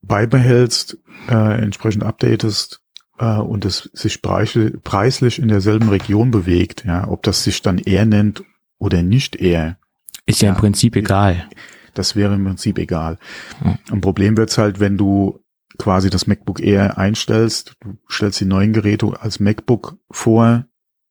[0.00, 0.96] beibehältst,
[1.28, 2.80] äh, entsprechend updatest,
[3.18, 8.06] äh, und es sich preislich in derselben Region bewegt, ja, ob das sich dann eher
[8.06, 8.44] nennt
[8.78, 9.78] oder nicht eher.
[10.26, 11.48] Ist ja, ja im Prinzip egal.
[11.94, 13.18] Das wäre im Prinzip egal.
[13.60, 13.78] Hm.
[13.90, 15.40] Ein Problem wird's halt, wenn du
[15.78, 20.64] quasi das MacBook Air einstellst, du stellst die neuen Geräte als MacBook vor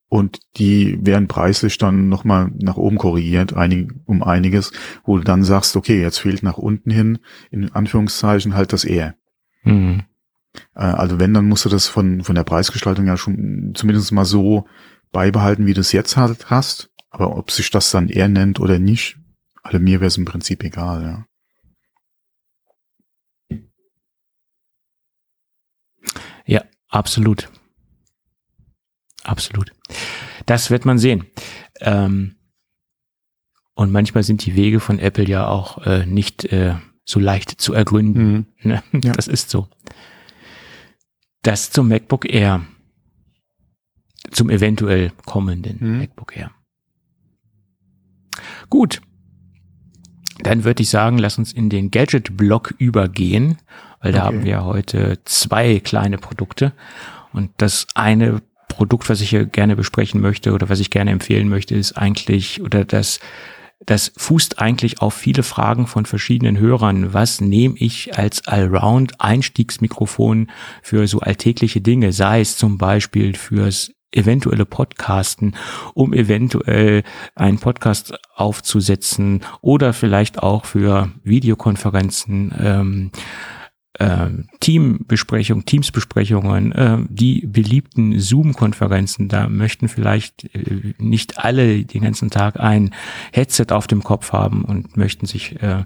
[0.09, 4.71] und die werden preislich dann nochmal nach oben korrigiert, einig, um einiges,
[5.03, 7.19] wo du dann sagst, okay, jetzt fehlt nach unten hin,
[7.51, 9.15] in Anführungszeichen, halt das Air.
[9.63, 10.03] Mhm.
[10.75, 14.25] Äh, also wenn, dann musst du das von, von der Preisgestaltung ja schon zumindest mal
[14.25, 14.67] so
[15.11, 16.89] beibehalten, wie du es jetzt halt hast.
[17.09, 19.17] Aber ob sich das dann eher nennt oder nicht,
[19.63, 21.25] also mir wäre es im Prinzip egal, ja.
[26.45, 27.49] Ja, absolut.
[29.23, 29.71] Absolut.
[30.45, 31.25] Das wird man sehen.
[31.81, 32.35] Ähm,
[33.73, 37.73] und manchmal sind die Wege von Apple ja auch äh, nicht äh, so leicht zu
[37.73, 38.47] ergründen.
[38.61, 38.69] Mhm.
[38.69, 38.83] Ne?
[39.03, 39.11] Ja.
[39.11, 39.67] Das ist so.
[41.47, 42.65] Das zum MacBook Air.
[44.31, 45.97] Zum eventuell kommenden hm.
[45.99, 46.51] MacBook Air.
[48.69, 48.99] Gut.
[50.39, 53.59] Dann würde ich sagen, lass uns in den Gadget-Block übergehen,
[54.01, 56.73] weil da haben wir heute zwei kleine Produkte.
[57.31, 61.47] Und das eine Produkt, was ich hier gerne besprechen möchte oder was ich gerne empfehlen
[61.47, 63.21] möchte, ist eigentlich, oder das
[63.85, 67.13] das fußt eigentlich auf viele Fragen von verschiedenen Hörern.
[67.13, 70.49] Was nehme ich als Allround-Einstiegsmikrofon
[70.81, 75.55] für so alltägliche Dinge, sei es zum Beispiel fürs eventuelle Podcasten,
[75.93, 77.03] um eventuell
[77.35, 82.53] einen Podcast aufzusetzen oder vielleicht auch für Videokonferenzen.
[82.59, 83.11] Ähm,
[83.99, 84.27] äh,
[84.59, 92.59] Teambesprechungen, Teamsbesprechungen, äh, die beliebten Zoom-Konferenzen, da möchten vielleicht äh, nicht alle den ganzen Tag
[92.59, 92.93] ein
[93.31, 95.83] Headset auf dem Kopf haben und möchten sich äh,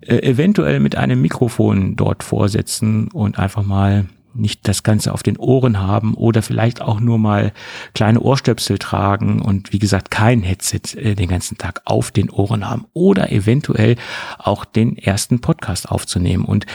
[0.00, 5.36] äh eventuell mit einem Mikrofon dort vorsetzen und einfach mal nicht das Ganze auf den
[5.36, 7.52] Ohren haben oder vielleicht auch nur mal
[7.94, 12.68] kleine Ohrstöpsel tragen und wie gesagt kein Headset äh, den ganzen Tag auf den Ohren
[12.68, 13.96] haben oder eventuell
[14.38, 16.44] auch den ersten Podcast aufzunehmen.
[16.44, 16.66] Und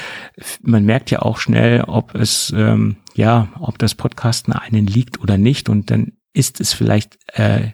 [0.62, 5.38] man merkt ja auch schnell, ob es ähm, ja, ob das Podcasten einen liegt oder
[5.38, 5.70] nicht.
[5.70, 7.72] Und dann ist es vielleicht äh,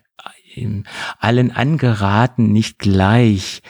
[1.20, 3.62] allen angeraten, nicht gleich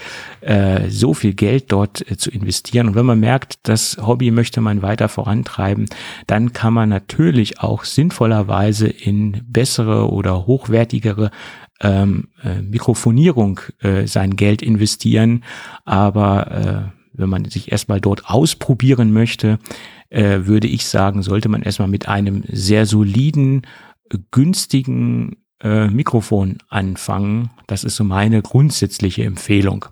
[0.42, 2.90] äh, so viel Geld dort äh, zu investieren.
[2.90, 5.86] Und wenn man merkt, das Hobby möchte man weiter vorantreiben,
[6.28, 11.32] dann kann man natürlich auch sinnvollerweise in bessere oder hochwertigere
[11.82, 15.44] ähm, äh, Mikrofonierung äh, sein Geld investieren.
[15.86, 19.60] Aber äh, wenn man sich erstmal dort ausprobieren möchte,
[20.10, 23.64] äh, würde ich sagen, sollte man erstmal mit einem sehr soliden,
[24.32, 27.50] günstigen äh, Mikrofon anfangen.
[27.68, 29.86] Das ist so meine grundsätzliche Empfehlung.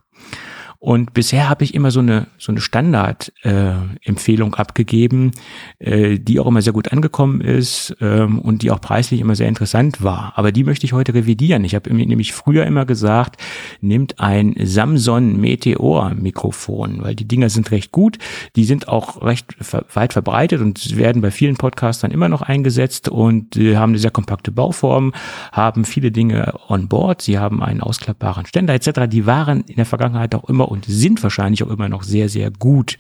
[0.84, 5.30] Und bisher habe ich immer so eine so eine Standard-Empfehlung äh, abgegeben,
[5.78, 9.48] äh, die auch immer sehr gut angekommen ist ähm, und die auch preislich immer sehr
[9.48, 10.34] interessant war.
[10.38, 11.64] Aber die möchte ich heute revidieren.
[11.66, 13.40] Ich habe nämlich früher immer gesagt,
[13.80, 18.18] nimmt ein Samsung Meteor Mikrofon, weil die Dinger sind recht gut,
[18.56, 19.56] die sind auch recht
[19.94, 24.10] weit verbreitet und werden bei vielen Podcastern immer noch eingesetzt und äh, haben eine sehr
[24.10, 25.14] kompakte Bauform,
[25.52, 29.02] haben viele Dinge on board, sie haben einen ausklappbaren Ständer etc.
[29.08, 32.50] Die waren in der Vergangenheit auch immer und sind wahrscheinlich auch immer noch sehr, sehr
[32.50, 32.98] gut.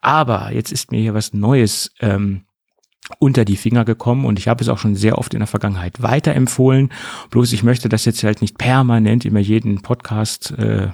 [0.00, 2.42] Aber jetzt ist mir hier was Neues ähm,
[3.18, 6.02] unter die Finger gekommen und ich habe es auch schon sehr oft in der Vergangenheit
[6.02, 6.90] weiterempfohlen.
[7.30, 10.88] Bloß ich möchte das jetzt halt nicht permanent immer jeden Podcast äh,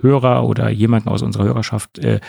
[0.00, 2.20] Hörer oder jemanden aus unserer Hörerschaft äh,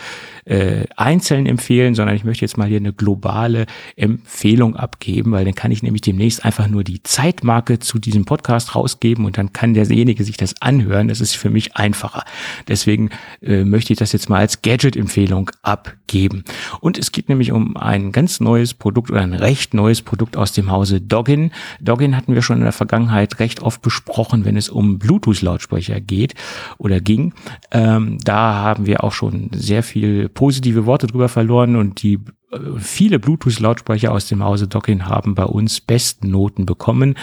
[0.45, 3.65] äh, einzeln empfehlen, sondern ich möchte jetzt mal hier eine globale
[3.95, 8.75] Empfehlung abgeben, weil dann kann ich nämlich demnächst einfach nur die Zeitmarke zu diesem Podcast
[8.75, 11.07] rausgeben und dann kann derjenige sich das anhören.
[11.07, 12.23] Das ist für mich einfacher.
[12.67, 13.09] Deswegen
[13.41, 16.43] äh, möchte ich das jetzt mal als Gadget-Empfehlung abgeben.
[16.79, 20.51] Und es geht nämlich um ein ganz neues Produkt oder ein recht neues Produkt aus
[20.51, 21.51] dem Hause Doggin.
[21.81, 26.35] Doggin hatten wir schon in der Vergangenheit recht oft besprochen, wenn es um Bluetooth-Lautsprecher geht
[26.77, 27.33] oder ging.
[27.71, 32.19] Ähm, da haben wir auch schon sehr viel positive Worte drüber verloren und die
[32.51, 37.15] äh, viele Bluetooth-Lautsprecher aus dem Hause Dockin haben bei uns besten Noten bekommen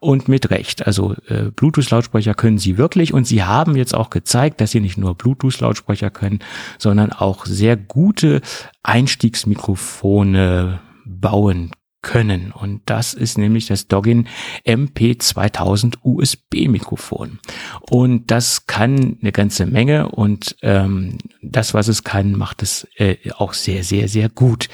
[0.00, 0.84] und mit Recht.
[0.84, 4.98] Also äh, Bluetooth-Lautsprecher können sie wirklich und sie haben jetzt auch gezeigt, dass sie nicht
[4.98, 6.40] nur Bluetooth-Lautsprecher können,
[6.78, 8.40] sondern auch sehr gute
[8.82, 11.70] Einstiegsmikrofone bauen
[12.04, 12.52] können.
[12.52, 14.28] Und das ist nämlich das Doggin
[14.64, 17.40] MP2000 USB Mikrofon.
[17.80, 23.16] Und das kann eine ganze Menge und ähm, das, was es kann, macht es äh,
[23.36, 24.68] auch sehr, sehr, sehr gut.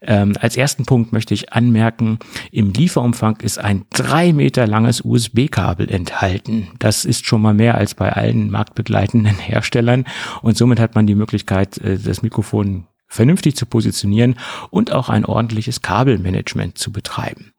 [0.00, 2.18] Ähm, als ersten Punkt möchte ich anmerken,
[2.52, 6.68] im Lieferumfang ist ein drei Meter langes USB-Kabel enthalten.
[6.78, 10.04] Das ist schon mal mehr als bei allen marktbegleitenden Herstellern
[10.40, 14.36] und somit hat man die Möglichkeit, äh, das Mikrofon vernünftig zu positionieren
[14.70, 17.52] und auch ein ordentliches Kabelmanagement zu betreiben.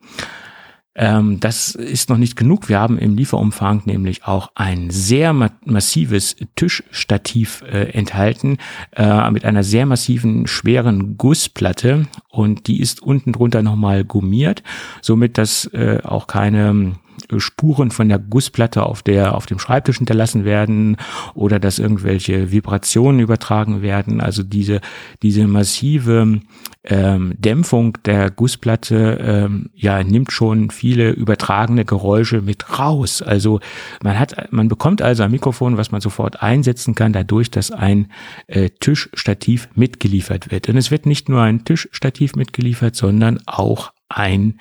[0.97, 2.69] Ähm, das ist noch nicht genug.
[2.69, 8.57] Wir haben im Lieferumfang nämlich auch ein sehr ma massives Tischstativ äh, enthalten
[8.95, 14.63] äh, mit einer sehr massiven, schweren Gussplatte und die ist unten drunter nochmal gummiert,
[15.01, 16.95] somit dass äh, auch keine
[17.37, 20.97] Spuren von der Gussplatte auf der auf dem Schreibtisch hinterlassen werden
[21.33, 24.21] oder dass irgendwelche Vibrationen übertragen werden.
[24.21, 24.81] Also diese
[25.21, 26.39] diese massive
[26.83, 33.21] ähm, Dämpfung der Gussplatte ähm, ja nimmt schon viele übertragene Geräusche mit raus.
[33.21, 33.59] Also
[34.03, 38.11] man hat man bekommt also ein Mikrofon, was man sofort einsetzen kann, dadurch, dass ein
[38.47, 40.69] äh, Tischstativ mitgeliefert wird.
[40.69, 44.59] Und es wird nicht nur ein Tischstativ mitgeliefert, sondern auch ein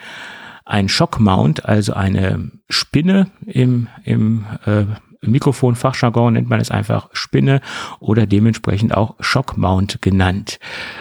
[0.67, 4.85] ein Shockmount, also eine Spinne im, im äh,
[5.23, 7.61] Mikrofonfachjargon nennt man es einfach Spinne
[8.01, 10.59] oder dementsprechend auch Shockmount genannt.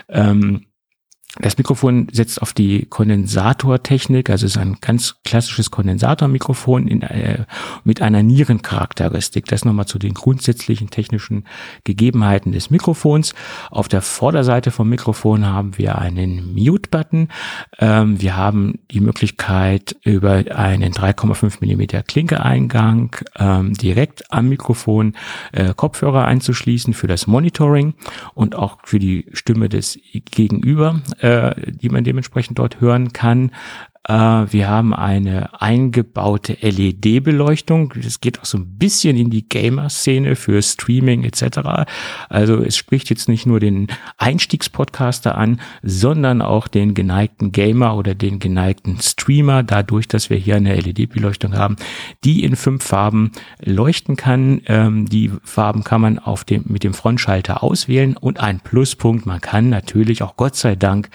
[0.07, 0.67] Ähm,
[1.39, 7.45] das Mikrofon setzt auf die Kondensatortechnik, also ist ein ganz klassisches Kondensatormikrofon in, äh,
[7.83, 9.45] mit einer Nierencharakteristik.
[9.45, 11.43] Das nochmal zu den grundsätzlichen technischen
[11.83, 13.33] Gegebenheiten des Mikrofons.
[13.69, 17.27] Auf der Vorderseite vom Mikrofon haben wir einen Mute-Button.
[17.79, 25.15] Ähm, wir haben die Möglichkeit, über einen 3,5 Millimeter Klinkeeingang ähm, direkt am Mikrofon
[25.51, 27.93] äh, Kopfhörer einzuschließen für das Monitoring
[28.33, 29.99] und auch für die Stimme des
[30.31, 33.51] Gegenüber äh, die man dementsprechend dort hören kann.
[34.07, 37.93] Äh, wir haben eine eingebaute LED-Beleuchtung.
[38.01, 41.87] Das geht auch so ein bisschen in die Gamer-Szene für Streaming etc.
[42.29, 43.87] Also es spricht jetzt nicht nur den
[44.17, 50.55] Einstiegspodcaster an, sondern auch den geneigten Gamer oder den geneigten Streamer, dadurch, dass wir hier
[50.55, 51.75] eine LED-Beleuchtung haben,
[52.23, 53.31] die in fünf Farben
[53.63, 54.61] leuchten kann.
[54.67, 59.41] Ähm, die Farben kann man auf dem, mit dem Frontschalter auswählen und ein Pluspunkt, man
[59.41, 61.09] kann natürlich auch Gott sei Dank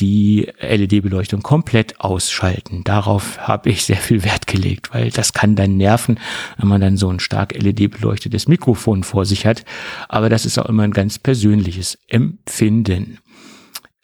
[0.00, 2.82] die LED-Beleuchtung komplett ausschalten.
[2.84, 6.18] Darauf habe ich sehr viel Wert gelegt, weil das kann dann nerven,
[6.56, 9.64] wenn man dann so ein stark LED-beleuchtetes Mikrofon vor sich hat.
[10.08, 13.18] Aber das ist auch immer ein ganz persönliches Empfinden.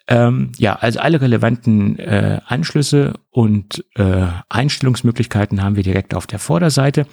[0.09, 6.39] Ähm, ja, also alle relevanten äh, Anschlüsse und äh, Einstellungsmöglichkeiten haben wir direkt auf der
[6.39, 7.06] Vorderseite.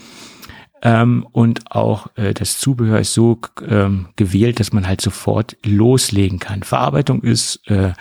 [0.83, 6.39] Ähm, und auch äh, das Zubehör ist so ähm, gewählt, dass man halt sofort loslegen
[6.39, 6.61] kann.
[6.61, 7.93] Verarbeitung ist äh,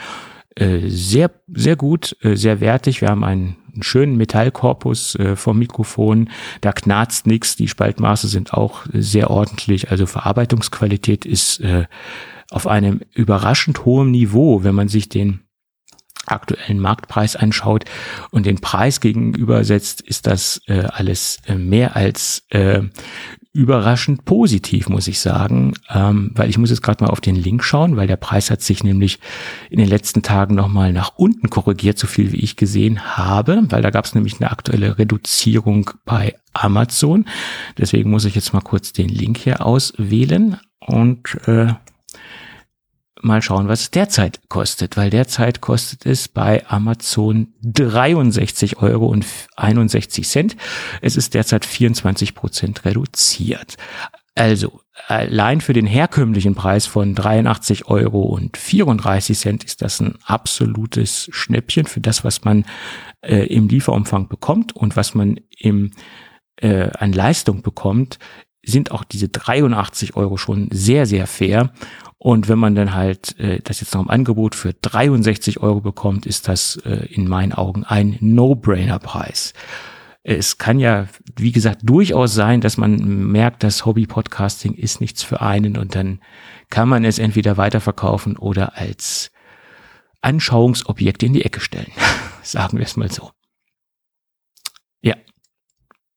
[0.58, 3.00] sehr, sehr gut, äh, sehr wertig.
[3.00, 6.30] Wir haben einen, einen schönen Metallkorpus äh, vom Mikrofon.
[6.60, 7.56] Da knarzt nichts.
[7.56, 9.90] Die Spaltmaße sind auch sehr ordentlich.
[9.90, 11.86] Also Verarbeitungsqualität ist äh,
[12.50, 15.40] auf einem überraschend hohen Niveau, wenn man sich den
[16.26, 17.84] aktuellen Marktpreis anschaut
[18.30, 22.82] und den Preis gegenübersetzt, ist das äh, alles äh, mehr als äh,
[23.54, 27.62] überraschend positiv, muss ich sagen, ähm, weil ich muss jetzt gerade mal auf den Link
[27.62, 29.18] schauen, weil der Preis hat sich nämlich
[29.68, 33.82] in den letzten Tagen nochmal nach unten korrigiert, so viel wie ich gesehen habe, weil
[33.82, 37.26] da gab es nämlich eine aktuelle Reduzierung bei Amazon.
[37.76, 41.74] Deswegen muss ich jetzt mal kurz den Link hier auswählen und äh,
[43.24, 49.26] mal schauen, was es derzeit kostet, weil derzeit kostet es bei Amazon 63 Euro und
[49.56, 50.56] 61 Cent.
[51.00, 53.76] Es ist derzeit 24 Prozent reduziert.
[54.34, 60.18] Also allein für den herkömmlichen Preis von 83 Euro und 34 Cent ist das ein
[60.24, 62.64] absolutes Schnäppchen für das, was man
[63.20, 65.90] äh, im Lieferumfang bekommt und was man im
[66.56, 68.18] äh, an Leistung bekommt,
[68.64, 71.72] sind auch diese 83 Euro schon sehr, sehr fair.
[72.18, 76.24] Und wenn man dann halt äh, das jetzt noch im Angebot für 63 Euro bekommt,
[76.24, 79.54] ist das äh, in meinen Augen ein No-Brainer-Preis.
[80.22, 82.96] Es kann ja, wie gesagt, durchaus sein, dass man
[83.32, 86.20] merkt, dass Hobby-Podcasting ist nichts für einen und dann
[86.70, 89.32] kann man es entweder weiterverkaufen oder als
[90.20, 91.90] Anschauungsobjekt in die Ecke stellen.
[92.44, 93.32] Sagen wir es mal so.
[95.02, 95.16] Ja.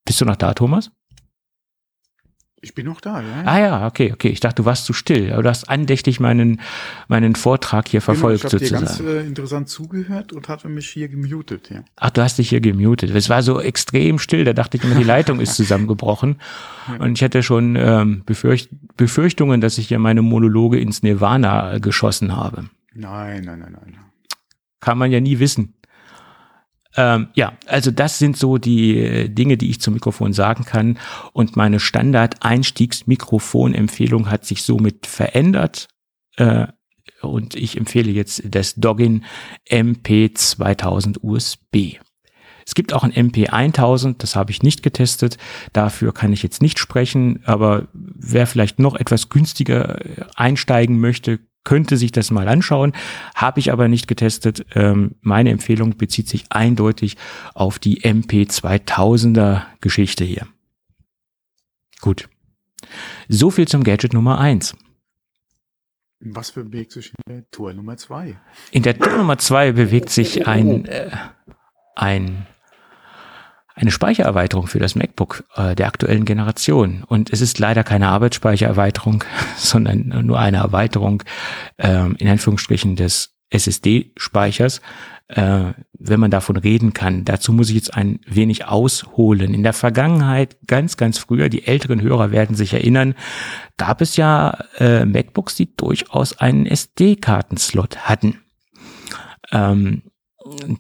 [0.06, 0.92] Bist du noch da, Thomas?
[2.66, 3.44] Ich bin noch da, ja.
[3.46, 4.30] Ah ja, okay, okay.
[4.30, 6.60] Ich dachte, du warst zu still, aber du hast andächtig meinen,
[7.08, 8.86] meinen Vortrag hier verfolgt genau, ich sozusagen.
[8.86, 11.84] Ich habe dir ganz äh, interessant zugehört und hatte mich hier gemutet, ja.
[11.98, 13.12] Ach, du hast dich hier gemutet.
[13.14, 16.38] Es war so extrem still, da dachte ich immer, die Leitung ist zusammengebrochen.
[16.88, 17.06] Ja.
[17.06, 22.36] Und ich hatte schon ähm, Befürcht Befürchtungen, dass ich hier meine Monologe ins Nirvana geschossen
[22.36, 22.70] habe.
[22.96, 23.98] Nein, nein, nein, nein.
[24.80, 25.76] Kann man ja nie wissen.
[26.98, 30.98] Ähm, ja, also das sind so die äh, Dinge, die ich zum Mikrofon sagen kann.
[31.34, 35.88] Und meine Standard-Einstiegs-Mikrofon-Empfehlung hat sich somit verändert.
[36.38, 36.68] Äh,
[37.22, 39.24] und ich empfehle jetzt das Doggin
[39.70, 41.98] MP2000 USB.
[42.66, 45.38] Es gibt auch ein MP1000, das habe ich nicht getestet.
[45.72, 51.40] Dafür kann ich jetzt nicht sprechen, aber wer vielleicht noch etwas günstiger äh, einsteigen möchte,
[51.66, 52.94] könnte sich das mal anschauen,
[53.36, 54.66] habe ich aber nicht getestet.
[54.74, 57.18] Ähm, meine Empfehlung bezieht sich eindeutig
[57.54, 60.48] auf die MP2000er Geschichte hier.
[62.00, 62.30] Gut.
[63.28, 64.76] So viel zum Gadget Nummer eins.
[66.22, 68.38] Was bewegt sich in der Tour Nummer zwei?
[68.72, 71.12] In der Tour Nummer zwei bewegt sich ein, äh,
[71.96, 72.48] ein
[73.76, 77.04] eine Speichererweiterung für das MacBook äh, der aktuellen Generation.
[77.08, 79.24] Und es ist leider keine Arbeitsspeichererweiterung,
[79.58, 81.24] sondern nur eine Erweiterung
[81.78, 84.82] äh, in Anführungsstrichen des SSD-Speichers,
[85.28, 87.26] äh, wenn man davon reden kann.
[87.26, 89.54] Dazu muss ich jetzt ein wenig ausholen.
[89.54, 93.14] In der Vergangenheit, ganz, ganz früher, die älteren Hörer werden sich erinnern,
[93.78, 98.40] gab es ja äh, MacBooks, die durchaus einen SD-Kartenslot hatten.
[99.52, 100.04] Ähm,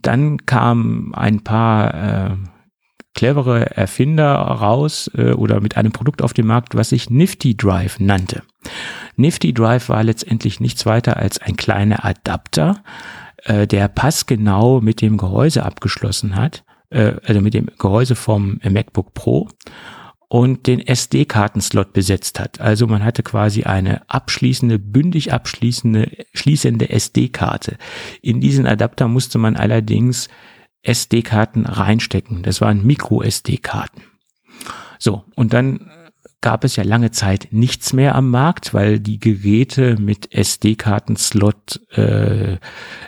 [0.01, 1.93] dann kamen ein paar
[2.31, 2.35] äh,
[3.15, 7.99] clevere Erfinder raus äh, oder mit einem Produkt auf dem Markt, was sich Nifty Drive
[7.99, 8.43] nannte.
[9.15, 12.83] Nifty Drive war letztendlich nichts weiter als ein kleiner Adapter,
[13.43, 19.13] äh, der passgenau mit dem Gehäuse abgeschlossen hat, äh, also mit dem Gehäuse vom MacBook
[19.13, 19.47] Pro
[20.27, 22.59] und den SD-Kartenslot besetzt hat.
[22.59, 27.77] Also man hatte quasi eine abschließende, bündig abschließende, schließende SD-Karte.
[28.21, 30.27] In diesen Adapter musste man allerdings
[30.87, 32.43] SD-Karten reinstecken.
[32.43, 34.03] Das waren Micro-SD-Karten.
[34.99, 35.91] So, und dann
[36.45, 42.57] gab es ja lange Zeit nichts mehr am Markt, weil die Geräte mit SD-Kartenslot äh,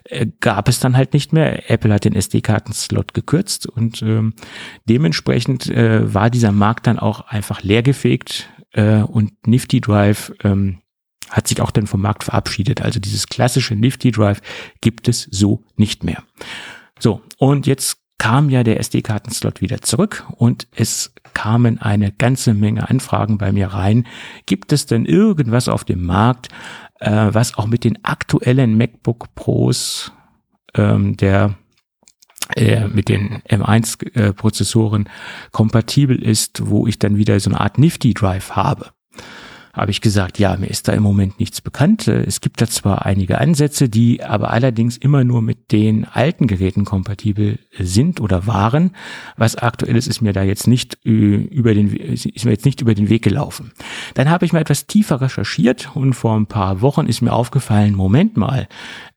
[0.05, 1.69] äh, gab es dann halt nicht mehr.
[1.69, 4.33] Apple hat den SD-Kartenslot gekürzt und ähm,
[4.85, 10.79] dementsprechend äh, war dieser Markt dann auch einfach leergefegt äh, und Nifty Drive ähm,
[11.29, 12.81] hat sich auch dann vom Markt verabschiedet.
[12.81, 14.41] Also dieses klassische Nifty Drive
[14.81, 16.23] gibt es so nicht mehr.
[16.99, 22.89] So, und jetzt kam ja der SD-Kartenslot wieder zurück und es kamen eine ganze Menge
[22.89, 24.07] Anfragen bei mir rein.
[24.45, 26.49] Gibt es denn irgendwas auf dem Markt,
[26.99, 30.11] äh, was auch mit den aktuellen MacBook Pros
[30.73, 31.55] ähm, der
[32.55, 35.09] äh, mit den M1-Prozessoren äh,
[35.51, 38.91] kompatibel ist, wo ich dann wieder so eine Art Nifty Drive habe?
[39.77, 42.07] Habe ich gesagt, ja, mir ist da im Moment nichts bekannt.
[42.07, 46.83] Es gibt da zwar einige Ansätze, die aber allerdings immer nur mit den alten Geräten
[46.83, 48.95] kompatibel sind oder waren.
[49.37, 52.81] Was aktuell ist, ist mir da jetzt nicht äh, über den, ist mir jetzt nicht
[52.81, 53.71] über den Weg gelaufen.
[54.15, 57.93] Dann habe ich mal etwas tiefer recherchiert und vor ein paar Wochen ist mir aufgefallen,
[57.93, 58.67] Moment mal,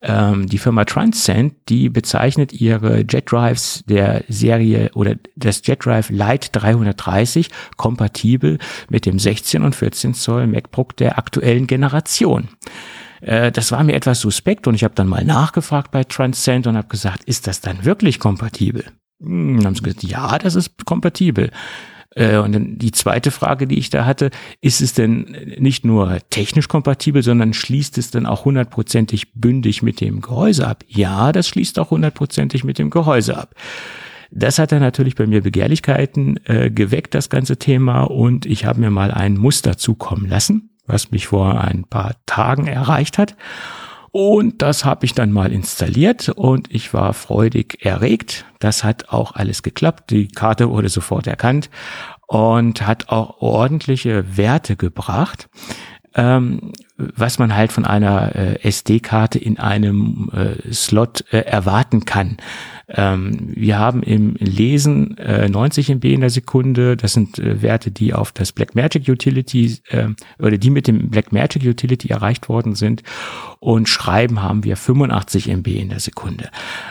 [0.02, 6.09] ähm, die Firma Transcend, die bezeichnet ihre Jet Drives der Serie oder das Jet Drive
[6.10, 8.59] Lite 330 kompatibel
[8.89, 12.48] mit dem 16 und 14 Zoll MacBook der aktuellen Generation.
[13.20, 16.77] Äh, das war mir etwas suspekt und ich habe dann mal nachgefragt bei Transcend und
[16.77, 18.85] habe gesagt, ist das dann wirklich kompatibel?
[19.22, 21.51] Hm, dann haben sie gesagt, ja, das ist kompatibel.
[22.15, 24.31] Äh, und dann die zweite Frage, die ich da hatte,
[24.61, 30.01] ist es denn nicht nur technisch kompatibel, sondern schließt es dann auch hundertprozentig bündig mit
[30.01, 30.85] dem Gehäuse ab?
[30.89, 33.55] Ja, das schließt auch hundertprozentig mit dem Gehäuse ab.
[34.32, 38.81] Das hat dann natürlich bei mir Begehrlichkeiten äh, geweckt, das ganze Thema, und ich habe
[38.81, 43.35] mir mal ein Muster zukommen lassen, was mich vor ein paar Tagen erreicht hat.
[44.12, 48.45] Und das habe ich dann mal installiert und ich war freudig erregt.
[48.59, 50.11] Das hat auch alles geklappt.
[50.11, 51.70] Die Karte wurde sofort erkannt
[52.27, 55.49] und hat auch ordentliche Werte gebracht
[56.15, 56.73] ähm,
[57.16, 62.36] was man halt von einer äh, SD-Karte in einem äh, Slot äh, erwarten kann.
[62.93, 66.97] Ähm, wir haben im Lesen äh, 90 MB in der Sekunde.
[66.97, 70.09] Das sind äh, Werte, die auf das Blackmagic Utility äh,
[70.39, 73.02] oder die mit dem Blackmagic Utility erreicht worden sind.
[73.60, 76.48] Und Schreiben haben wir 85 MB in der Sekunde.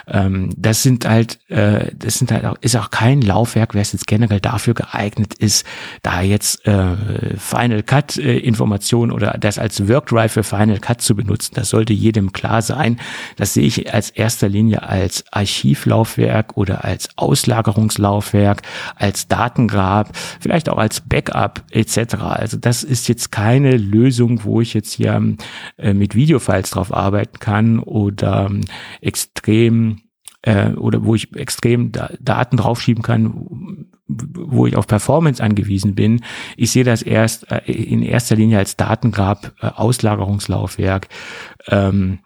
[0.08, 3.92] Ähm, das sind halt, äh, das sind halt auch, ist auch kein Laufwerk, wer es
[3.92, 5.66] jetzt generell dafür geeignet ist,
[6.04, 6.96] da jetzt äh,
[7.38, 11.56] Final Cut äh, Informationen oder das als WorkDrive für Final Cut zu benutzen.
[11.56, 13.00] Das sollte jedem klar sein.
[13.36, 18.62] Das sehe ich als erster Linie als Archiv Archivlaufwerk oder als Auslagerungslaufwerk,
[18.96, 22.16] als Datengrab, vielleicht auch als Backup etc.
[22.16, 25.22] Also das ist jetzt keine Lösung, wo ich jetzt hier
[25.78, 28.62] äh, mit Videofiles drauf arbeiten kann oder ähm,
[29.02, 30.02] extrem
[30.42, 36.24] äh, oder wo ich extrem da Daten draufschieben kann, wo ich auf Performance angewiesen bin.
[36.58, 41.08] Ich sehe das erst äh, in erster Linie als Datengrab, äh, Auslagerungslaufwerk.
[41.68, 42.20] Ähm,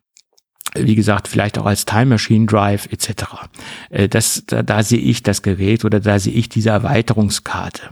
[0.76, 3.26] wie gesagt, vielleicht auch als Time Machine Drive etc.
[3.90, 7.90] Äh, das, da, da sehe ich das Gerät oder da sehe ich diese Erweiterungskarte.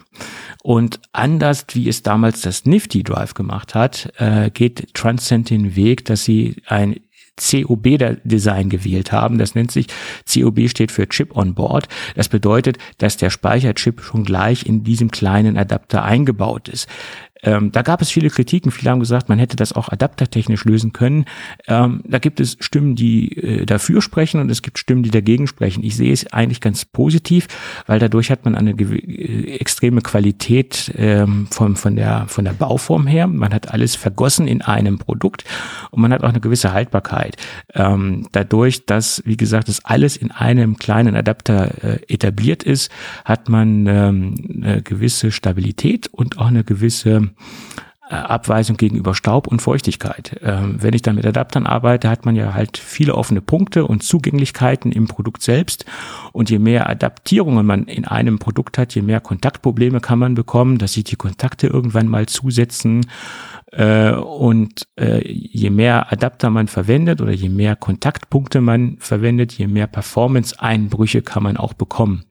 [0.63, 6.05] Und anders wie es damals das Nifty Drive gemacht hat, äh, geht Transcend den Weg,
[6.05, 6.99] dass sie ein
[7.39, 9.37] COB-Design gewählt haben.
[9.37, 9.87] Das nennt sich,
[10.31, 11.87] COB steht für Chip on Board.
[12.15, 16.87] Das bedeutet, dass der Speicherchip schon gleich in diesem kleinen Adapter eingebaut ist.
[17.43, 18.71] Ähm, da gab es viele Kritiken.
[18.71, 21.25] Viele haben gesagt, man hätte das auch adaptertechnisch lösen können.
[21.67, 25.47] Ähm, da gibt es Stimmen, die äh, dafür sprechen und es gibt Stimmen, die dagegen
[25.47, 25.83] sprechen.
[25.83, 27.47] Ich sehe es eigentlich ganz positiv,
[27.87, 33.07] weil dadurch hat man eine äh, extreme Qualität ähm, von, von, der, von der Bauform
[33.07, 33.27] her.
[33.27, 35.43] Man hat alles vergossen in einem Produkt
[35.91, 37.37] und man hat auch eine gewisse Haltbarkeit.
[37.73, 42.91] Ähm, dadurch, dass, wie gesagt, das alles in einem kleinen Adapter äh, etabliert ist,
[43.25, 47.30] hat man ähm, eine gewisse Stabilität und auch eine gewisse
[48.11, 50.37] äh, Abweisung gegenüber Staub und Feuchtigkeit.
[50.43, 54.03] Ähm, wenn ich dann mit Adaptern arbeite, hat man ja halt viele offene Punkte und
[54.03, 55.85] Zugänglichkeiten im Produkt selbst.
[56.33, 60.77] Und je mehr Adaptierungen man in einem Produkt hat, je mehr Kontaktprobleme kann man bekommen,
[60.77, 63.05] dass sich die Kontakte irgendwann mal zusetzen.
[63.71, 69.67] Äh, und äh, je mehr Adapter man verwendet oder je mehr Kontaktpunkte man verwendet, je
[69.67, 72.25] mehr Performance-Einbrüche kann man auch bekommen.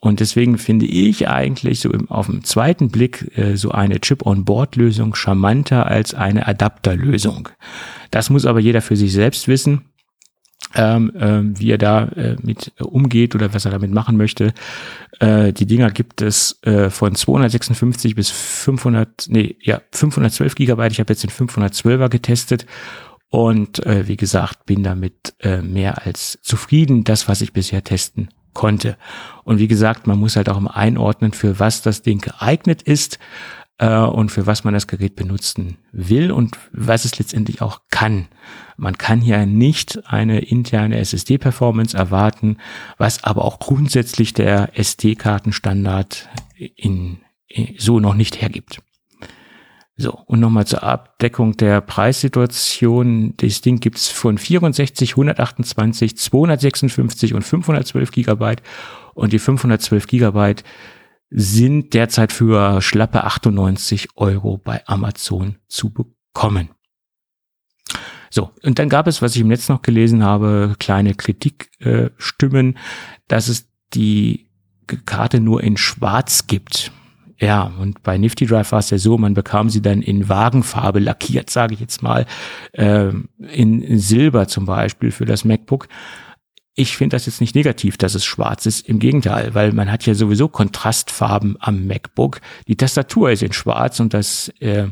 [0.00, 5.14] Und deswegen finde ich eigentlich so im, auf den zweiten Blick äh, so eine Chip-on-Board-Lösung
[5.14, 7.48] charmanter als eine Adapterlösung.
[8.10, 9.86] Das muss aber jeder für sich selbst wissen.
[10.74, 14.52] Ähm, äh, wie er da äh, mit umgeht oder was er damit machen möchte.
[15.20, 20.92] Äh, die Dinger gibt es äh, von 256 bis 500, nee, ja, 512 Gigabyte.
[20.92, 22.66] Ich habe jetzt den 512er getestet
[23.28, 27.04] und äh, wie gesagt, bin damit äh, mehr als zufrieden.
[27.04, 28.96] Das, was ich bisher testen konnte.
[29.44, 33.20] Und wie gesagt, man muss halt auch immer einordnen, für was das Ding geeignet ist.
[33.78, 38.28] äh, und für was man das Gerät benutzen will und was es letztendlich auch kann.
[38.76, 42.58] Man kann hier nicht eine interne SSD-Performance erwarten,
[42.98, 47.18] was aber auch grundsätzlich der SD-Kartenstandard in,
[47.48, 48.80] in, so noch nicht hergibt.
[49.98, 53.34] So, und nochmal zur Abdeckung der Preissituation.
[53.38, 58.62] Das Ding gibt's von 64, 128, 256 und 512 Gigabyte.
[59.14, 60.64] Und die 512 Gigabyte
[61.30, 66.70] sind derzeit für schlappe 98 Euro bei Amazon zu bekommen.
[68.30, 72.78] So, und dann gab es, was ich im Netz noch gelesen habe, kleine Kritikstimmen, äh,
[73.28, 74.50] dass es die
[75.06, 76.92] Karte nur in Schwarz gibt.
[77.38, 81.00] Ja, und bei Nifty Drive war es ja so, man bekam sie dann in Wagenfarbe
[81.00, 82.24] lackiert, sage ich jetzt mal,
[82.72, 83.10] äh,
[83.52, 85.88] in Silber zum Beispiel für das MacBook.
[86.78, 88.86] Ich finde das jetzt nicht negativ, dass es schwarz ist.
[88.86, 92.40] Im Gegenteil, weil man hat ja sowieso Kontrastfarben am MacBook.
[92.68, 94.88] Die Tastatur ist in schwarz und das, äh,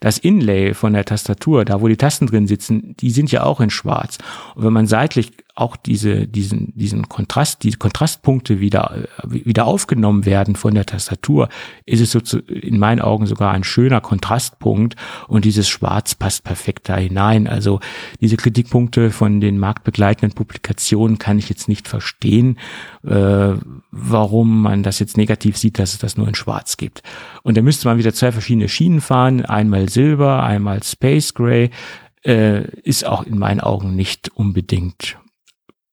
[0.00, 3.60] das Inlay von der Tastatur, da wo die Tasten drin sitzen, die sind ja auch
[3.60, 4.18] in schwarz.
[4.56, 10.54] Und wenn man seitlich auch diese, diesen, diesen Kontrast, die Kontrastpunkte wieder, wieder aufgenommen werden
[10.56, 11.48] von der Tastatur,
[11.84, 14.94] ist es so zu, in meinen Augen sogar ein schöner Kontrastpunkt
[15.26, 17.48] und dieses Schwarz passt perfekt da hinein.
[17.48, 17.80] Also
[18.20, 22.58] diese Kritikpunkte von den marktbegleitenden Publikationen kann ich jetzt nicht verstehen,
[23.04, 23.54] äh,
[23.90, 27.02] warum man das jetzt negativ sieht, dass es das nur in Schwarz gibt.
[27.42, 31.70] Und da müsste man wieder zwei verschiedene Schienen fahren, einmal Silber, einmal Space Gray,
[32.24, 35.18] äh, ist auch in meinen Augen nicht unbedingt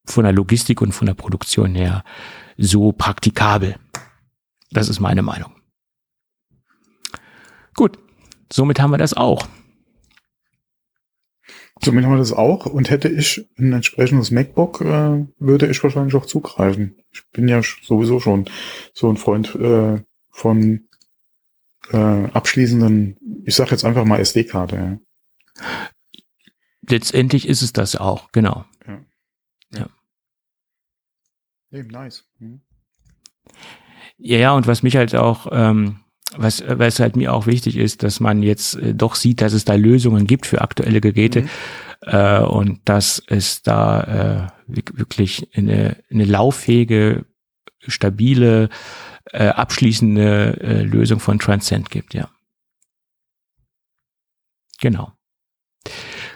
[0.06, 2.04] von der Logistik und von der Produktion her
[2.58, 3.76] so praktikabel.
[4.72, 5.52] Das ist meine Meinung.
[7.76, 8.00] Gut,
[8.52, 9.48] somit haben wir das auch.
[11.84, 16.16] Somit haben wir das auch und hätte ich ein entsprechendes MacBook, äh, würde ich wahrscheinlich
[16.16, 16.96] auch zugreifen.
[17.12, 18.46] Ich bin ja sowieso schon
[18.94, 20.02] so ein Freund äh,
[20.32, 20.88] von
[21.92, 24.76] äh, abschließenden, ich sage jetzt einfach mal SD-Karte.
[24.76, 25.62] Ja.
[26.88, 28.66] Letztendlich ist es das auch, genau.
[31.76, 32.24] Nee, nice.
[32.40, 32.62] Mhm.
[34.18, 36.00] Ja, ja, und was mich halt auch, ähm,
[36.38, 39.66] was, was halt mir auch wichtig ist, dass man jetzt äh, doch sieht, dass es
[39.66, 41.50] da Lösungen gibt für aktuelle Geräte mhm.
[42.04, 47.26] äh, und dass es da äh, wirklich eine, eine lauffähige,
[47.86, 48.70] stabile,
[49.34, 52.30] äh, abschließende äh, Lösung von Transcend gibt, ja.
[54.80, 55.12] Genau.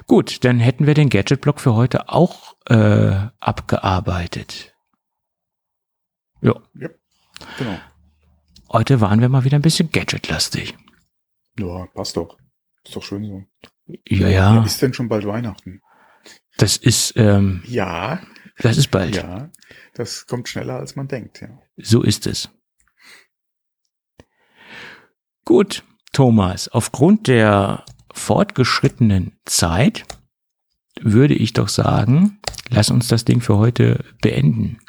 [0.05, 4.73] Gut, dann hätten wir den Gadget-Block für heute auch äh, abgearbeitet.
[6.41, 6.55] Ja.
[6.75, 6.89] ja.
[7.57, 7.79] Genau.
[8.71, 10.75] Heute waren wir mal wieder ein bisschen gadgetlastig.
[11.57, 12.37] Ja, passt doch.
[12.85, 13.43] Ist doch schön so.
[14.07, 14.63] Ja, ja.
[14.63, 15.81] Ist denn schon bald Weihnachten?
[16.57, 18.21] Das ist, ähm, Ja.
[18.59, 19.15] Das ist bald.
[19.15, 19.49] Ja.
[19.93, 21.47] Das kommt schneller, als man denkt, ja.
[21.77, 22.49] So ist es.
[25.45, 30.03] Gut, Thomas, aufgrund der fortgeschrittenen Zeit
[31.01, 32.39] würde ich doch sagen,
[32.69, 34.79] lass uns das Ding für heute beenden.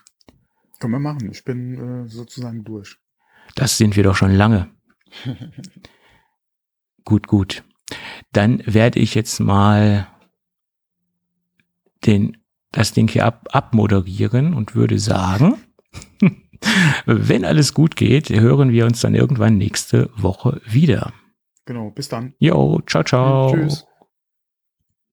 [0.80, 1.30] Können wir machen.
[1.30, 2.96] Ich bin äh, sozusagen durch.
[3.54, 4.68] Das sind wir doch schon lange.
[7.04, 7.62] gut, gut.
[8.32, 10.08] Dann werde ich jetzt mal
[12.06, 12.38] den,
[12.72, 15.58] das Ding hier ab, abmoderieren und würde sagen,
[17.06, 21.12] wenn alles gut geht, hören wir uns dann irgendwann nächste Woche wieder.
[21.66, 22.34] Genau, bis dann.
[22.38, 23.54] Jo, ciao, ciao.
[23.54, 23.86] Tschüss.